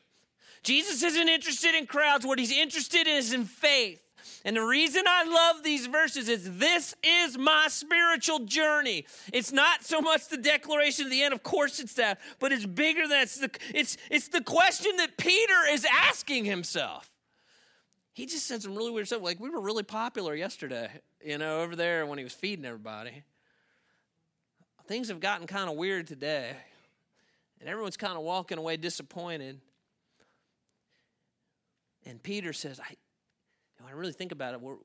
Jesus 0.62 1.02
isn't 1.02 1.28
interested 1.28 1.74
in 1.74 1.86
crowds. 1.86 2.26
What 2.26 2.38
he's 2.38 2.52
interested 2.52 3.06
in 3.06 3.16
is 3.16 3.32
in 3.32 3.44
faith. 3.44 4.02
And 4.44 4.56
the 4.56 4.62
reason 4.62 5.02
I 5.06 5.24
love 5.24 5.62
these 5.62 5.86
verses 5.86 6.28
is 6.28 6.58
this 6.58 6.94
is 7.02 7.36
my 7.36 7.66
spiritual 7.68 8.40
journey. 8.40 9.06
It's 9.32 9.52
not 9.52 9.84
so 9.84 10.00
much 10.00 10.28
the 10.28 10.36
declaration 10.36 11.06
at 11.06 11.10
the 11.10 11.22
end, 11.22 11.34
of 11.34 11.42
course 11.42 11.80
it's 11.80 11.94
that, 11.94 12.20
but 12.38 12.52
it's 12.52 12.64
bigger 12.64 13.02
than 13.02 13.10
that. 13.10 13.22
It's 13.22 13.38
the, 13.38 13.50
it's, 13.74 13.96
it's 14.10 14.28
the 14.28 14.42
question 14.42 14.96
that 14.96 15.16
Peter 15.16 15.66
is 15.70 15.86
asking 15.90 16.44
himself. 16.44 17.10
He 18.18 18.26
just 18.26 18.48
said 18.48 18.60
some 18.60 18.74
really 18.74 18.90
weird 18.90 19.06
stuff. 19.06 19.22
Like, 19.22 19.38
we 19.38 19.48
were 19.48 19.60
really 19.60 19.84
popular 19.84 20.34
yesterday, 20.34 20.90
you 21.24 21.38
know, 21.38 21.60
over 21.60 21.76
there 21.76 22.04
when 22.04 22.18
he 22.18 22.24
was 22.24 22.32
feeding 22.32 22.64
everybody. 22.64 23.22
Things 24.88 25.06
have 25.06 25.20
gotten 25.20 25.46
kind 25.46 25.70
of 25.70 25.76
weird 25.76 26.08
today, 26.08 26.56
and 27.60 27.68
everyone's 27.68 27.96
kind 27.96 28.16
of 28.16 28.24
walking 28.24 28.58
away 28.58 28.76
disappointed. 28.76 29.60
And 32.06 32.20
Peter 32.20 32.52
says, 32.52 32.80
I, 32.80 32.96
when 33.78 33.92
I 33.92 33.94
really 33.94 34.14
think 34.14 34.32
about 34.32 34.52
it, 34.52 34.60
where, 34.60 34.78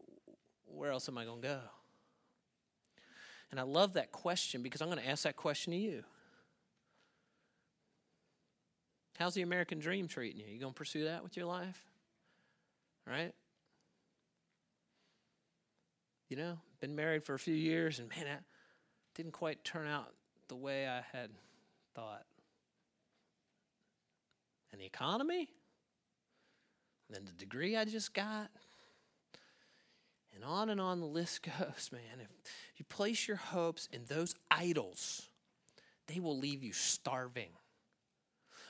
where 0.66 0.92
else 0.92 1.10
am 1.10 1.18
I 1.18 1.26
going 1.26 1.42
to 1.42 1.48
go? 1.48 1.60
And 3.50 3.60
I 3.60 3.64
love 3.64 3.94
that 3.94 4.12
question 4.12 4.62
because 4.62 4.80
I'm 4.80 4.90
going 4.90 5.02
to 5.02 5.10
ask 5.10 5.24
that 5.24 5.38
question 5.38 5.74
to 5.74 5.80
you. 5.80 6.04
How's 9.18 9.34
the 9.34 9.42
American 9.42 9.80
dream 9.80 10.08
treating 10.08 10.40
you? 10.40 10.46
You 10.54 10.60
going 10.60 10.74
to 10.74 10.78
pursue 10.78 11.06
that 11.06 11.24
with 11.24 11.36
your 11.36 11.48
life? 11.48 11.84
Right? 13.08 13.34
You 16.30 16.38
know, 16.38 16.58
been 16.80 16.96
married 16.96 17.24
for 17.24 17.34
a 17.34 17.40
few 17.40 17.54
years 17.54 18.00
and 18.00 18.10
man, 18.10 18.26
that 18.26 18.44
didn't 19.16 19.34
quite 19.34 19.64
turn 19.64 19.88
out 19.88 20.14
the 20.48 20.56
way 20.56 20.88
I 20.88 21.02
had 21.16 21.30
thought. 21.94 22.26
And 24.72 24.82
the 24.82 24.86
economy? 24.86 25.50
And 27.08 27.16
then 27.16 27.26
the 27.26 27.32
degree 27.34 27.78
I 27.78 27.86
just 27.86 28.14
got? 28.14 28.50
And 30.34 30.44
on 30.44 30.70
and 30.70 30.82
on 30.82 31.00
the 31.00 31.06
list 31.06 31.44
goes, 31.60 31.90
man. 31.92 32.20
If 32.20 32.30
you 32.78 32.86
place 32.86 33.28
your 33.28 33.38
hopes 33.38 33.88
in 33.92 34.06
those 34.06 34.36
idols, 34.50 35.30
they 36.08 36.20
will 36.20 36.38
leave 36.38 36.64
you 36.64 36.74
starving. 36.74 37.50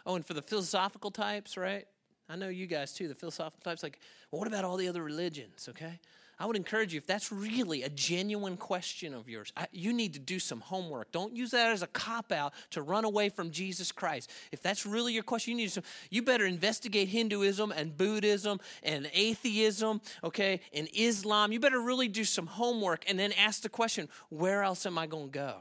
Oh, 0.05 0.15
and 0.15 0.25
for 0.25 0.33
the 0.33 0.41
philosophical 0.41 1.11
types, 1.11 1.55
right? 1.55 1.87
I 2.29 2.35
know 2.35 2.47
you 2.47 2.67
guys 2.67 2.93
too, 2.93 3.07
the 3.07 3.15
philosophical 3.15 3.61
types, 3.63 3.83
like, 3.83 3.99
well, 4.31 4.39
what 4.39 4.47
about 4.47 4.63
all 4.63 4.77
the 4.77 4.87
other 4.87 5.03
religions, 5.03 5.67
okay? 5.69 5.99
I 6.39 6.47
would 6.47 6.55
encourage 6.55 6.93
you, 6.93 6.97
if 6.97 7.05
that's 7.05 7.31
really 7.31 7.83
a 7.83 7.89
genuine 7.89 8.57
question 8.57 9.13
of 9.13 9.29
yours, 9.29 9.53
I, 9.55 9.67
you 9.71 9.93
need 9.93 10.13
to 10.13 10.19
do 10.19 10.39
some 10.39 10.61
homework. 10.61 11.11
Don't 11.11 11.35
use 11.35 11.51
that 11.51 11.71
as 11.71 11.83
a 11.83 11.87
cop 11.87 12.31
out 12.31 12.53
to 12.71 12.81
run 12.81 13.05
away 13.05 13.29
from 13.29 13.51
Jesus 13.51 13.91
Christ. 13.91 14.31
If 14.51 14.61
that's 14.61 14.85
really 14.85 15.13
your 15.13 15.23
question, 15.23 15.51
you 15.51 15.57
need 15.57 15.69
to, 15.71 15.83
you 16.09 16.23
better 16.23 16.45
investigate 16.45 17.07
Hinduism 17.09 17.71
and 17.71 17.95
Buddhism 17.95 18.59
and 18.81 19.09
atheism, 19.13 20.01
okay, 20.23 20.59
and 20.73 20.89
Islam. 20.93 21.51
You 21.51 21.59
better 21.59 21.79
really 21.79 22.07
do 22.07 22.23
some 22.23 22.47
homework 22.47 23.05
and 23.07 23.19
then 23.19 23.31
ask 23.33 23.61
the 23.61 23.69
question, 23.69 24.09
where 24.29 24.63
else 24.63 24.87
am 24.87 24.97
I 24.97 25.05
going 25.05 25.27
to 25.27 25.39
go? 25.39 25.55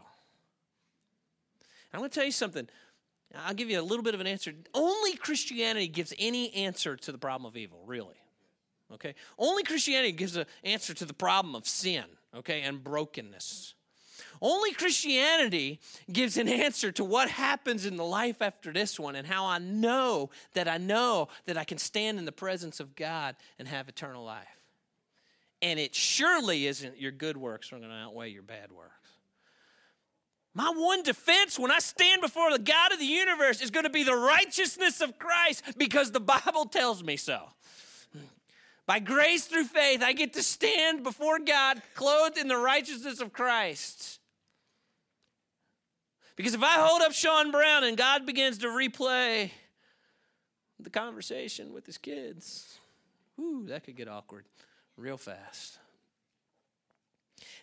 I'm 1.92 2.00
going 2.00 2.10
to 2.10 2.14
tell 2.14 2.24
you 2.24 2.32
something. 2.32 2.66
I'll 3.34 3.54
give 3.54 3.70
you 3.70 3.80
a 3.80 3.82
little 3.82 4.02
bit 4.02 4.14
of 4.14 4.20
an 4.20 4.26
answer. 4.26 4.52
Only 4.74 5.16
Christianity 5.16 5.88
gives 5.88 6.12
any 6.18 6.52
answer 6.54 6.96
to 6.96 7.12
the 7.12 7.18
problem 7.18 7.46
of 7.46 7.56
evil, 7.56 7.82
really. 7.86 8.16
Okay? 8.92 9.14
Only 9.38 9.62
Christianity 9.62 10.12
gives 10.12 10.36
an 10.36 10.46
answer 10.64 10.94
to 10.94 11.04
the 11.04 11.14
problem 11.14 11.54
of 11.54 11.66
sin, 11.66 12.04
okay, 12.36 12.62
and 12.62 12.82
brokenness. 12.82 13.74
Only 14.40 14.72
Christianity 14.72 15.80
gives 16.12 16.36
an 16.36 16.48
answer 16.48 16.90
to 16.92 17.04
what 17.04 17.30
happens 17.30 17.86
in 17.86 17.96
the 17.96 18.04
life 18.04 18.42
after 18.42 18.72
this 18.72 18.98
one 18.98 19.14
and 19.14 19.26
how 19.26 19.46
I 19.46 19.58
know 19.58 20.30
that 20.54 20.68
I 20.68 20.78
know 20.78 21.28
that 21.46 21.56
I 21.56 21.64
can 21.64 21.78
stand 21.78 22.18
in 22.18 22.24
the 22.24 22.32
presence 22.32 22.80
of 22.80 22.96
God 22.96 23.36
and 23.58 23.68
have 23.68 23.88
eternal 23.88 24.24
life. 24.24 24.46
And 25.60 25.78
it 25.78 25.94
surely 25.94 26.66
isn't 26.66 27.00
your 27.00 27.12
good 27.12 27.36
works 27.36 27.72
are 27.72 27.78
going 27.78 27.90
to 27.90 27.94
outweigh 27.94 28.30
your 28.30 28.42
bad 28.42 28.72
works. 28.72 29.01
My 30.54 30.70
one 30.74 31.02
defense 31.02 31.58
when 31.58 31.70
I 31.70 31.78
stand 31.78 32.20
before 32.20 32.50
the 32.50 32.58
God 32.58 32.92
of 32.92 32.98
the 32.98 33.06
universe 33.06 33.62
is 33.62 33.70
going 33.70 33.84
to 33.84 33.90
be 33.90 34.04
the 34.04 34.14
righteousness 34.14 35.00
of 35.00 35.18
Christ 35.18 35.62
because 35.78 36.10
the 36.10 36.20
Bible 36.20 36.66
tells 36.66 37.02
me 37.02 37.16
so. 37.16 37.40
By 38.84 38.98
grace 38.98 39.46
through 39.46 39.64
faith, 39.64 40.02
I 40.02 40.12
get 40.12 40.34
to 40.34 40.42
stand 40.42 41.04
before 41.04 41.38
God 41.38 41.80
clothed 41.94 42.36
in 42.36 42.48
the 42.48 42.56
righteousness 42.56 43.20
of 43.20 43.32
Christ. 43.32 44.18
Because 46.36 46.54
if 46.54 46.62
I 46.62 46.74
hold 46.86 47.00
up 47.02 47.12
Sean 47.12 47.50
Brown 47.50 47.84
and 47.84 47.96
God 47.96 48.26
begins 48.26 48.58
to 48.58 48.66
replay 48.66 49.50
the 50.80 50.90
conversation 50.90 51.72
with 51.72 51.86
his 51.86 51.96
kids, 51.96 52.78
whoo, 53.36 53.66
that 53.66 53.84
could 53.84 53.96
get 53.96 54.08
awkward 54.08 54.44
real 54.96 55.16
fast. 55.16 55.78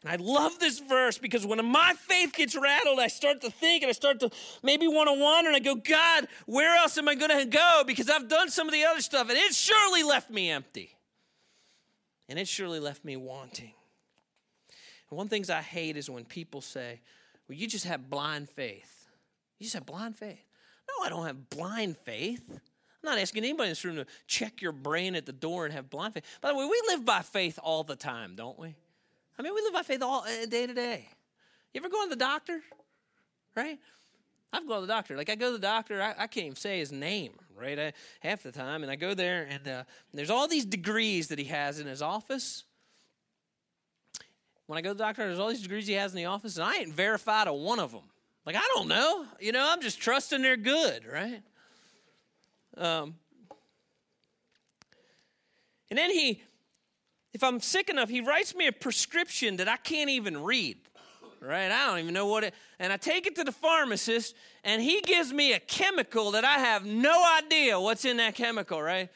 And 0.04 0.12
I 0.12 0.16
love 0.16 0.60
this 0.60 0.80
verse 0.80 1.18
because 1.18 1.46
when 1.46 1.64
my 1.66 1.94
faith 1.98 2.34
gets 2.34 2.56
rattled, 2.56 3.00
I 3.00 3.08
start 3.08 3.42
to 3.42 3.52
think 3.52 3.84
and 3.84 3.90
I 3.90 3.94
start 3.94 4.22
to 4.22 4.32
maybe 4.64 4.88
want 4.88 5.10
to 5.10 5.20
wander 5.20 5.50
and 5.50 5.58
I 5.58 5.60
go, 5.60 5.76
God, 5.76 6.28
where 6.46 6.76
else 6.78 6.98
am 6.98 7.10
I 7.10 7.16
going 7.16 7.38
to 7.38 7.46
go? 7.46 7.84
Because 7.86 8.10
I've 8.10 8.30
done 8.30 8.50
some 8.50 8.68
of 8.68 8.74
the 8.74 8.86
other 8.86 9.02
stuff 9.02 9.30
and 9.30 9.38
it 9.38 9.54
surely 9.54 10.04
left 10.04 10.30
me 10.30 10.50
empty. 10.50 10.96
And 12.30 12.40
it 12.40 12.48
surely 12.48 12.80
left 12.80 13.04
me 13.04 13.18
wanting. 13.18 13.74
And 15.10 15.18
one 15.18 15.26
of 15.26 15.30
the 15.30 15.36
things 15.36 15.50
I 15.50 15.62
hate 15.62 15.98
is 15.98 16.10
when 16.10 16.24
people 16.24 16.62
say, 16.62 17.02
well, 17.48 17.58
you 17.58 17.68
just 17.68 17.86
have 17.86 18.10
blind 18.10 18.50
faith. 18.50 19.08
You 19.58 19.66
just 19.66 19.74
have 19.74 19.86
blind 19.86 20.16
faith. 20.16 20.46
No, 20.88 21.06
I 21.06 21.10
don't 21.10 21.26
have 21.26 21.50
blind 21.50 21.98
faith. 21.98 22.44
I'm 22.50 22.60
not 23.04 23.18
asking 23.18 23.44
anybody 23.44 23.68
in 23.68 23.72
this 23.72 23.84
room 23.84 23.96
to 23.98 24.06
check 24.28 24.62
your 24.62 24.72
brain 24.72 25.16
at 25.16 25.26
the 25.26 25.34
door 25.34 25.66
and 25.66 25.74
have 25.74 25.90
blind 25.90 26.14
faith. 26.14 26.24
By 26.40 26.50
the 26.50 26.56
way, 26.56 26.66
we 26.66 26.82
live 26.88 27.04
by 27.04 27.22
faith 27.22 27.60
all 27.62 27.84
the 27.84 27.96
time, 27.96 28.36
don't 28.36 28.58
we? 28.58 28.76
I 29.40 29.42
mean, 29.42 29.56
we 29.56 29.62
live 29.62 29.74
by 29.74 29.84
faith 29.84 30.02
all 30.02 30.26
uh, 30.26 30.46
day 30.48 30.68
to 30.68 30.74
day. 30.74 31.08
You 31.74 31.80
ever 31.80 31.88
go 31.88 32.04
to 32.04 32.10
the 32.10 32.18
doctor? 32.18 32.60
Right? 33.56 33.80
I've 34.52 34.68
gone 34.68 34.82
to 34.82 34.88
the 34.88 34.94
doctor. 34.94 35.16
Like 35.16 35.30
I 35.30 35.36
go 35.36 35.48
to 35.48 35.54
the 35.54 35.60
doctor, 35.60 36.02
I, 36.02 36.10
I 36.10 36.28
can't 36.28 36.48
even 36.48 36.56
say 36.58 36.80
his 36.80 36.92
name, 36.92 37.32
right? 37.58 37.80
I, 37.80 37.94
half 38.20 38.44
the 38.44 38.52
time, 38.52 38.84
and 38.84 38.92
I 38.92 38.98
go 38.98 39.14
there, 39.14 39.48
and 39.50 39.68
uh, 39.68 39.84
there's 40.14 40.30
all 40.30 40.48
these 40.48 40.66
degrees 40.66 41.30
that 41.30 41.40
he 41.40 41.46
has 41.46 41.80
in 41.80 41.88
his 41.88 42.02
office. 42.02 42.66
When 44.66 44.78
I 44.78 44.82
go 44.82 44.90
to 44.90 44.94
the 44.96 45.04
doctor, 45.04 45.26
there's 45.26 45.40
all 45.40 45.50
these 45.50 45.62
degrees 45.62 45.88
he 45.88 45.94
has 45.94 46.12
in 46.12 46.18
the 46.18 46.26
office, 46.26 46.58
and 46.58 46.66
I 46.66 46.76
ain't 46.76 46.94
verified 46.94 47.48
a 47.48 47.54
one 47.54 47.80
of 47.80 47.92
them. 47.92 48.04
Like 48.46 48.58
I 48.58 48.68
don't 48.76 48.90
know, 48.90 49.26
you 49.40 49.52
know, 49.52 49.66
I'm 49.70 49.82
just 49.82 50.02
trusting 50.02 50.42
they're 50.42 50.58
good, 50.58 51.06
right? 51.06 51.42
Um, 52.76 53.16
and 55.90 55.98
then 55.98 56.12
he 56.12 56.42
if 57.34 57.44
I'm 57.44 57.60
sick 57.60 57.90
enough, 57.90 58.10
he 58.10 58.22
writes 58.22 58.56
me 58.56 58.68
a 58.68 58.72
prescription 58.72 59.58
that 59.58 59.68
I 59.68 59.78
can't 59.78 60.10
even 60.10 60.44
read. 60.44 60.78
Right? 61.42 61.72
I 61.72 61.88
don't 61.88 62.00
even 62.00 62.14
know 62.14 62.26
what 62.26 62.44
it 62.44 62.54
and 62.80 62.92
I 62.92 62.98
take 62.98 63.26
it 63.26 63.36
to 63.38 63.46
the 63.46 63.52
pharmacist 63.52 64.36
and 64.66 64.82
he 64.82 65.00
gives 65.02 65.32
me 65.32 65.54
a 65.54 65.60
chemical 65.60 66.32
that 66.32 66.44
I 66.44 66.60
have 66.60 66.86
no 66.86 67.26
idea 67.38 67.80
what's 67.80 68.04
in 68.04 68.18
that 68.18 68.36
chemical, 68.36 68.82
right? 68.82 69.10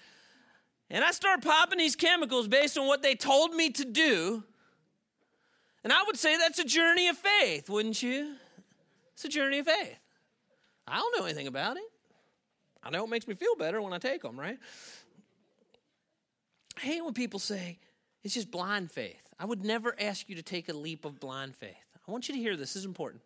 And 0.89 1.03
I 1.03 1.11
start 1.11 1.43
popping 1.43 1.79
these 1.79 1.95
chemicals 1.97 2.47
based 2.47 2.77
on 2.77 2.87
what 2.87 3.01
they 3.01 3.15
told 3.15 3.53
me 3.53 3.71
to 3.71 3.83
do. 3.83 4.43
And 5.83 5.91
I 5.91 6.03
would 6.05 6.17
say 6.17 6.37
that's 6.37 6.59
a 6.59 6.63
journey 6.63 7.09
of 7.09 7.17
faith, 7.17 7.69
wouldn't 7.69 8.01
you? 8.01 8.35
It's 9.13 9.25
a 9.25 9.29
journey 9.29 9.59
of 9.59 9.65
faith. 9.65 9.97
I 10.87 10.97
don't 10.97 11.19
know 11.19 11.25
anything 11.25 11.47
about 11.47 11.77
it. 11.77 11.83
I 12.83 12.89
know 12.89 13.05
it 13.05 13.09
makes 13.09 13.27
me 13.27 13.35
feel 13.35 13.55
better 13.55 13.81
when 13.81 13.93
I 13.93 13.97
take 13.97 14.21
them, 14.21 14.39
right? 14.39 14.57
I 16.77 16.79
hate 16.81 17.03
when 17.03 17.13
people 17.13 17.39
say, 17.39 17.79
it's 18.23 18.33
just 18.33 18.51
blind 18.51 18.91
faith. 18.91 19.21
I 19.39 19.45
would 19.45 19.63
never 19.63 19.95
ask 19.99 20.29
you 20.29 20.35
to 20.35 20.41
take 20.41 20.69
a 20.69 20.73
leap 20.73 21.05
of 21.05 21.19
blind 21.19 21.55
faith. 21.55 21.75
I 22.07 22.11
want 22.11 22.27
you 22.27 22.35
to 22.35 22.39
hear 22.39 22.55
this, 22.55 22.73
this 22.73 22.81
is 22.81 22.85
important. 22.85 23.21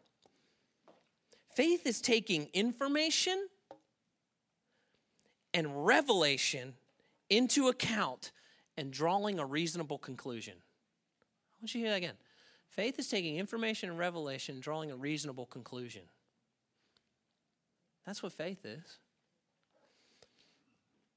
Faith 1.56 1.86
is 1.88 2.02
taking 2.02 2.50
information 2.54 3.48
and 5.54 5.86
revelation 5.86 6.74
into 7.30 7.68
account 7.68 8.32
and 8.78 8.92
drawing 8.92 9.40
a 9.40 9.46
reasonable 9.46 9.98
conclusion. 9.98 10.54
I 10.56 11.56
want 11.62 11.74
you 11.74 11.82
to 11.82 11.86
hear 11.86 11.90
that 11.90 11.98
again. 11.98 12.16
Faith 12.70 13.00
is 13.00 13.08
taking 13.08 13.38
information 13.38 13.90
and 13.90 13.98
revelation, 13.98 14.60
drawing 14.60 14.92
a 14.92 14.96
reasonable 14.96 15.48
conclusion. 15.48 16.04
That's 18.06 18.22
what 18.22 18.34
faith 18.34 18.66
is. 18.66 18.98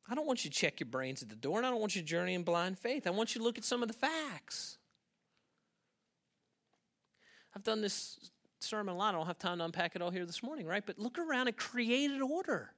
I 0.09 0.15
don't 0.15 0.27
want 0.27 0.45
you 0.45 0.51
to 0.51 0.57
check 0.57 0.81
your 0.81 0.89
brains 0.89 1.23
at 1.23 1.29
the 1.29 1.37
door, 1.37 1.59
and 1.59 1.67
I 1.67 1.71
don't 1.71 1.81
want 1.81 1.95
you 1.95 2.03
to 2.03 2.07
journey 2.07 2.35
in 2.35 2.43
blind 2.43 2.79
faith. 2.79 3.07
I 3.07 3.11
want 3.11 3.35
you 3.35 3.41
to 3.41 3.45
look 3.45 3.59
at 3.59 3.65
some 3.65 3.83
of 3.83 3.89
the 3.89 3.95
facts. 3.95 4.79
I've 7.55 7.63
done 7.63 7.81
this 7.81 8.31
sermon 8.61 8.95
a 8.95 8.99
lot. 8.99 9.15
I 9.15 9.19
don't 9.19 9.27
have 9.27 9.39
time 9.39 9.59
to 9.59 9.65
unpack 9.65 9.97
it 9.97 10.03
all 10.03 10.11
here 10.11 10.27
this 10.27 10.43
morning, 10.43 10.67
right? 10.67 10.85
But 10.85 10.99
look 10.99 11.19
around 11.19 11.49
at 11.49 11.57
created 11.57 12.21
order. 12.21 12.73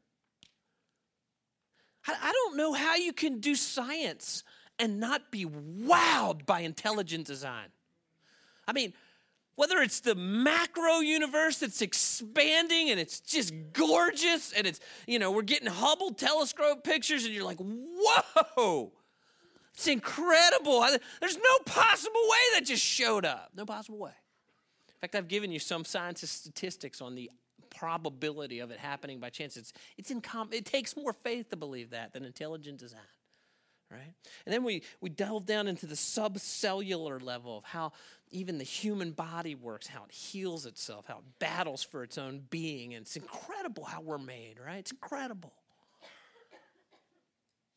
I 2.06 2.32
don't 2.32 2.56
know 2.56 2.72
how 2.72 2.96
you 2.96 3.12
can 3.12 3.38
do 3.38 3.54
science 3.54 4.42
and 4.78 4.98
not 4.98 5.30
be 5.30 5.44
wowed 5.46 6.44
by 6.46 6.60
intelligent 6.60 7.26
design. 7.26 7.68
I 8.66 8.72
mean, 8.72 8.92
whether 9.54 9.78
it's 9.78 10.00
the 10.00 10.14
macro 10.14 11.00
universe 11.00 11.58
that's 11.58 11.82
expanding 11.82 12.90
and 12.90 12.98
it's 12.98 13.20
just 13.20 13.52
gorgeous 13.72 14.52
and 14.52 14.66
it's, 14.66 14.80
you 15.06 15.18
know, 15.18 15.30
we're 15.30 15.42
getting 15.42 15.68
Hubble 15.68 16.12
telescope 16.12 16.84
pictures 16.84 17.24
and 17.24 17.34
you're 17.34 17.44
like, 17.44 17.58
whoa, 17.58 18.92
It's 19.74 19.86
incredible. 19.86 20.86
There's 21.20 21.36
no 21.36 21.58
possible 21.66 22.20
way 22.30 22.38
that 22.54 22.66
just 22.66 22.82
showed 22.82 23.24
up. 23.24 23.50
No 23.54 23.64
possible 23.64 23.98
way. 23.98 24.10
In 24.10 25.00
fact, 25.00 25.14
I've 25.14 25.28
given 25.28 25.50
you 25.50 25.58
some 25.58 25.84
scientist 25.84 26.38
statistics 26.40 27.00
on 27.00 27.14
the 27.14 27.30
probability 27.70 28.60
of 28.60 28.70
it 28.70 28.78
happening 28.78 29.18
by 29.18 29.30
chance. 29.30 29.56
It's, 29.56 29.72
it's 29.96 30.10
it 30.10 30.64
takes 30.64 30.96
more 30.96 31.12
faith 31.12 31.50
to 31.50 31.56
believe 31.56 31.90
that 31.90 32.12
than 32.12 32.24
intelligent 32.24 32.78
design. 32.78 33.00
Right? 33.92 34.14
And 34.46 34.52
then 34.54 34.64
we, 34.64 34.82
we 35.02 35.10
delve 35.10 35.44
down 35.44 35.68
into 35.68 35.84
the 35.84 35.94
subcellular 35.94 37.22
level 37.22 37.58
of 37.58 37.64
how 37.64 37.92
even 38.30 38.56
the 38.56 38.64
human 38.64 39.12
body 39.12 39.54
works, 39.54 39.86
how 39.86 40.04
it 40.04 40.10
heals 40.10 40.64
itself, 40.64 41.04
how 41.06 41.18
it 41.18 41.38
battles 41.38 41.82
for 41.82 42.02
its 42.02 42.16
own 42.16 42.42
being. 42.48 42.94
And 42.94 43.02
it's 43.02 43.16
incredible 43.16 43.84
how 43.84 44.00
we're 44.00 44.16
made, 44.16 44.54
right? 44.64 44.78
It's 44.78 44.92
incredible. 44.92 45.52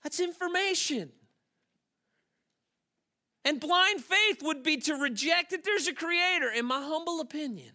That's 0.03 0.21
information. 0.21 1.11
And 3.43 3.59
blind 3.59 4.01
faith 4.01 4.41
would 4.41 4.63
be 4.63 4.77
to 4.77 4.95
reject 4.95 5.51
that 5.51 5.65
there's 5.65 5.87
a 5.87 5.93
creator, 5.93 6.49
in 6.49 6.65
my 6.65 6.81
humble 6.81 7.19
opinion. 7.19 7.73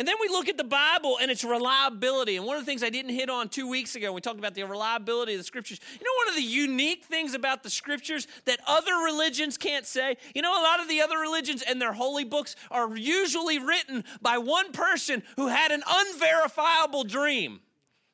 And 0.00 0.08
then 0.08 0.16
we 0.18 0.28
look 0.28 0.48
at 0.48 0.56
the 0.56 0.64
Bible 0.64 1.18
and 1.20 1.30
its 1.30 1.44
reliability. 1.44 2.38
And 2.38 2.46
one 2.46 2.56
of 2.56 2.62
the 2.62 2.66
things 2.66 2.82
I 2.82 2.88
didn't 2.88 3.10
hit 3.10 3.28
on 3.28 3.50
two 3.50 3.68
weeks 3.68 3.96
ago, 3.96 4.14
we 4.14 4.22
talked 4.22 4.38
about 4.38 4.54
the 4.54 4.62
reliability 4.62 5.34
of 5.34 5.40
the 5.40 5.44
scriptures. 5.44 5.78
You 5.92 5.98
know, 6.02 6.24
one 6.24 6.28
of 6.30 6.36
the 6.36 6.42
unique 6.42 7.04
things 7.04 7.34
about 7.34 7.62
the 7.62 7.68
scriptures 7.68 8.26
that 8.46 8.60
other 8.66 8.94
religions 9.04 9.58
can't 9.58 9.84
say? 9.84 10.16
You 10.34 10.40
know, 10.40 10.58
a 10.58 10.64
lot 10.64 10.80
of 10.80 10.88
the 10.88 11.02
other 11.02 11.18
religions 11.18 11.60
and 11.60 11.82
their 11.82 11.92
holy 11.92 12.24
books 12.24 12.56
are 12.70 12.96
usually 12.96 13.58
written 13.58 14.04
by 14.22 14.38
one 14.38 14.72
person 14.72 15.22
who 15.36 15.48
had 15.48 15.70
an 15.70 15.82
unverifiable 15.86 17.04
dream. 17.04 17.60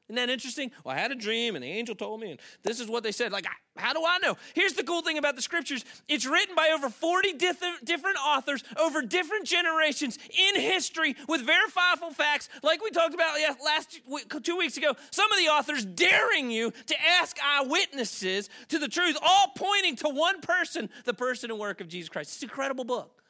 Isn't 0.08 0.16
that 0.16 0.30
interesting? 0.30 0.70
Well, 0.84 0.94
I 0.94 0.98
had 1.00 1.10
a 1.10 1.16
dream 1.16 1.56
and 1.56 1.64
the 1.64 1.68
angel 1.68 1.96
told 1.96 2.20
me, 2.20 2.30
and 2.30 2.40
this 2.62 2.78
is 2.78 2.86
what 2.86 3.02
they 3.02 3.10
said. 3.10 3.32
Like, 3.32 3.46
how 3.76 3.92
do 3.92 4.04
I 4.06 4.18
know? 4.18 4.36
Here's 4.54 4.74
the 4.74 4.84
cool 4.84 5.02
thing 5.02 5.18
about 5.18 5.34
the 5.34 5.42
scriptures 5.42 5.84
it's 6.08 6.24
written 6.24 6.54
by 6.54 6.70
over 6.72 6.88
40 6.88 7.32
different, 7.32 7.84
different 7.84 8.16
authors 8.24 8.62
over 8.80 9.02
different 9.02 9.46
generations 9.46 10.16
in 10.30 10.60
history 10.60 11.16
with 11.28 11.40
verifiable 11.44 12.12
facts, 12.12 12.48
like 12.62 12.84
we 12.84 12.90
talked 12.90 13.14
about 13.14 13.36
last 13.64 14.00
two 14.44 14.56
weeks 14.56 14.76
ago. 14.76 14.94
Some 15.10 15.30
of 15.32 15.38
the 15.38 15.48
authors 15.48 15.84
daring 15.84 16.52
you 16.52 16.72
to 16.86 16.94
ask 17.20 17.36
eyewitnesses 17.44 18.48
to 18.68 18.78
the 18.78 18.88
truth, 18.88 19.16
all 19.20 19.48
pointing 19.56 19.96
to 19.96 20.08
one 20.08 20.40
person, 20.40 20.88
the 21.04 21.14
person 21.14 21.50
and 21.50 21.58
work 21.58 21.80
of 21.80 21.88
Jesus 21.88 22.08
Christ. 22.08 22.30
It's 22.34 22.42
an 22.42 22.48
incredible 22.48 22.84
book. 22.84 23.22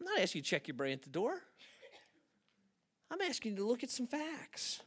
I'm 0.00 0.06
not 0.06 0.18
asking 0.18 0.40
you 0.40 0.42
to 0.42 0.50
check 0.50 0.66
your 0.66 0.76
brain 0.76 0.94
at 0.94 1.02
the 1.02 1.10
door, 1.10 1.42
I'm 3.08 3.20
asking 3.22 3.52
you 3.52 3.58
to 3.58 3.64
look 3.64 3.84
at 3.84 3.90
some 3.90 4.08
facts. 4.08 4.80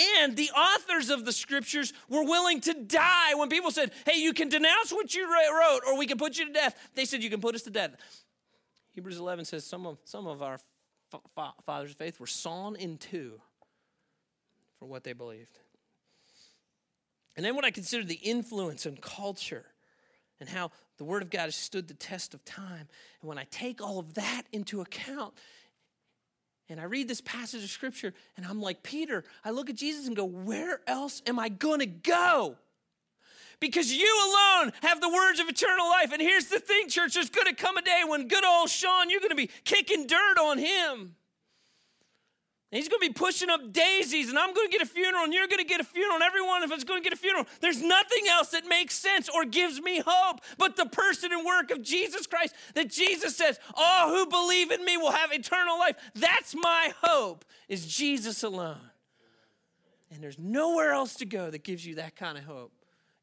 And 0.00 0.36
the 0.36 0.50
authors 0.50 1.10
of 1.10 1.24
the 1.24 1.32
scriptures 1.32 1.92
were 2.08 2.24
willing 2.24 2.60
to 2.62 2.74
die 2.74 3.34
when 3.34 3.48
people 3.48 3.70
said, 3.70 3.92
Hey, 4.06 4.20
you 4.20 4.32
can 4.32 4.48
denounce 4.48 4.92
what 4.92 5.14
you 5.14 5.26
wrote, 5.26 5.80
or 5.86 5.98
we 5.98 6.06
can 6.06 6.18
put 6.18 6.38
you 6.38 6.46
to 6.46 6.52
death. 6.52 6.76
They 6.94 7.04
said, 7.04 7.22
You 7.22 7.30
can 7.30 7.40
put 7.40 7.54
us 7.54 7.62
to 7.62 7.70
death. 7.70 7.90
Hebrews 8.94 9.18
11 9.18 9.44
says, 9.44 9.64
Some 9.64 9.86
of, 9.86 9.98
some 10.04 10.26
of 10.26 10.42
our 10.42 10.58
fathers 11.66 11.90
of 11.90 11.96
faith 11.96 12.20
were 12.20 12.26
sawn 12.26 12.76
in 12.76 12.98
two 12.98 13.40
for 14.78 14.86
what 14.86 15.04
they 15.04 15.12
believed. 15.12 15.58
And 17.36 17.44
then 17.44 17.54
when 17.54 17.64
I 17.64 17.70
consider 17.70 18.04
the 18.04 18.14
influence 18.14 18.86
and 18.86 19.00
culture 19.00 19.66
and 20.40 20.48
how 20.48 20.70
the 20.98 21.04
Word 21.04 21.22
of 21.22 21.30
God 21.30 21.44
has 21.44 21.56
stood 21.56 21.88
the 21.88 21.94
test 21.94 22.34
of 22.34 22.44
time, 22.44 22.88
and 23.20 23.28
when 23.28 23.38
I 23.38 23.46
take 23.50 23.80
all 23.80 23.98
of 23.98 24.14
that 24.14 24.42
into 24.52 24.80
account, 24.80 25.34
and 26.70 26.80
I 26.80 26.84
read 26.84 27.08
this 27.08 27.20
passage 27.20 27.64
of 27.64 27.70
scripture 27.70 28.14
and 28.36 28.46
I'm 28.46 28.62
like, 28.62 28.82
Peter, 28.82 29.24
I 29.44 29.50
look 29.50 29.68
at 29.68 29.76
Jesus 29.76 30.06
and 30.06 30.16
go, 30.16 30.24
Where 30.24 30.80
else 30.86 31.20
am 31.26 31.38
I 31.38 31.48
to 31.80 31.86
go? 31.86 32.56
Because 33.58 33.92
you 33.92 34.06
alone 34.06 34.72
have 34.82 35.00
the 35.02 35.08
words 35.10 35.38
of 35.38 35.48
eternal 35.48 35.86
life. 35.88 36.12
And 36.12 36.22
here's 36.22 36.46
the 36.46 36.60
thing, 36.60 36.88
church 36.88 37.14
there's 37.14 37.28
to 37.46 37.54
come 37.54 37.76
a 37.76 37.82
day 37.82 38.02
when 38.06 38.26
good 38.26 38.44
old 38.44 38.70
Sean, 38.70 39.10
you're 39.10 39.20
to 39.30 39.36
be 39.36 39.50
kicking 39.64 40.06
dirt 40.06 40.38
on 40.38 40.56
him. 40.56 41.16
And 42.72 42.78
he's 42.78 42.88
going 42.88 43.00
to 43.00 43.08
be 43.08 43.12
pushing 43.12 43.50
up 43.50 43.72
daisies, 43.72 44.28
and 44.28 44.38
I'm 44.38 44.54
going 44.54 44.68
to 44.68 44.72
get 44.72 44.80
a 44.80 44.88
funeral, 44.88 45.24
and 45.24 45.34
you're 45.34 45.48
going 45.48 45.58
to 45.58 45.64
get 45.64 45.80
a 45.80 45.84
funeral, 45.84 46.14
and 46.14 46.22
everyone 46.22 46.62
of 46.62 46.70
us 46.70 46.78
is 46.78 46.84
going 46.84 47.02
to 47.02 47.04
get 47.04 47.12
a 47.12 47.20
funeral. 47.20 47.44
There's 47.60 47.82
nothing 47.82 48.28
else 48.28 48.50
that 48.50 48.64
makes 48.66 48.94
sense 48.94 49.28
or 49.28 49.44
gives 49.44 49.80
me 49.80 50.02
hope 50.06 50.40
but 50.56 50.76
the 50.76 50.86
person 50.86 51.32
and 51.32 51.44
work 51.44 51.72
of 51.72 51.82
Jesus 51.82 52.28
Christ. 52.28 52.54
That 52.74 52.88
Jesus 52.88 53.36
says, 53.36 53.58
All 53.74 54.10
who 54.10 54.24
believe 54.26 54.70
in 54.70 54.84
me 54.84 54.96
will 54.96 55.10
have 55.10 55.32
eternal 55.32 55.80
life. 55.80 55.96
That's 56.14 56.54
my 56.54 56.92
hope, 57.02 57.44
is 57.68 57.86
Jesus 57.86 58.44
alone. 58.44 58.78
And 60.12 60.22
there's 60.22 60.38
nowhere 60.38 60.92
else 60.92 61.14
to 61.16 61.26
go 61.26 61.50
that 61.50 61.64
gives 61.64 61.84
you 61.84 61.96
that 61.96 62.14
kind 62.14 62.38
of 62.38 62.44
hope. 62.44 62.72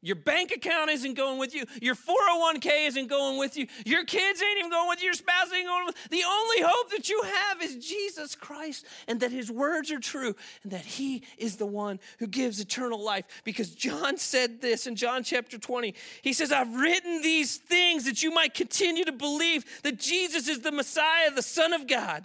Your 0.00 0.14
bank 0.14 0.52
account 0.52 0.90
isn't 0.90 1.14
going 1.14 1.38
with 1.38 1.56
you. 1.56 1.64
Your 1.82 1.96
401k 1.96 2.86
isn't 2.86 3.08
going 3.08 3.36
with 3.36 3.56
you. 3.56 3.66
Your 3.84 4.04
kids 4.04 4.40
ain't 4.40 4.58
even 4.58 4.70
going 4.70 4.88
with 4.88 5.00
you. 5.00 5.06
Your 5.06 5.14
spouse 5.14 5.52
ain't 5.52 5.66
going 5.66 5.86
with 5.86 5.96
you. 5.96 6.18
The 6.18 6.24
only 6.24 6.62
hope 6.62 6.90
that 6.90 7.08
you 7.08 7.20
have 7.22 7.60
is 7.60 7.84
Jesus 7.84 8.36
Christ 8.36 8.86
and 9.08 9.18
that 9.20 9.32
his 9.32 9.50
words 9.50 9.90
are 9.90 9.98
true 9.98 10.36
and 10.62 10.70
that 10.70 10.84
he 10.84 11.24
is 11.36 11.56
the 11.56 11.66
one 11.66 11.98
who 12.20 12.28
gives 12.28 12.60
eternal 12.60 13.02
life. 13.02 13.24
Because 13.42 13.70
John 13.74 14.18
said 14.18 14.60
this 14.60 14.86
in 14.86 14.94
John 14.94 15.24
chapter 15.24 15.58
20. 15.58 15.94
He 16.22 16.32
says, 16.32 16.52
I've 16.52 16.76
written 16.76 17.20
these 17.20 17.56
things 17.56 18.04
that 18.04 18.22
you 18.22 18.30
might 18.30 18.54
continue 18.54 19.04
to 19.04 19.12
believe 19.12 19.64
that 19.82 19.98
Jesus 19.98 20.46
is 20.46 20.60
the 20.60 20.72
Messiah, 20.72 21.32
the 21.32 21.42
Son 21.42 21.72
of 21.72 21.88
God 21.88 22.24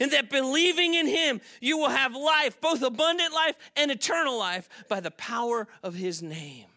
and 0.00 0.12
that 0.12 0.30
believing 0.30 0.94
in 0.94 1.08
him, 1.08 1.40
you 1.60 1.76
will 1.76 1.88
have 1.88 2.14
life, 2.14 2.60
both 2.60 2.82
abundant 2.82 3.34
life 3.34 3.56
and 3.74 3.90
eternal 3.90 4.38
life, 4.38 4.68
by 4.88 5.00
the 5.00 5.10
power 5.10 5.66
of 5.82 5.94
his 5.94 6.22
name. 6.22 6.67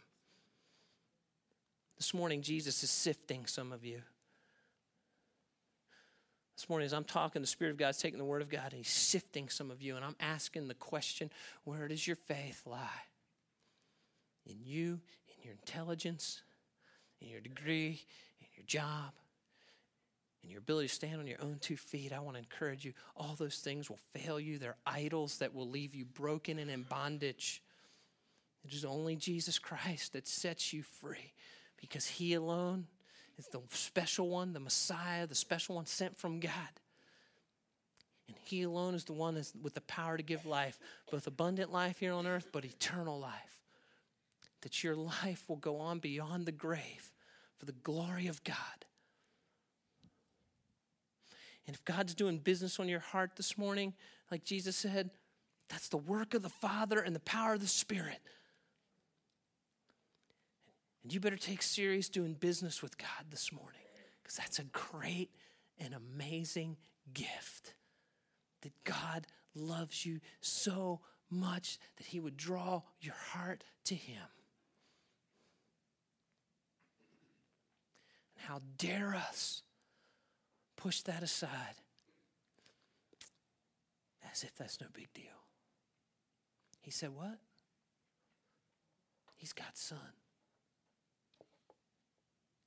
This 2.01 2.15
morning, 2.15 2.41
Jesus 2.41 2.83
is 2.83 2.89
sifting 2.89 3.45
some 3.45 3.71
of 3.71 3.85
you. 3.85 4.01
This 6.57 6.67
morning, 6.67 6.87
as 6.87 6.93
I'm 6.93 7.03
talking, 7.03 7.43
the 7.43 7.47
Spirit 7.47 7.69
of 7.69 7.77
God's 7.77 7.99
taking 7.99 8.17
the 8.17 8.25
Word 8.25 8.41
of 8.41 8.49
God 8.49 8.69
and 8.71 8.77
He's 8.77 8.89
sifting 8.89 9.49
some 9.49 9.69
of 9.69 9.83
you. 9.83 9.95
And 9.95 10.03
I'm 10.03 10.15
asking 10.19 10.67
the 10.67 10.73
question 10.73 11.29
where 11.63 11.87
does 11.87 12.07
your 12.07 12.15
faith 12.15 12.63
lie? 12.65 13.03
In 14.47 14.55
you, 14.63 14.99
in 15.27 15.43
your 15.43 15.51
intelligence, 15.51 16.41
in 17.21 17.29
your 17.29 17.39
degree, 17.39 18.01
in 18.39 18.47
your 18.55 18.65
job, 18.65 19.13
in 20.43 20.49
your 20.49 20.57
ability 20.57 20.87
to 20.87 20.95
stand 20.95 21.19
on 21.19 21.27
your 21.27 21.43
own 21.43 21.59
two 21.61 21.77
feet. 21.77 22.11
I 22.11 22.19
want 22.19 22.35
to 22.35 22.41
encourage 22.41 22.83
you. 22.83 22.93
All 23.15 23.35
those 23.37 23.59
things 23.59 23.91
will 23.91 23.99
fail 24.15 24.39
you. 24.39 24.57
They're 24.57 24.75
idols 24.87 25.37
that 25.37 25.53
will 25.53 25.69
leave 25.69 25.93
you 25.93 26.05
broken 26.05 26.57
and 26.57 26.71
in 26.71 26.81
bondage. 26.81 27.61
It 28.65 28.73
is 28.73 28.85
only 28.85 29.17
Jesus 29.17 29.59
Christ 29.59 30.13
that 30.13 30.27
sets 30.27 30.73
you 30.73 30.81
free 30.81 31.33
because 31.81 32.07
He 32.07 32.33
alone 32.35 32.87
is 33.37 33.47
the 33.47 33.59
special 33.69 34.29
one, 34.29 34.53
the 34.53 34.59
Messiah, 34.59 35.27
the 35.27 35.35
special 35.35 35.75
one 35.75 35.85
sent 35.85 36.17
from 36.17 36.39
God. 36.39 36.53
And 38.27 38.37
He 38.45 38.61
alone 38.61 38.93
is 38.93 39.03
the 39.03 39.13
one 39.13 39.35
that's 39.35 39.53
with 39.61 39.73
the 39.73 39.81
power 39.81 40.15
to 40.15 40.23
give 40.23 40.45
life, 40.45 40.79
both 41.11 41.27
abundant 41.27 41.71
life 41.71 41.99
here 41.99 42.13
on 42.13 42.27
earth, 42.27 42.47
but 42.53 42.63
eternal 42.63 43.19
life. 43.19 43.59
That 44.61 44.83
your 44.83 44.95
life 44.95 45.43
will 45.47 45.57
go 45.57 45.77
on 45.77 45.99
beyond 45.99 46.45
the 46.45 46.51
grave 46.51 47.11
for 47.57 47.65
the 47.65 47.71
glory 47.71 48.27
of 48.27 48.43
God. 48.43 48.55
And 51.65 51.75
if 51.75 51.83
God's 51.83 52.13
doing 52.13 52.37
business 52.37 52.79
on 52.79 52.89
your 52.89 52.99
heart 52.99 53.31
this 53.35 53.57
morning, 53.57 53.93
like 54.29 54.43
Jesus 54.43 54.75
said, 54.75 55.09
that's 55.69 55.89
the 55.89 55.97
work 55.97 56.33
of 56.33 56.41
the 56.41 56.49
Father 56.49 56.99
and 56.99 57.15
the 57.15 57.21
power 57.21 57.53
of 57.53 57.61
the 57.61 57.67
Spirit. 57.67 58.19
And 61.03 61.13
you 61.13 61.19
better 61.19 61.37
take 61.37 61.61
serious 61.61 62.09
doing 62.09 62.33
business 62.33 62.81
with 62.83 62.97
God 62.97 63.29
this 63.29 63.51
morning 63.51 63.81
because 64.21 64.37
that's 64.37 64.59
a 64.59 64.63
great 64.65 65.31
and 65.79 65.93
amazing 65.93 66.77
gift 67.13 67.73
that 68.61 68.73
God 68.83 69.25
loves 69.55 70.05
you 70.05 70.19
so 70.41 71.01
much 71.29 71.79
that 71.97 72.07
He 72.07 72.19
would 72.19 72.37
draw 72.37 72.83
your 72.99 73.15
heart 73.15 73.63
to 73.85 73.95
Him. 73.95 74.21
And 78.35 78.45
how 78.45 78.61
dare 78.77 79.15
us 79.15 79.63
push 80.75 81.01
that 81.01 81.23
aside 81.23 81.75
as 84.31 84.43
if 84.43 84.55
that's 84.55 84.79
no 84.79 84.87
big 84.93 85.11
deal? 85.13 85.25
He 86.81 86.91
said, 86.91 87.09
What? 87.09 87.39
He's 89.35 89.53
God's 89.53 89.79
son. 89.79 89.97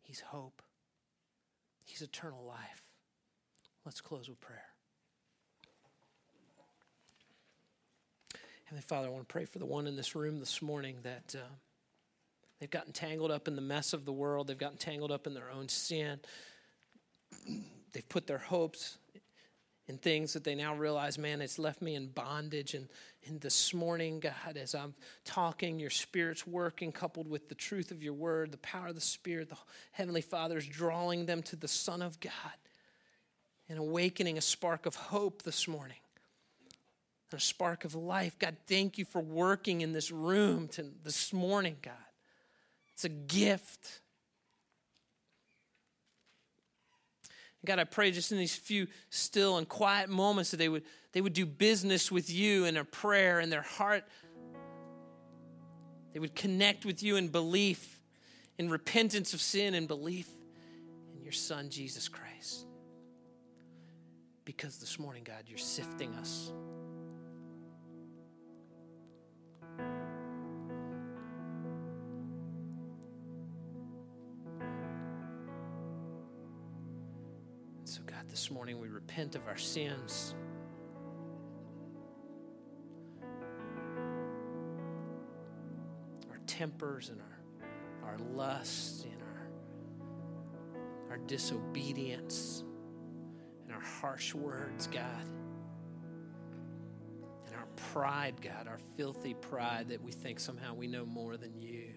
He's 0.05 0.21
hope, 0.21 0.63
He's 1.85 2.03
eternal 2.03 2.45
life. 2.45 2.83
Let's 3.85 4.01
close 4.01 4.29
with 4.29 4.41
prayer. 4.41 4.65
Heavenly 8.65 8.83
Father, 8.83 9.09
I 9.09 9.11
want 9.11 9.29
to 9.29 9.33
pray 9.33 9.45
for 9.45 9.59
the 9.59 9.67
one 9.67 9.87
in 9.87 9.97
this 9.97 10.15
room 10.15 10.41
this 10.41 10.63
morning 10.63 10.97
that 11.03 11.35
uh, 11.35 11.47
they've 12.59 12.71
gotten 12.71 12.93
tangled 12.93 13.31
up 13.31 13.47
in 13.47 13.57
the 13.57 13.63
mess 13.63 13.93
of 13.93 14.05
the 14.05 14.13
world, 14.13 14.47
they've 14.47 14.57
gotten 14.57 14.79
tangled 14.79 15.13
up 15.13 15.27
in 15.27 15.35
their 15.35 15.51
own 15.51 15.69
sin, 15.69 16.21
they've 17.93 18.09
put 18.09 18.27
their 18.27 18.39
hopes 18.39 18.97
in 19.87 19.99
things 19.99 20.33
that 20.33 20.45
they 20.45 20.55
now 20.55 20.75
realize, 20.75 21.19
man, 21.19 21.43
it's 21.43 21.59
left 21.59 21.83
me 21.83 21.95
in 21.95 22.07
bondage. 22.09 22.75
And, 22.75 22.89
and 23.27 23.41
this 23.41 23.75
morning, 23.75 24.21
God, 24.21 24.57
as 24.57 24.75
I'm 24.75 24.95
talking, 25.25 25.79
your 25.79 25.91
Spirit's 25.91 26.47
working, 26.47 26.91
coupled 26.91 27.29
with 27.29 27.49
the 27.49 27.55
truth 27.55 27.91
of 27.91 28.03
your 28.03 28.15
word, 28.15 28.51
the 28.51 28.59
power 28.59 28.89
of 28.89 28.95
the 28.95 29.01
Spirit, 29.01 29.51
the 29.51 29.57
Heavenly 29.93 30.23
Father 30.23 30.57
is 30.57 30.67
drawing 30.67 31.27
them 31.27 31.43
to 31.45 31.57
the 31.57 31.69
Son 31.69 32.01
of 32.01 32.19
God 32.21 32.33
and 33.69 33.79
awakening 33.79 34.39
a 34.39 34.43
spark 34.43 34.87
of 34.87 34.95
hope 34.95 35.43
this 35.43 35.69
morning 35.69 35.99
and 37.31 37.39
a 37.39 37.43
spark 37.43 37.85
of 37.85 37.95
life. 37.95 38.39
God, 38.39 38.57
thank 38.67 38.97
you 38.97 39.05
for 39.05 39.21
working 39.21 39.83
in 39.83 39.93
this 39.93 40.11
room 40.11 40.69
to, 40.69 40.87
this 41.03 41.33
morning, 41.33 41.77
God. 41.83 41.93
It's 42.93 43.05
a 43.05 43.11
gift. 43.11 44.01
God, 47.65 47.79
I 47.79 47.85
pray 47.85 48.11
just 48.11 48.33
in 48.33 48.39
these 48.39 48.55
few 48.55 48.87
still 49.11 49.59
and 49.59 49.69
quiet 49.69 50.09
moments 50.09 50.51
that 50.51 50.59
they 50.59 50.69
would, 50.69 50.83
they 51.13 51.21
would 51.21 51.33
do 51.33 51.47
business 51.47 52.11
with 52.13 52.31
you 52.31 52.65
in 52.65 52.77
a 52.77 52.85
prayer 52.85 53.41
in 53.41 53.51
their 53.51 53.63
heart. 53.63 54.05
They 56.13 56.21
would 56.21 56.35
connect 56.35 56.85
with 56.85 57.03
you 57.03 57.17
in 57.17 57.29
belief, 57.29 58.01
in 58.59 58.71
repentance 58.71 59.35
of 59.35 59.41
sin 59.41 59.75
and 59.75 59.89
belief 59.89 60.29
in 61.17 61.23
your 61.23 61.33
Son, 61.33 61.71
Jesus 61.71 62.09
Christ. 62.09 62.67
Because 64.45 64.77
this 64.79 64.99
morning, 64.99 65.25
God, 65.25 65.45
you're 65.47 65.59
sifting 65.59 66.15
us. 66.15 66.53
This 78.45 78.51
morning 78.51 78.79
we 78.79 78.89
repent 78.89 79.37
of 79.37 79.47
our 79.49 79.57
sins. 79.57 80.35
Our 86.31 86.39
tempers 86.47 87.09
and 87.09 87.23
our, 87.23 88.11
our 88.11 88.19
lusts 88.35 89.05
and 89.05 89.23
our, 89.23 91.13
our 91.13 91.17
disobedience 91.27 92.65
and 93.63 93.73
our 93.73 93.81
harsh 93.81 94.35
words, 94.35 94.89
God. 94.89 95.27
And 97.47 97.55
our 97.55 97.67
pride, 97.77 98.43
God, 98.43 98.69
our 98.69 98.81
filthy 98.99 99.33
pride 99.33 99.89
that 99.89 100.03
we 100.03 100.13
think 100.13 100.39
somehow 100.39 100.75
we 100.75 100.87
know 100.87 101.07
more 101.07 101.39
than 101.39 101.63
you. 101.63 101.95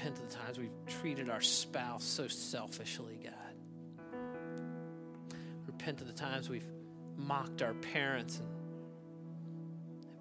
Repent 0.00 0.18
of 0.18 0.30
the 0.30 0.34
times 0.34 0.58
we've 0.58 0.70
treated 0.86 1.28
our 1.28 1.42
spouse 1.42 2.04
so 2.04 2.26
selfishly, 2.26 3.18
God. 3.22 4.14
Repent 5.66 6.00
of 6.00 6.06
the 6.06 6.12
times 6.12 6.48
we've 6.48 6.66
mocked 7.18 7.60
our 7.60 7.74
parents 7.74 8.38
and 8.38 8.48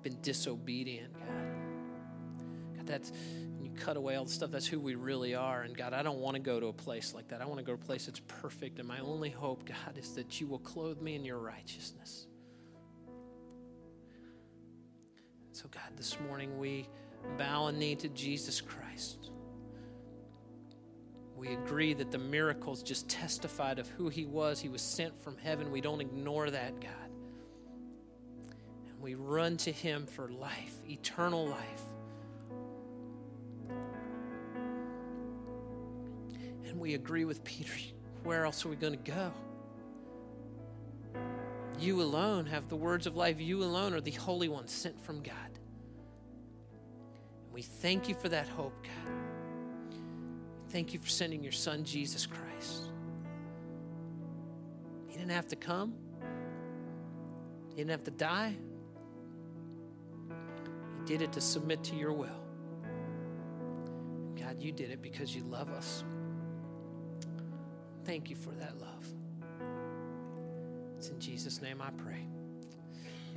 been 0.04 0.18
disobedient, 0.22 1.14
God. 1.14 2.76
God, 2.76 2.88
that's 2.88 3.12
when 3.56 3.64
you 3.64 3.72
cut 3.72 3.96
away 3.96 4.16
all 4.16 4.26
the 4.26 4.32
stuff, 4.32 4.52
that's 4.52 4.68
who 4.68 4.82
we 4.82 4.96
really 4.96 5.34
are. 5.34 5.62
And 5.62 5.78
God, 5.78 5.94
I 5.94 6.04
don't 6.04 6.20
want 6.20 6.36
to 6.36 6.42
go 6.42 6.60
to 6.60 6.68
a 6.68 6.74
place 6.74 7.14
like 7.14 7.30
that. 7.30 7.42
I 7.42 7.46
want 7.46 7.60
to 7.60 7.64
go 7.64 7.74
to 7.74 7.82
a 7.82 7.86
place 7.86 8.08
that's 8.08 8.22
perfect. 8.28 8.80
And 8.80 8.88
my 8.88 9.00
only 9.00 9.30
hope, 9.30 9.66
God, 9.66 9.98
is 9.98 10.14
that 10.16 10.42
you 10.42 10.48
will 10.48 10.60
clothe 10.60 11.00
me 11.00 11.16
in 11.16 11.24
your 11.24 11.38
righteousness. 11.38 12.28
So, 15.54 15.70
God, 15.72 15.96
this 15.96 16.20
morning 16.28 16.60
we 16.60 16.90
bow 17.38 17.68
a 17.68 17.72
knee 17.72 17.96
to 17.96 18.10
Jesus 18.10 18.60
Christ. 18.60 19.32
We 21.40 21.54
agree 21.54 21.94
that 21.94 22.12
the 22.12 22.18
miracles 22.18 22.84
just 22.84 23.08
testified 23.08 23.80
of 23.80 23.88
who 23.88 24.10
he 24.10 24.26
was. 24.26 24.60
He 24.60 24.68
was 24.68 24.82
sent 24.82 25.24
from 25.24 25.38
heaven. 25.38 25.72
We 25.72 25.80
don't 25.80 26.02
ignore 26.02 26.50
that, 26.50 26.82
God. 26.82 26.92
And 28.90 29.00
we 29.00 29.16
run 29.16 29.56
to 29.58 29.72
him 29.72 30.06
for 30.06 30.28
life, 30.28 30.76
eternal 30.86 31.48
life. 31.48 31.84
And 36.68 36.78
we 36.78 36.96
agree 36.96 37.24
with 37.24 37.42
Peter 37.46 37.74
where 38.26 38.44
else 38.44 38.66
are 38.66 38.70
we 38.70 38.76
going 38.76 39.00
to 39.02 39.12
go? 39.12 39.32
You 41.80 42.02
alone 42.02 42.48
have 42.48 42.68
the 42.68 42.76
words 42.76 43.08
of 43.08 43.16
life. 43.16 43.40
You 43.40 43.64
alone 43.64 43.94
are 43.94 44.02
the 44.02 44.12
Holy 44.12 44.50
One 44.50 44.68
sent 44.68 45.02
from 45.06 45.24
God. 45.24 45.34
And 47.46 47.54
we 47.54 47.62
thank 47.62 48.10
you 48.10 48.16
for 48.16 48.28
that 48.28 48.50
hope, 48.50 48.74
God. 48.84 49.29
Thank 50.70 50.94
you 50.94 51.00
for 51.00 51.08
sending 51.08 51.44
your 51.44 51.52
son, 51.52 51.84
Jesus 51.84 52.28
Christ. 52.28 52.84
He 55.08 55.18
didn't 55.18 55.32
have 55.32 55.48
to 55.48 55.56
come, 55.56 55.96
he 57.70 57.76
didn't 57.76 57.92
have 57.92 58.04
to 58.04 58.12
die. 58.12 58.56
He 60.30 61.06
did 61.06 61.22
it 61.24 61.32
to 61.34 61.42
submit 61.42 61.84
to 61.86 61.96
your 61.96 62.14
will. 62.14 62.30
God, 64.40 64.62
you 64.62 64.72
did 64.72 64.92
it 64.92 65.02
because 65.02 65.36
you 65.36 65.44
love 65.44 65.70
us. 65.72 66.04
Thank 68.06 68.30
you 68.30 68.36
for 68.36 68.52
that 68.52 68.80
love. 68.80 69.08
It's 70.98 71.10
in 71.10 71.20
Jesus' 71.20 71.62
name 71.62 71.82
I 71.82 71.90
pray. 71.92 72.26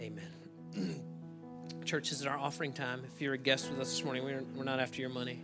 Amen. 0.00 1.04
Church, 1.84 2.12
is 2.12 2.26
our 2.26 2.36
offering 2.36 2.72
time. 2.72 3.02
If 3.14 3.20
you're 3.22 3.34
a 3.34 3.38
guest 3.38 3.70
with 3.70 3.80
us 3.80 3.90
this 3.90 4.04
morning, 4.04 4.24
we're, 4.24 4.42
we're 4.54 4.64
not 4.64 4.80
after 4.80 5.00
your 5.00 5.10
money 5.10 5.40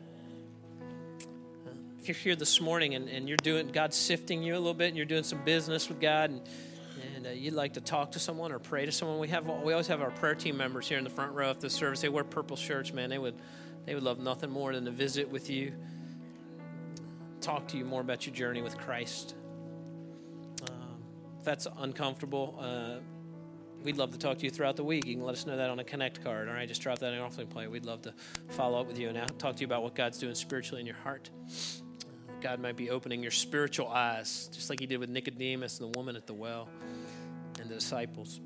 you're 2.09 2.17
here 2.17 2.37
this 2.37 2.61
morning 2.61 2.95
and, 2.95 3.09
and 3.09 3.29
you're 3.29 3.37
doing, 3.37 3.69
God's 3.69 3.97
sifting 3.97 4.43
you 4.43 4.55
a 4.55 4.59
little 4.59 4.75
bit 4.75 4.89
and 4.89 4.97
you're 4.97 5.07
doing 5.07 5.25
some 5.25 5.45
business 5.45 5.89
with 5.89 6.01
God 6.01 6.31
and, 6.31 6.41
and 7.15 7.27
uh, 7.27 7.31
you'd 7.31 7.55
like 7.55 7.75
to 7.75 7.81
talk 7.81 8.13
to 8.13 8.19
someone 8.19 8.51
or 8.51 8.59
pray 8.59 8.87
to 8.87 8.93
someone, 8.93 9.19
we 9.19 9.29
have 9.29 9.47
we 9.47 9.73
always 9.73 9.87
have 9.89 10.01
our 10.01 10.11
prayer 10.11 10.35
team 10.35 10.57
members 10.57 10.89
here 10.89 10.99
in 10.99 11.05
the 11.05 11.11
front 11.11 11.33
row 11.33 11.51
of 11.51 11.61
the 11.61 11.71
service. 11.71 12.01
They 12.01 12.09
wear 12.09 12.25
purple 12.25 12.57
shirts, 12.57 12.93
man. 12.93 13.11
They 13.11 13.19
would 13.19 13.35
they 13.87 13.95
would 13.95 14.03
love 14.03 14.19
nothing 14.19 14.51
more 14.51 14.73
than 14.73 14.85
to 14.85 14.91
visit 14.91 15.31
with 15.31 15.49
you, 15.49 15.73
talk 17.41 17.69
to 17.69 17.77
you 17.77 17.85
more 17.85 18.01
about 18.01 18.27
your 18.27 18.35
journey 18.35 18.63
with 18.63 18.77
Christ. 18.77 19.35
Um, 20.69 21.03
if 21.39 21.45
that's 21.45 21.67
uncomfortable, 21.79 22.59
uh, 22.61 23.01
we'd 23.83 23.97
love 23.97 24.13
to 24.13 24.19
talk 24.19 24.39
to 24.39 24.45
you 24.45 24.51
throughout 24.51 24.77
the 24.77 24.85
week. 24.85 25.07
You 25.07 25.15
can 25.15 25.25
let 25.25 25.35
us 25.35 25.47
know 25.47 25.57
that 25.57 25.71
on 25.71 25.79
a 25.79 25.85
Connect 25.85 26.23
card. 26.23 26.49
All 26.49 26.55
right, 26.55 26.69
just 26.69 26.83
drop 26.83 26.99
that 26.99 27.13
in 27.13 27.21
offering 27.21 27.49
plate. 27.49 27.71
We'd 27.71 27.87
love 27.87 28.03
to 28.03 28.15
follow 28.51 28.81
up 28.81 28.87
with 28.87 28.99
you 28.99 29.09
and 29.09 29.39
talk 29.39 29.57
to 29.57 29.61
you 29.61 29.67
about 29.67 29.83
what 29.83 29.95
God's 29.95 30.19
doing 30.19 30.35
spiritually 30.35 30.81
in 30.81 30.87
your 30.87 30.97
heart. 30.97 31.31
God 32.41 32.61
might 32.61 32.77
be 32.77 32.91
opening 32.91 33.23
your 33.23 33.31
spiritual 33.31 33.89
eyes, 33.89 34.49
just 34.53 34.71
like 34.71 34.81
He 34.81 34.87
did 34.87 34.99
with 34.99 35.11
Nicodemus 35.11 35.81
and 35.81 35.93
the 35.93 35.99
woman 35.99 36.17
at 36.17 36.27
the 36.27 36.35
well 36.35 36.69
and 37.61 37.69
the 37.69 37.75
disciples. 37.75 38.41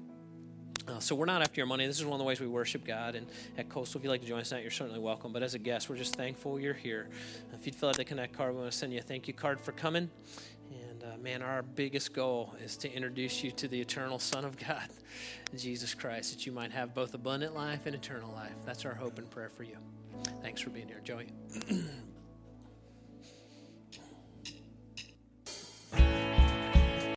Uh, 0.88 0.98
so 0.98 1.14
we're 1.14 1.26
not 1.26 1.42
after 1.42 1.60
your 1.60 1.66
money. 1.66 1.86
This 1.86 1.98
is 1.98 2.04
one 2.04 2.14
of 2.14 2.18
the 2.18 2.24
ways 2.24 2.40
we 2.40 2.48
worship 2.48 2.84
God. 2.84 3.14
And 3.14 3.26
at 3.56 3.68
Coastal, 3.68 4.00
if 4.00 4.04
you'd 4.04 4.10
like 4.10 4.22
to 4.22 4.26
join 4.26 4.40
us 4.40 4.48
tonight, 4.48 4.62
you're 4.62 4.70
certainly 4.70 4.98
welcome. 4.98 5.32
But 5.32 5.42
as 5.42 5.54
a 5.54 5.58
guest, 5.58 5.88
we're 5.88 5.96
just 5.96 6.16
thankful 6.16 6.58
you're 6.58 6.74
here. 6.74 7.08
If 7.52 7.66
you'd 7.66 7.74
fill 7.76 7.90
out 7.90 7.96
the 7.96 8.04
Connect 8.04 8.36
card, 8.36 8.52
we 8.52 8.60
want 8.60 8.72
to 8.72 8.76
send 8.76 8.92
you 8.92 8.98
a 8.98 9.02
thank 9.02 9.28
you 9.28 9.34
card 9.34 9.60
for 9.60 9.72
coming. 9.72 10.10
And 10.72 11.04
uh, 11.04 11.18
man, 11.18 11.42
our 11.42 11.62
biggest 11.62 12.12
goal 12.12 12.54
is 12.64 12.76
to 12.78 12.92
introduce 12.92 13.44
you 13.44 13.52
to 13.52 13.68
the 13.68 13.80
eternal 13.80 14.18
Son 14.18 14.44
of 14.44 14.58
God, 14.58 14.88
Jesus 15.56 15.94
Christ, 15.94 16.32
that 16.32 16.46
you 16.46 16.52
might 16.52 16.72
have 16.72 16.94
both 16.94 17.14
abundant 17.14 17.54
life 17.54 17.86
and 17.86 17.94
eternal 17.94 18.32
life. 18.32 18.54
That's 18.66 18.84
our 18.84 18.94
hope 18.94 19.18
and 19.18 19.30
prayer 19.30 19.50
for 19.50 19.62
you. 19.62 19.76
Thanks 20.42 20.60
for 20.60 20.70
being 20.70 20.88
here, 20.88 21.00
Joey. 21.04 21.28
Bye. 25.92 26.21